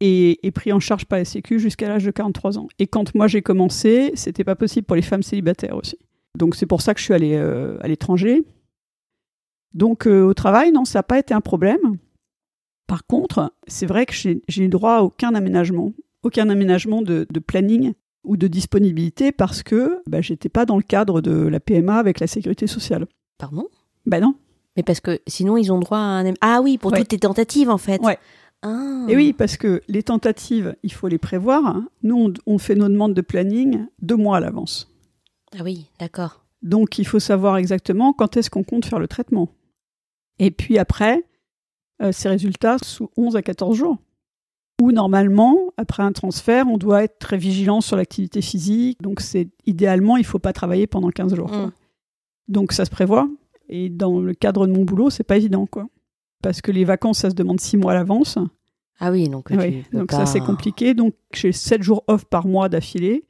et, 0.01 0.51
pris 0.53 0.73
en 0.73 0.79
charge 0.79 1.05
par 1.05 1.19
la 1.19 1.25
Sécu 1.25 1.59
jusqu'à 1.59 1.87
l'âge 1.87 2.03
de 2.03 2.11
43 2.11 2.57
ans. 2.57 2.67
Et 2.79 2.87
quand 2.87 3.15
moi 3.15 3.27
j'ai 3.27 3.41
commencé, 3.41 4.11
c'était 4.15 4.43
pas 4.43 4.55
possible 4.55 4.85
pour 4.85 4.95
les 4.95 5.01
femmes 5.01 5.23
célibataires 5.23 5.75
aussi. 5.75 5.97
Donc 6.35 6.55
c'est 6.55 6.65
pour 6.65 6.81
ça 6.81 6.93
que 6.93 6.99
je 6.99 7.05
suis 7.05 7.13
allée 7.13 7.35
euh, 7.35 7.77
à 7.81 7.87
l'étranger. 7.87 8.43
Donc 9.73 10.07
euh, 10.07 10.23
au 10.23 10.33
travail, 10.33 10.71
non, 10.71 10.85
ça 10.85 10.99
n'a 10.99 11.03
pas 11.03 11.19
été 11.19 11.33
un 11.33 11.41
problème. 11.41 11.97
Par 12.87 13.05
contre, 13.05 13.53
c'est 13.67 13.85
vrai 13.85 14.05
que 14.05 14.13
j'ai 14.13 14.63
eu 14.63 14.69
droit 14.69 14.95
à 14.95 15.01
aucun 15.01 15.33
aménagement, 15.33 15.93
aucun 16.23 16.49
aménagement 16.49 17.01
de, 17.01 17.25
planning 17.45 17.93
ou 18.23 18.37
de 18.37 18.47
disponibilité 18.47 19.31
parce 19.31 19.63
que 19.63 20.01
bah, 20.07 20.21
j'étais 20.21 20.49
pas 20.49 20.65
dans 20.65 20.77
le 20.77 20.83
cadre 20.83 21.21
de 21.21 21.31
la 21.31 21.59
PMA 21.59 21.97
avec 21.97 22.19
la 22.19 22.27
sécurité 22.27 22.67
sociale. 22.67 23.07
Pardon? 23.37 23.67
Ben 24.05 24.21
non. 24.21 24.35
Mais 24.77 24.83
parce 24.83 24.99
que 24.99 25.19
sinon 25.25 25.57
ils 25.57 25.71
ont 25.71 25.79
droit 25.79 25.97
à 25.97 26.19
un... 26.19 26.33
Ah 26.41 26.61
oui, 26.61 26.77
pour 26.77 26.91
toutes 26.91 27.07
tes 27.07 27.17
tentatives 27.17 27.69
en 27.69 27.77
fait. 27.77 28.01
Ouais. 28.01 28.19
Ah. 28.65 29.05
Et 29.07 29.15
oui, 29.15 29.33
parce 29.33 29.57
que 29.57 29.83
les 29.87 30.01
tentatives, 30.01 30.75
il 30.81 30.91
faut 30.91 31.07
les 31.07 31.19
prévoir. 31.19 31.81
Nous, 32.01 32.33
on, 32.47 32.57
fait 32.57 32.73
nos 32.73 32.89
demandes 32.89 33.13
de 33.13 33.21
planning 33.21 33.85
deux 34.01 34.15
mois 34.15 34.37
à 34.37 34.39
l'avance. 34.39 34.91
Ah 35.55 35.61
oui, 35.63 35.91
d'accord. 35.99 36.43
Donc, 36.63 36.97
il 36.97 37.05
faut 37.05 37.19
savoir 37.19 37.57
exactement 37.57 38.11
quand 38.11 38.37
est-ce 38.37 38.49
qu'on 38.49 38.63
compte 38.63 38.85
faire 38.85 38.97
le 38.97 39.07
traitement. 39.07 39.49
Et 40.39 40.49
puis 40.49 40.79
après, 40.79 41.23
euh, 42.01 42.11
ces 42.11 42.27
résultats 42.27 42.77
sous 42.83 43.11
11 43.17 43.35
à 43.35 43.43
14 43.43 43.77
jours. 43.77 43.97
Ou 44.81 44.91
normalement, 44.91 45.71
après 45.77 46.01
un 46.01 46.11
transfert, 46.11 46.65
on 46.67 46.79
doit 46.79 47.03
être 47.03 47.19
très 47.19 47.37
vigilant 47.37 47.81
sur 47.81 47.95
l'activité 47.95 48.41
physique. 48.41 48.99
Donc, 48.99 49.21
c'est 49.21 49.47
idéalement, 49.67 50.17
il 50.17 50.21
ne 50.21 50.25
faut 50.25 50.39
pas 50.39 50.53
travailler 50.53 50.87
pendant 50.87 51.11
15 51.11 51.35
jours. 51.35 51.51
Mm. 51.51 51.71
Donc, 52.47 52.71
ça 52.71 52.83
se 52.83 52.89
prévoit. 52.89 53.29
Et 53.69 53.89
dans 53.89 54.19
le 54.19 54.33
cadre 54.33 54.65
de 54.65 54.73
mon 54.73 54.85
boulot, 54.85 55.11
c'est 55.11 55.23
pas 55.23 55.37
évident, 55.37 55.67
quoi 55.67 55.87
parce 56.41 56.61
que 56.61 56.71
les 56.71 56.85
vacances, 56.85 57.19
ça 57.19 57.29
se 57.29 57.35
demande 57.35 57.59
six 57.59 57.77
mois 57.77 57.93
à 57.93 57.95
l'avance. 57.95 58.37
Ah 58.99 59.11
oui, 59.11 59.27
donc, 59.27 59.51
donc 59.91 60.11
ça 60.11 60.25
c'est 60.25 60.39
compliqué. 60.39 60.93
Donc 60.93 61.15
j'ai 61.33 61.51
sept 61.51 61.83
jours 61.83 62.03
off 62.07 62.25
par 62.25 62.47
mois 62.47 62.69
d'affilée. 62.69 63.25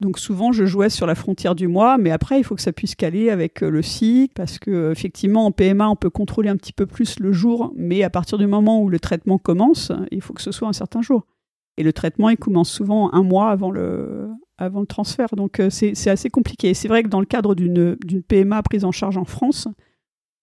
Donc 0.00 0.18
souvent 0.18 0.50
je 0.50 0.64
jouais 0.64 0.88
sur 0.88 1.06
la 1.06 1.14
frontière 1.14 1.54
du 1.54 1.68
mois, 1.68 1.98
mais 1.98 2.10
après 2.10 2.38
il 2.38 2.44
faut 2.44 2.54
que 2.54 2.62
ça 2.62 2.72
puisse 2.72 2.94
caler 2.94 3.28
avec 3.28 3.62
euh, 3.62 3.68
le 3.68 3.82
cycle 3.82 4.32
parce 4.34 4.58
que 4.58 4.90
effectivement 4.90 5.44
en 5.44 5.52
PMA 5.52 5.88
on 5.90 5.96
peut 5.96 6.08
contrôler 6.08 6.48
un 6.48 6.56
petit 6.56 6.72
peu 6.72 6.86
plus 6.86 7.20
le 7.20 7.32
jour, 7.32 7.72
mais 7.76 8.02
à 8.02 8.08
partir 8.08 8.38
du 8.38 8.46
moment 8.46 8.80
où 8.82 8.88
le 8.88 8.98
traitement 8.98 9.36
commence, 9.36 9.92
il 10.10 10.22
faut 10.22 10.32
que 10.32 10.40
ce 10.40 10.52
soit 10.52 10.68
un 10.68 10.72
certain 10.72 11.02
jour. 11.02 11.26
Et 11.76 11.82
le 11.82 11.92
traitement 11.92 12.30
il 12.30 12.38
commence 12.38 12.70
souvent 12.70 13.12
un 13.12 13.22
mois 13.22 13.50
avant 13.50 13.70
le 13.70 14.30
avant 14.56 14.80
le 14.80 14.86
transfert, 14.86 15.28
donc 15.36 15.60
euh, 15.60 15.68
c'est 15.70 16.08
assez 16.08 16.30
compliqué. 16.30 16.72
C'est 16.72 16.88
vrai 16.88 17.02
que 17.02 17.08
dans 17.08 17.20
le 17.20 17.26
cadre 17.26 17.54
d'une 17.54 17.96
PMA 18.26 18.62
prise 18.62 18.84
en 18.84 18.92
charge 18.92 19.18
en 19.18 19.24
France, 19.24 19.68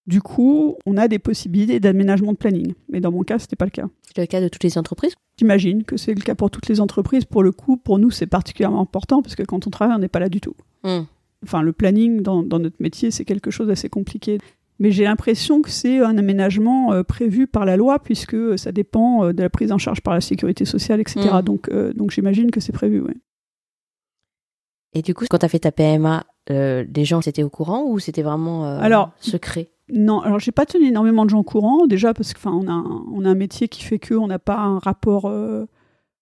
du 0.08 0.22
coup, 0.22 0.76
on 0.86 0.96
a 0.96 1.06
des 1.06 1.18
possibilités 1.18 1.80
d'aménagement 1.80 2.32
de 2.32 2.38
planning. 2.38 2.72
Mais 2.88 2.98
dans 2.98 3.12
mon 3.12 3.22
cas, 3.24 3.38
ce 3.38 3.44
n'était 3.44 3.56
pas 3.56 3.66
le 3.66 3.70
cas. 3.70 3.88
C'est 4.02 4.22
le 4.22 4.26
cas 4.26 4.40
de 4.40 4.48
toutes 4.48 4.64
les 4.64 4.78
entreprises 4.78 5.12
J'imagine 5.38 5.84
que 5.84 5.98
c'est 5.98 6.14
le 6.14 6.22
cas 6.22 6.34
pour 6.34 6.50
toutes 6.50 6.66
les 6.66 6.80
entreprises. 6.80 7.26
Pour 7.26 7.42
le 7.42 7.52
coup, 7.52 7.76
pour 7.76 7.98
nous, 7.98 8.10
c'est 8.10 8.26
particulièrement 8.26 8.80
important 8.80 9.20
parce 9.22 9.36
que 9.36 9.42
quand 9.42 9.66
on 9.66 9.70
travaille, 9.70 9.94
on 9.94 10.00
n'est 10.00 10.08
pas 10.08 10.18
là 10.18 10.30
du 10.30 10.40
tout. 10.40 10.54
Hmm. 10.82 11.02
Enfin, 11.44 11.60
le 11.60 11.72
planning 11.72 12.22
dans, 12.22 12.42
notre 12.42 12.76
métier, 12.80 13.10
c'est 13.10 13.26
quelque 13.26 13.50
chose 13.50 13.68
d'assez 13.68 13.90
compliqué. 13.90 14.38
Mais 14.78 14.92
j'ai 14.92 15.04
l'impression 15.04 15.60
que 15.60 15.68
c'est 15.68 16.00
un 16.00 16.16
aménagement 16.16 16.92
euh, 16.92 17.02
prévu 17.02 17.46
par 17.46 17.66
la 17.66 17.76
loi 17.76 17.98
puisque 17.98 18.58
ça 18.58 18.72
dépend 18.72 19.26
euh, 19.26 19.32
de 19.34 19.42
la 19.42 19.50
prise 19.50 19.72
en 19.72 19.78
charge 19.78 20.00
par 20.00 20.14
la 20.14 20.22
sécurité 20.22 20.64
sociale, 20.64 21.00
etc. 21.00 21.28
Hmm. 21.34 21.42
Donc, 21.42 21.68
euh, 21.68 21.92
donc 21.92 22.12
j'imagine 22.12 22.50
que 22.50 22.60
c'est 22.60 22.72
prévu. 22.72 23.04
Et 24.94 25.02
du 25.02 25.14
coup, 25.14 25.26
quand 25.28 25.38
tu 25.38 25.44
as 25.44 25.50
fait 25.50 25.58
ta 25.58 25.70
PMA, 25.70 26.24
les 26.48 27.04
gens 27.04 27.20
étaient 27.20 27.42
au 27.42 27.50
courant 27.50 27.84
ou 27.84 27.98
c'était 27.98 28.22
vraiment 28.22 28.64
Alors, 28.64 29.10
secret? 29.20 29.70
Non, 29.90 30.20
alors 30.20 30.38
j'ai 30.38 30.52
pas 30.52 30.66
tenu 30.66 30.88
énormément 30.88 31.24
de 31.24 31.30
gens 31.30 31.42
courants, 31.42 31.86
déjà 31.86 32.12
parce 32.12 32.34
que 32.34 32.48
on 32.48 32.68
a, 32.68 32.72
un, 32.72 33.04
on 33.12 33.24
a 33.24 33.30
un 33.30 33.34
métier 33.34 33.68
qui 33.68 33.82
fait 33.82 33.98
qu'on 33.98 34.26
n'a 34.26 34.38
pas 34.38 34.58
un 34.58 34.78
rapport 34.78 35.26
euh, 35.26 35.66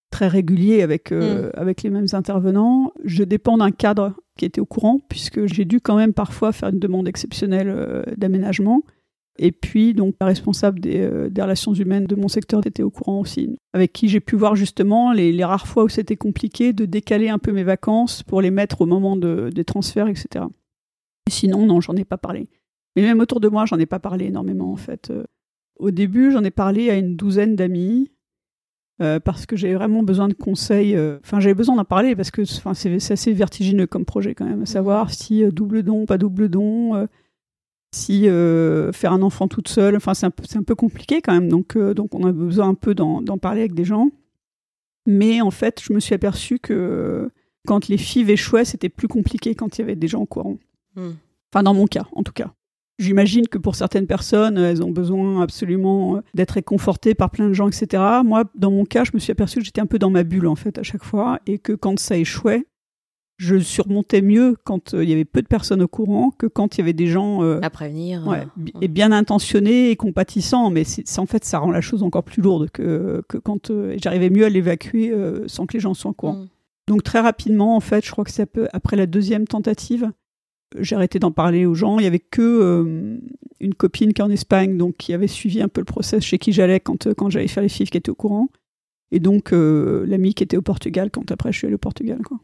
très 0.09 0.27
régulier 0.27 0.81
avec, 0.81 1.11
euh, 1.11 1.47
mm. 1.47 1.51
avec 1.55 1.83
les 1.83 1.89
mêmes 1.89 2.07
intervenants. 2.13 2.93
Je 3.03 3.23
dépends 3.23 3.57
d'un 3.57 3.71
cadre 3.71 4.13
qui 4.37 4.45
était 4.45 4.61
au 4.61 4.65
courant, 4.65 4.99
puisque 5.09 5.47
j'ai 5.47 5.65
dû 5.65 5.81
quand 5.81 5.97
même 5.97 6.13
parfois 6.13 6.51
faire 6.51 6.69
une 6.69 6.79
demande 6.79 7.07
exceptionnelle 7.07 7.69
euh, 7.69 8.03
d'aménagement. 8.15 8.83
Et 9.39 9.51
puis, 9.51 9.93
donc, 9.93 10.15
la 10.19 10.27
responsable 10.27 10.79
des, 10.79 11.29
des, 11.29 11.41
relations 11.41 11.73
humaines 11.73 12.05
de 12.05 12.15
mon 12.15 12.27
secteur 12.27 12.65
était 12.65 12.83
au 12.83 12.89
courant 12.89 13.19
aussi, 13.19 13.57
avec 13.73 13.93
qui 13.93 14.07
j'ai 14.07 14.19
pu 14.19 14.35
voir 14.35 14.55
justement 14.55 15.11
les, 15.11 15.31
les 15.31 15.45
rares 15.45 15.67
fois 15.67 15.83
où 15.83 15.89
c'était 15.89 16.15
compliqué 16.15 16.73
de 16.73 16.85
décaler 16.85 17.29
un 17.29 17.37
peu 17.37 17.51
mes 17.51 17.63
vacances 17.63 18.23
pour 18.23 18.41
les 18.41 18.51
mettre 18.51 18.81
au 18.81 18.85
moment 18.85 19.15
de, 19.15 19.49
des 19.53 19.63
transferts, 19.63 20.07
etc. 20.07 20.45
Sinon, 21.29 21.65
non, 21.65 21.81
j'en 21.81 21.95
ai 21.95 22.05
pas 22.05 22.17
parlé. 22.17 22.47
Mais 22.95 23.03
même 23.03 23.19
autour 23.19 23.39
de 23.39 23.47
moi, 23.47 23.65
j'en 23.65 23.77
ai 23.77 23.85
pas 23.85 23.99
parlé 23.99 24.25
énormément 24.25 24.71
en 24.71 24.75
fait. 24.75 25.11
Euh, 25.11 25.23
au 25.77 25.91
début, 25.91 26.31
j'en 26.31 26.43
ai 26.43 26.51
parlé 26.51 26.89
à 26.89 26.97
une 26.97 27.15
douzaine 27.15 27.55
d'amis. 27.55 28.11
Euh, 28.99 29.19
parce 29.19 29.45
que 29.45 29.55
j'avais 29.55 29.75
vraiment 29.75 30.01
besoin 30.01 30.27
de 30.27 30.33
conseils. 30.33 30.95
Euh, 30.95 31.19
enfin, 31.23 31.39
j'avais 31.39 31.53
besoin 31.53 31.75
d'en 31.75 31.85
parler 31.85 32.15
parce 32.15 32.31
que 32.31 32.43
c'est 32.45 33.11
assez 33.11 33.31
vertigineux 33.31 33.85
comme 33.85 34.05
projet 34.05 34.33
quand 34.33 34.45
même, 34.45 34.63
à 34.63 34.65
savoir 34.65 35.11
si 35.11 35.43
double 35.51 35.83
don, 35.83 36.07
pas 36.07 36.17
double 36.17 36.49
don, 36.49 37.07
si 37.91 38.23
faire 38.93 39.13
un 39.13 39.21
enfant 39.21 39.47
toute 39.47 39.67
seule. 39.67 39.95
Enfin, 39.95 40.13
c'est 40.13 40.25
un, 40.25 40.33
un, 40.55 40.63
peu 40.63 40.75
compliqué 40.75 41.21
quand 41.21 41.33
même. 41.33 41.49
Donc, 41.49 41.77
donc 41.77 42.13
on 42.13 42.25
a 42.25 42.31
besoin 42.31 42.69
un 42.69 42.73
peu 42.73 42.93
d'en 42.95 43.37
parler 43.37 43.61
avec 43.61 43.73
des 43.73 43.85
gens. 43.85 44.09
Mais 45.07 45.39
en 45.41 45.51
fait, 45.51 45.81
je 45.81 45.93
me 45.93 45.99
suis 45.99 46.13
aperçue 46.13 46.59
que 46.59 47.31
quand 47.65 47.87
les 47.87 47.97
filles 47.97 48.29
échouaient, 48.29 48.65
c'était 48.65 48.89
plus 48.89 49.07
compliqué 49.07 49.55
quand 49.55 49.77
il 49.77 49.81
y 49.81 49.83
avait 49.83 49.95
des 49.95 50.07
gens 50.07 50.21
au 50.21 50.25
courant. 50.25 50.57
Hmm. 50.95 51.11
Enfin, 51.51 51.63
dans 51.63 51.73
mon 51.73 51.85
cas, 51.85 52.05
en 52.13 52.23
tout 52.23 52.33
cas. 52.33 52.53
J'imagine 52.99 53.47
que 53.47 53.59
pour 53.59 53.75
certaines 53.75 54.07
personnes, 54.07 54.57
elles 54.57 54.83
ont 54.83 54.89
besoin 54.89 55.41
absolument 55.41 56.21
d'être 56.33 56.51
réconfortées 56.51 57.13
par 57.13 57.29
plein 57.29 57.47
de 57.47 57.53
gens, 57.53 57.67
etc. 57.67 58.03
Moi, 58.25 58.45
dans 58.55 58.71
mon 58.71 58.85
cas, 58.85 59.03
je 59.03 59.11
me 59.13 59.19
suis 59.19 59.31
aperçue 59.31 59.59
que 59.59 59.65
j'étais 59.65 59.81
un 59.81 59.85
peu 59.85 59.99
dans 59.99 60.09
ma 60.09 60.23
bulle, 60.23 60.47
en 60.47 60.55
fait, 60.55 60.79
à 60.79 60.83
chaque 60.83 61.03
fois, 61.03 61.39
et 61.45 61.59
que 61.59 61.73
quand 61.73 61.99
ça 61.99 62.17
échouait, 62.17 62.65
je 63.37 63.59
surmontais 63.59 64.23
mieux 64.23 64.55
quand 64.63 64.93
euh, 64.93 65.03
il 65.03 65.09
y 65.09 65.13
avait 65.13 65.25
peu 65.25 65.43
de 65.43 65.47
personnes 65.47 65.83
au 65.83 65.87
courant 65.87 66.31
que 66.31 66.47
quand 66.47 66.75
il 66.75 66.79
y 66.79 66.81
avait 66.81 66.93
des 66.93 67.05
gens 67.05 67.43
euh, 67.43 67.59
à 67.61 67.69
prévenir 67.69 68.25
ouais, 68.27 68.47
euh, 68.57 68.79
et 68.81 68.87
bien 68.87 69.11
intentionnés 69.11 69.91
et 69.91 69.95
compatissants 69.95 70.71
mais 70.71 70.83
c'est 70.83 71.19
en 71.19 71.27
fait 71.27 71.45
ça 71.45 71.59
rend 71.59 71.69
la 71.69 71.81
chose 71.81 72.01
encore 72.01 72.23
plus 72.23 72.41
lourde 72.41 72.71
que, 72.71 73.23
que 73.29 73.37
quand 73.37 73.71
j'arrivais 73.97 74.31
mieux 74.31 74.45
à 74.45 74.49
l'évacuer 74.49 75.13
sans 75.45 75.67
que 75.67 75.73
les 75.73 75.79
gens 75.79 75.93
soient 75.93 76.11
au 76.11 76.15
courant 76.15 76.33
mm. 76.33 76.47
donc 76.87 77.03
très 77.03 77.19
rapidement 77.19 77.75
en 77.75 77.79
fait 77.79 78.03
je 78.03 78.11
crois 78.11 78.23
que 78.23 78.31
c'est 78.31 78.49
après 78.73 78.97
la 78.97 79.05
deuxième 79.05 79.47
tentative 79.47 80.11
j'ai 80.77 80.97
arrêté 80.97 81.17
d'en 81.17 81.31
parler 81.31 81.65
aux 81.65 81.75
gens. 81.75 81.97
Il 81.97 82.03
y 82.03 82.07
avait 82.07 82.19
que 82.19 83.17
une 83.61 83.73
copine 83.73 84.11
qui 84.11 84.21
est 84.21 84.25
en 84.25 84.29
Espagne, 84.29 84.77
donc 84.77 84.97
qui 84.97 85.13
avait 85.13 85.27
suivi 85.27 85.61
un 85.61 85.69
peu 85.69 85.79
le 85.79 85.85
process 85.85 86.21
chez 86.21 86.37
qui 86.39 86.51
j'allais 86.51 86.81
quand, 86.81 87.13
quand 87.13 87.29
j'allais 87.29 87.47
faire 87.47 87.63
les 87.63 87.69
filles, 87.69 87.87
qui 87.87 87.95
était 87.95 88.09
au 88.09 88.15
courant. 88.15 88.49
Et 89.11 89.21
donc, 89.21 89.51
l'ami 89.53 90.33
qui 90.33 90.43
était 90.43 90.57
au 90.57 90.61
Portugal 90.61 91.09
quand 91.09 91.31
après 91.31 91.53
je 91.53 91.59
suis 91.59 91.67
allée 91.67 91.75
au 91.75 91.79
Portugal. 91.79 92.19
Quoi. 92.21 92.37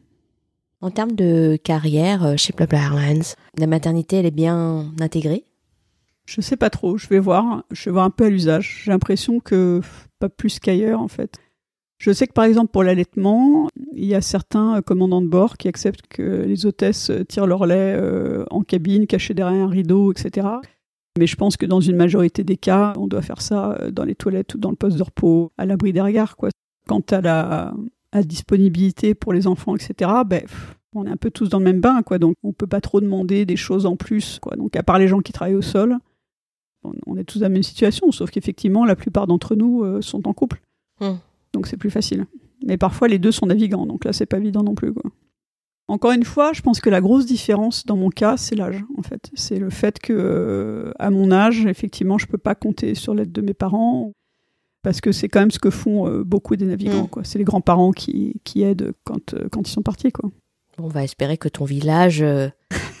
En 0.84 0.90
termes 0.90 1.12
de 1.12 1.56
carrière 1.56 2.26
euh, 2.26 2.36
chez 2.36 2.52
Blabla 2.52 2.78
Airlines, 2.78 3.22
la 3.56 3.66
maternité, 3.66 4.16
elle 4.16 4.26
est 4.26 4.30
bien 4.30 4.92
intégrée? 5.00 5.46
Je 6.26 6.42
sais 6.42 6.58
pas 6.58 6.68
trop, 6.68 6.98
je 6.98 7.08
vais 7.08 7.20
voir. 7.20 7.64
Je 7.70 7.86
vais 7.86 7.92
voir 7.92 8.04
un 8.04 8.10
peu 8.10 8.26
à 8.26 8.28
l'usage. 8.28 8.82
J'ai 8.84 8.90
l'impression 8.90 9.40
que 9.40 9.80
pas 10.18 10.28
plus 10.28 10.58
qu'ailleurs, 10.58 11.00
en 11.00 11.08
fait. 11.08 11.38
Je 11.96 12.12
sais 12.12 12.26
que 12.26 12.34
par 12.34 12.44
exemple 12.44 12.70
pour 12.70 12.82
l'allaitement, 12.82 13.70
il 13.94 14.04
y 14.04 14.14
a 14.14 14.20
certains 14.20 14.82
commandants 14.82 15.22
de 15.22 15.26
bord 15.26 15.56
qui 15.56 15.68
acceptent 15.68 16.06
que 16.06 16.42
les 16.42 16.66
hôtesses 16.66 17.10
tirent 17.30 17.46
leur 17.46 17.64
lait 17.64 17.96
euh, 17.96 18.44
en 18.50 18.60
cabine, 18.60 19.06
cachées 19.06 19.32
derrière 19.32 19.64
un 19.64 19.70
rideau, 19.70 20.12
etc. 20.12 20.48
Mais 21.18 21.26
je 21.26 21.36
pense 21.36 21.56
que 21.56 21.64
dans 21.64 21.80
une 21.80 21.96
majorité 21.96 22.44
des 22.44 22.58
cas, 22.58 22.92
on 22.98 23.06
doit 23.06 23.22
faire 23.22 23.40
ça 23.40 23.78
euh, 23.80 23.90
dans 23.90 24.04
les 24.04 24.14
toilettes 24.14 24.54
ou 24.54 24.58
dans 24.58 24.70
le 24.70 24.76
poste 24.76 24.98
de 24.98 25.02
repos, 25.02 25.50
à 25.56 25.64
l'abri 25.64 25.94
des 25.94 26.02
regards. 26.02 26.36
Quoi. 26.36 26.50
Quant 26.86 27.02
à 27.10 27.22
la, 27.22 27.72
à 28.14 28.22
disponibilité 28.22 29.14
pour 29.14 29.32
les 29.32 29.46
enfants, 29.46 29.74
etc., 29.74 30.10
ben, 30.24 30.40
pff, 30.42 30.76
on 30.94 31.04
est 31.04 31.10
un 31.10 31.16
peu 31.16 31.30
tous 31.30 31.48
dans 31.48 31.58
le 31.58 31.64
même 31.64 31.80
bain, 31.80 32.02
quoi. 32.02 32.18
Donc 32.18 32.36
on 32.42 32.52
peut 32.52 32.68
pas 32.68 32.80
trop 32.80 33.00
demander 33.00 33.44
des 33.44 33.56
choses 33.56 33.84
en 33.84 33.96
plus, 33.96 34.38
quoi. 34.40 34.56
Donc 34.56 34.76
à 34.76 34.82
part 34.82 34.98
les 34.98 35.08
gens 35.08 35.20
qui 35.20 35.32
travaillent 35.32 35.56
au 35.56 35.62
sol, 35.62 35.98
on, 37.06 37.16
est 37.16 37.24
tous 37.24 37.38
dans 37.38 37.46
la 37.46 37.50
même 37.50 37.62
situation, 37.62 38.12
sauf 38.12 38.30
qu'effectivement 38.30 38.84
la 38.84 38.94
plupart 38.94 39.26
d'entre 39.26 39.54
nous 39.56 39.82
euh, 39.82 40.00
sont 40.00 40.28
en 40.28 40.32
couple, 40.32 40.62
Hmm. 41.00 41.14
donc 41.52 41.66
c'est 41.66 41.76
plus 41.76 41.90
facile. 41.90 42.26
Mais 42.64 42.76
parfois 42.76 43.08
les 43.08 43.18
deux 43.18 43.32
sont 43.32 43.46
navigants, 43.46 43.84
donc 43.84 44.04
là 44.04 44.12
c'est 44.12 44.26
pas 44.26 44.38
évident 44.38 44.62
non 44.62 44.76
plus, 44.76 44.92
quoi. 44.92 45.10
Encore 45.88 46.12
une 46.12 46.24
fois, 46.24 46.52
je 46.52 46.62
pense 46.62 46.80
que 46.80 46.88
la 46.88 47.02
grosse 47.02 47.26
différence 47.26 47.84
dans 47.84 47.96
mon 47.96 48.08
cas, 48.08 48.38
c'est 48.38 48.54
l'âge, 48.54 48.82
en 48.96 49.02
fait. 49.02 49.30
C'est 49.34 49.58
le 49.58 49.68
fait 49.68 49.98
que, 49.98 50.14
euh, 50.16 50.92
à 50.98 51.10
mon 51.10 51.30
âge, 51.30 51.66
effectivement, 51.66 52.16
je 52.16 52.26
peux 52.26 52.38
pas 52.38 52.54
compter 52.54 52.94
sur 52.94 53.14
l'aide 53.14 53.32
de 53.32 53.42
mes 53.42 53.52
parents, 53.52 54.12
parce 54.84 55.00
que 55.00 55.10
c'est 55.10 55.28
quand 55.28 55.40
même 55.40 55.50
ce 55.50 55.58
que 55.58 55.70
font 55.70 56.06
euh, 56.06 56.22
beaucoup 56.22 56.54
des 56.54 56.66
navigants, 56.66 57.04
Mm. 57.04 57.08
quoi. 57.08 57.24
C'est 57.24 57.38
les 57.38 57.44
grands-parents 57.44 57.90
qui, 57.90 58.34
qui 58.44 58.62
aident 58.62 58.92
quand, 59.02 59.34
euh, 59.34 59.48
quand 59.50 59.66
ils 59.66 59.72
sont 59.72 59.82
partis, 59.82 60.12
quoi. 60.12 60.30
On 60.78 60.88
va 60.88 61.02
espérer 61.02 61.38
que 61.38 61.48
ton 61.48 61.64
village 61.64 62.20
euh, 62.22 62.48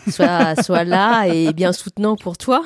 soit, 0.08 0.56
soit 0.62 0.84
là 0.84 1.26
et 1.26 1.52
bien 1.52 1.72
soutenant 1.72 2.16
pour 2.16 2.38
toi. 2.38 2.62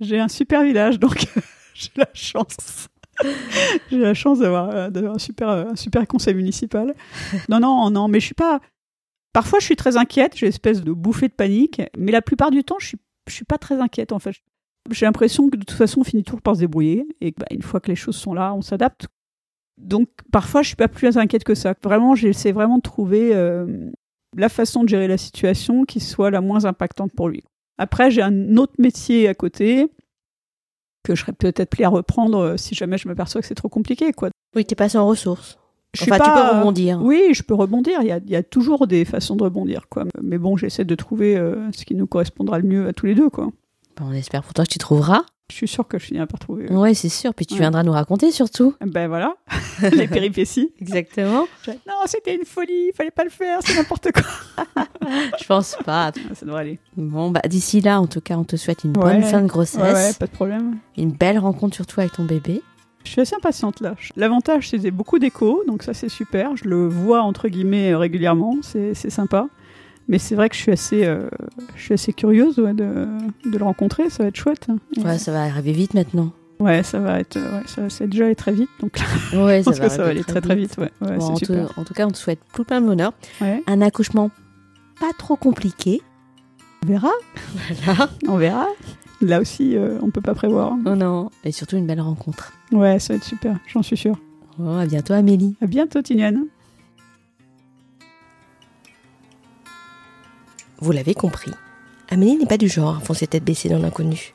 J'ai 0.00 0.18
un 0.18 0.28
super 0.28 0.62
village, 0.64 0.98
donc 0.98 1.26
j'ai 1.74 1.90
la 1.96 2.08
chance. 2.14 2.88
j'ai 3.90 3.98
la 3.98 4.14
chance 4.14 4.38
d'avoir 4.38 4.90
d'avoir 4.90 5.14
un 5.16 5.18
super, 5.18 5.48
un 5.48 5.76
super 5.76 6.06
conseil 6.08 6.34
municipal. 6.34 6.94
Non, 7.48 7.60
non, 7.60 7.90
non, 7.90 8.08
mais 8.08 8.20
je 8.20 8.26
suis 8.26 8.34
pas. 8.34 8.60
Parfois, 9.32 9.58
je 9.60 9.64
suis 9.66 9.76
très 9.76 9.96
inquiète, 9.96 10.32
j'ai 10.36 10.46
une 10.46 10.50
espèce 10.50 10.82
de 10.82 10.92
bouffée 10.92 11.28
de 11.28 11.34
panique, 11.34 11.82
mais 11.96 12.12
la 12.12 12.22
plupart 12.22 12.50
du 12.50 12.64
temps, 12.64 12.76
je 12.78 12.86
suis, 12.88 12.98
je 13.28 13.34
suis 13.34 13.44
pas 13.44 13.58
très 13.58 13.80
inquiète 13.80 14.12
en 14.12 14.18
fait. 14.18 14.36
J'ai 14.90 15.06
l'impression 15.06 15.48
que 15.48 15.56
de 15.56 15.64
toute 15.64 15.76
façon, 15.76 16.00
on 16.00 16.04
finit 16.04 16.24
toujours 16.24 16.42
par 16.42 16.56
se 16.56 16.60
débrouiller 16.60 17.06
et 17.20 17.32
bah, 17.36 17.46
une 17.50 17.62
fois 17.62 17.80
que 17.80 17.88
les 17.88 17.96
choses 17.96 18.16
sont 18.16 18.34
là, 18.34 18.52
on 18.54 18.62
s'adapte. 18.62 19.06
Donc, 19.80 20.08
parfois, 20.30 20.62
je 20.62 20.68
suis 20.68 20.76
pas 20.76 20.88
plus 20.88 21.16
inquiète 21.16 21.44
que 21.44 21.54
ça. 21.54 21.74
Vraiment, 21.82 22.14
j'essaie 22.14 22.52
vraiment 22.52 22.76
de 22.76 22.82
trouver 22.82 23.34
euh, 23.34 23.90
la 24.36 24.48
façon 24.48 24.84
de 24.84 24.88
gérer 24.88 25.08
la 25.08 25.18
situation 25.18 25.84
qui 25.84 26.00
soit 26.00 26.30
la 26.30 26.40
moins 26.40 26.64
impactante 26.64 27.12
pour 27.12 27.28
lui. 27.28 27.42
Après, 27.78 28.10
j'ai 28.10 28.22
un 28.22 28.56
autre 28.56 28.74
métier 28.78 29.28
à 29.28 29.34
côté 29.34 29.88
que 31.04 31.14
je 31.14 31.22
serais 31.22 31.32
peut-être 31.32 31.70
prêt 31.70 31.84
à 31.84 31.88
reprendre 31.88 32.38
euh, 32.38 32.56
si 32.56 32.74
jamais 32.74 32.98
je 32.98 33.08
m'aperçois 33.08 33.40
que 33.40 33.46
c'est 33.46 33.54
trop 33.54 33.68
compliqué. 33.68 34.12
Quoi. 34.12 34.30
Oui, 34.54 34.64
t'es 34.64 34.74
passé 34.74 34.98
en 34.98 35.06
ressources. 35.06 35.58
Je 35.94 36.02
suis 36.02 36.12
Enfin, 36.12 36.24
tu 36.24 36.30
peux 36.30 36.58
rebondir. 36.58 37.02
Oui, 37.02 37.30
je 37.32 37.42
peux 37.42 37.54
rebondir. 37.54 37.98
Il 38.00 38.06
y 38.06 38.12
a, 38.12 38.18
il 38.18 38.30
y 38.30 38.36
a 38.36 38.42
toujours 38.42 38.86
des 38.86 39.04
façons 39.04 39.36
de 39.36 39.42
rebondir. 39.42 39.88
Quoi. 39.88 40.04
Mais 40.22 40.38
bon, 40.38 40.56
j'essaie 40.56 40.84
de 40.84 40.94
trouver 40.94 41.36
euh, 41.36 41.70
ce 41.72 41.84
qui 41.84 41.94
nous 41.94 42.06
correspondra 42.06 42.58
le 42.58 42.68
mieux 42.68 42.86
à 42.86 42.92
tous 42.92 43.06
les 43.06 43.14
deux. 43.14 43.28
Quoi. 43.28 43.50
Ben, 43.98 44.06
on 44.08 44.12
espère 44.12 44.42
pour 44.42 44.54
toi 44.54 44.64
que 44.64 44.70
tu 44.70 44.78
trouveras. 44.78 45.22
Je 45.50 45.56
suis 45.56 45.68
sûre 45.68 45.86
que 45.86 45.98
je 45.98 46.06
finirai 46.06 46.26
par 46.26 46.38
trouver. 46.40 46.72
Ouais, 46.72 46.94
c'est 46.94 47.10
sûr. 47.10 47.34
Puis 47.34 47.44
tu 47.44 47.54
Ouais. 47.54 47.60
viendras 47.60 47.82
nous 47.82 47.92
raconter 47.92 48.30
surtout. 48.32 48.74
Ben 48.86 49.06
voilà, 49.06 49.34
les 49.92 50.08
péripéties. 50.08 50.72
Exactement. 50.80 51.46
Non, 51.68 51.94
c'était 52.06 52.34
une 52.34 52.46
folie, 52.46 52.88
il 52.88 52.92
fallait 52.96 53.10
pas 53.10 53.24
le 53.24 53.30
faire, 53.30 53.58
c'est 53.62 53.74
n'importe 53.76 54.08
quoi. 54.12 54.22
Je 55.40 55.44
pense 55.46 55.76
pas. 55.84 56.10
Ça 56.34 56.46
devrait 56.46 56.60
aller. 56.62 56.78
Bon, 56.96 57.30
bah 57.30 57.42
d'ici 57.46 57.80
là, 57.82 58.00
en 58.00 58.06
tout 58.06 58.20
cas, 58.22 58.36
on 58.38 58.44
te 58.44 58.56
souhaite 58.56 58.84
une 58.84 58.96
Ouais. 58.96 59.02
bonne 59.14 59.22
fin 59.24 59.42
de 59.42 59.46
grossesse, 59.46 59.82
Ouais, 59.82 59.92
ouais, 59.92 60.12
pas 60.18 60.26
de 60.26 60.30
problème. 60.32 60.78
une 60.96 61.12
belle 61.12 61.38
rencontre 61.38 61.74
surtout 61.74 62.00
avec 62.00 62.12
ton 62.12 62.24
bébé. 62.24 62.62
Je 63.04 63.10
suis 63.10 63.20
assez 63.20 63.34
impatiente 63.34 63.80
là. 63.80 63.94
L'avantage, 64.16 64.68
c'est 64.70 64.76
que 64.76 64.84
j'ai 64.84 64.90
beaucoup 64.92 65.18
d'échos, 65.18 65.64
donc 65.66 65.82
ça 65.82 65.92
c'est 65.92 66.08
super. 66.08 66.56
Je 66.56 66.64
le 66.68 66.86
vois 66.86 67.22
entre 67.22 67.48
guillemets 67.48 67.94
régulièrement, 67.96 68.56
c'est 68.62 68.94
c'est 68.94 69.10
sympa. 69.10 69.48
Mais 70.08 70.18
c'est 70.18 70.34
vrai 70.34 70.48
que 70.48 70.56
je 70.56 70.60
suis 70.60 70.72
assez, 70.72 71.04
euh, 71.04 71.28
je 71.76 71.82
suis 71.82 71.94
assez 71.94 72.12
curieuse 72.12 72.58
ouais, 72.58 72.74
de, 72.74 73.06
de 73.46 73.56
le 73.58 73.64
rencontrer, 73.64 74.10
ça 74.10 74.22
va 74.24 74.28
être 74.28 74.36
chouette. 74.36 74.66
Et- 74.96 75.00
Ouais, 75.02 75.18
ça 75.18 75.32
va 75.32 75.42
arriver 75.42 75.72
vite 75.72 75.94
maintenant. 75.94 76.32
Ouais, 76.60 76.82
ça 76.82 76.98
va 77.00 77.18
être, 77.20 77.36
euh, 77.36 77.58
ouais, 77.58 77.62
ça, 77.66 77.88
ça 77.90 78.04
va 78.04 78.08
déjà 78.10 78.24
aller 78.26 78.34
très 78.36 78.52
vite, 78.52 78.68
donc 78.80 78.98
Ouais, 79.34 79.58
je 79.60 79.64
pense 79.64 79.80
que 79.80 79.88
ça 79.88 79.98
va 80.04 80.10
aller 80.10 80.22
très 80.24 80.40
très 80.40 80.54
vite. 80.54 80.76
Bon, 80.76 80.86
en, 81.20 81.34
tout, 81.34 81.44
super. 81.46 81.72
en 81.76 81.84
tout 81.84 81.94
cas, 81.94 82.06
on 82.06 82.10
te 82.10 82.16
souhaite 82.18 82.40
tout 82.54 82.64
plein 82.64 82.80
de 82.80 82.86
bonheur. 82.86 83.12
Un 83.66 83.80
accouchement 83.80 84.30
pas 85.00 85.10
trop 85.18 85.36
compliqué. 85.36 86.00
On 86.84 86.88
verra, 86.88 87.10
Voilà. 87.84 88.08
on 88.28 88.36
verra. 88.36 88.66
Là 89.20 89.40
aussi, 89.40 89.76
euh, 89.76 89.98
on 90.02 90.10
peut 90.10 90.20
pas 90.20 90.34
prévoir. 90.34 90.74
Oh 90.84 90.94
non. 90.96 91.30
Et 91.44 91.52
surtout 91.52 91.76
une 91.76 91.86
belle 91.86 92.00
rencontre. 92.00 92.52
Ouais, 92.72 92.98
ça 92.98 93.12
va 93.12 93.16
être 93.18 93.24
super, 93.24 93.56
j'en 93.68 93.82
suis 93.82 93.96
sûre. 93.96 94.18
Oh, 94.60 94.68
à 94.68 94.86
bientôt, 94.86 95.14
Amélie. 95.14 95.56
À 95.62 95.66
bientôt, 95.66 96.02
Tiniane. 96.02 96.46
Vous 100.82 100.90
l'avez 100.90 101.14
compris, 101.14 101.52
Amélie 102.10 102.38
n'est 102.38 102.44
pas 102.44 102.58
du 102.58 102.68
genre 102.68 102.96
à 102.96 103.00
foncer 103.00 103.28
tête 103.28 103.44
baissée 103.44 103.68
dans 103.68 103.78
l'inconnu. 103.78 104.34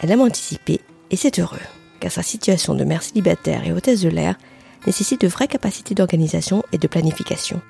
Elle 0.00 0.10
aime 0.10 0.22
anticiper, 0.22 0.80
et 1.12 1.16
c'est 1.16 1.38
heureux, 1.38 1.60
car 2.00 2.10
sa 2.10 2.24
situation 2.24 2.74
de 2.74 2.82
mère 2.82 3.04
célibataire 3.04 3.64
et 3.64 3.70
hôtesse 3.70 4.00
de 4.00 4.08
l'air 4.08 4.34
nécessite 4.84 5.20
de 5.20 5.28
vraies 5.28 5.46
capacités 5.46 5.94
d'organisation 5.94 6.64
et 6.72 6.78
de 6.78 6.88
planification. 6.88 7.62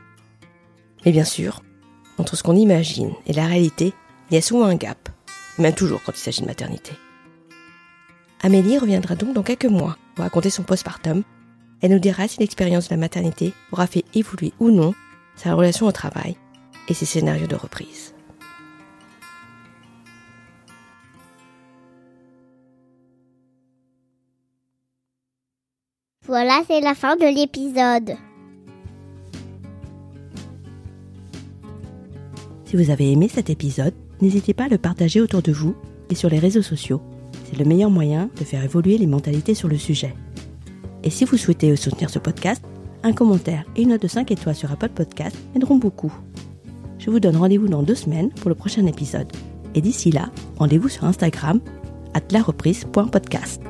Mais 1.05 1.13
bien 1.13 1.27
sûr, 1.27 1.63
entre 2.17 2.37
ce 2.37 2.43
qu'on 2.43 2.57
imagine 2.57 3.13
et 3.27 3.35
la 3.35 3.45
réalité, 3.45 3.93
il 4.31 4.35
y 4.35 4.39
a 4.39 4.41
souvent 4.41 4.65
un 4.65 4.77
gap, 4.77 5.11
même 5.59 5.75
toujours 5.75 6.03
quand 6.03 6.13
il 6.17 6.21
s'agit 6.21 6.41
de 6.41 6.47
maternité. 6.47 6.93
Amélie 8.41 8.79
reviendra 8.79 9.15
donc 9.15 9.35
dans 9.35 9.43
quelques 9.43 9.67
mois 9.67 9.99
pour 10.15 10.25
raconter 10.25 10.49
son 10.49 10.63
postpartum. 10.63 11.23
Elle 11.83 11.91
nous 11.91 11.99
dira 11.99 12.29
si 12.29 12.41
l'expérience 12.41 12.89
de 12.89 12.95
la 12.95 13.01
maternité 13.01 13.53
aura 13.73 13.87
fait 13.87 14.07
évoluer 14.15 14.55
ou 14.59 14.71
non 14.71 14.95
sa 15.37 15.53
relation 15.53 15.87
au 15.87 15.93
travail 15.93 16.39
et 16.89 16.95
ses 16.95 17.07
scénarios 17.07 17.47
de 17.47 17.57
reprise. 17.57 18.15
Voilà, 26.27 26.63
c'est 26.67 26.81
la 26.81 26.95
fin 26.95 27.17
de 27.17 27.27
l'épisode. 27.27 28.17
Si 32.65 32.77
vous 32.77 32.91
avez 32.91 33.13
aimé 33.13 33.29
cet 33.29 33.51
épisode, 33.51 33.95
n'hésitez 34.23 34.55
pas 34.55 34.65
à 34.65 34.69
le 34.69 34.79
partager 34.79 35.21
autour 35.21 35.43
de 35.43 35.53
vous 35.53 35.77
et 36.09 36.15
sur 36.15 36.31
les 36.31 36.39
réseaux 36.39 36.63
sociaux. 36.63 37.03
C'est 37.45 37.59
le 37.59 37.67
meilleur 37.67 37.91
moyen 37.91 38.31
de 38.39 38.45
faire 38.45 38.65
évoluer 38.65 38.97
les 38.97 39.07
mentalités 39.07 39.55
sur 39.55 39.69
le 39.69 39.77
sujet. 39.77 40.15
Et 41.03 41.11
si 41.11 41.27
vous 41.27 41.37
souhaitez 41.37 41.77
soutenir 41.77 42.09
ce 42.09 42.19
podcast, 42.19 42.65
un 43.03 43.13
commentaire 43.13 43.65
et 43.77 43.83
une 43.83 43.91
note 43.91 44.03
de 44.03 44.09
5 44.09 44.31
étoiles 44.31 44.57
sur 44.57 44.73
Apple 44.73 44.89
Podcast 44.89 45.37
aideront 45.55 45.77
beaucoup. 45.77 46.13
Je 47.05 47.11
vous 47.11 47.21
donne 47.21 47.37
rendez-vous 47.37 47.69
dans 47.69 47.83
deux 47.83 47.95
semaines 47.95 48.31
pour 48.31 48.49
le 48.49 48.55
prochain 48.55 48.87
épisode. 48.87 49.31
Et 49.75 49.83
d'ici 49.83 50.11
là, 50.11 50.31
rendez-vous 50.57 50.89
sur 50.89 51.05
Instagram, 51.05 51.61
at 52.15 52.23
lareprise.podcast. 52.31 53.61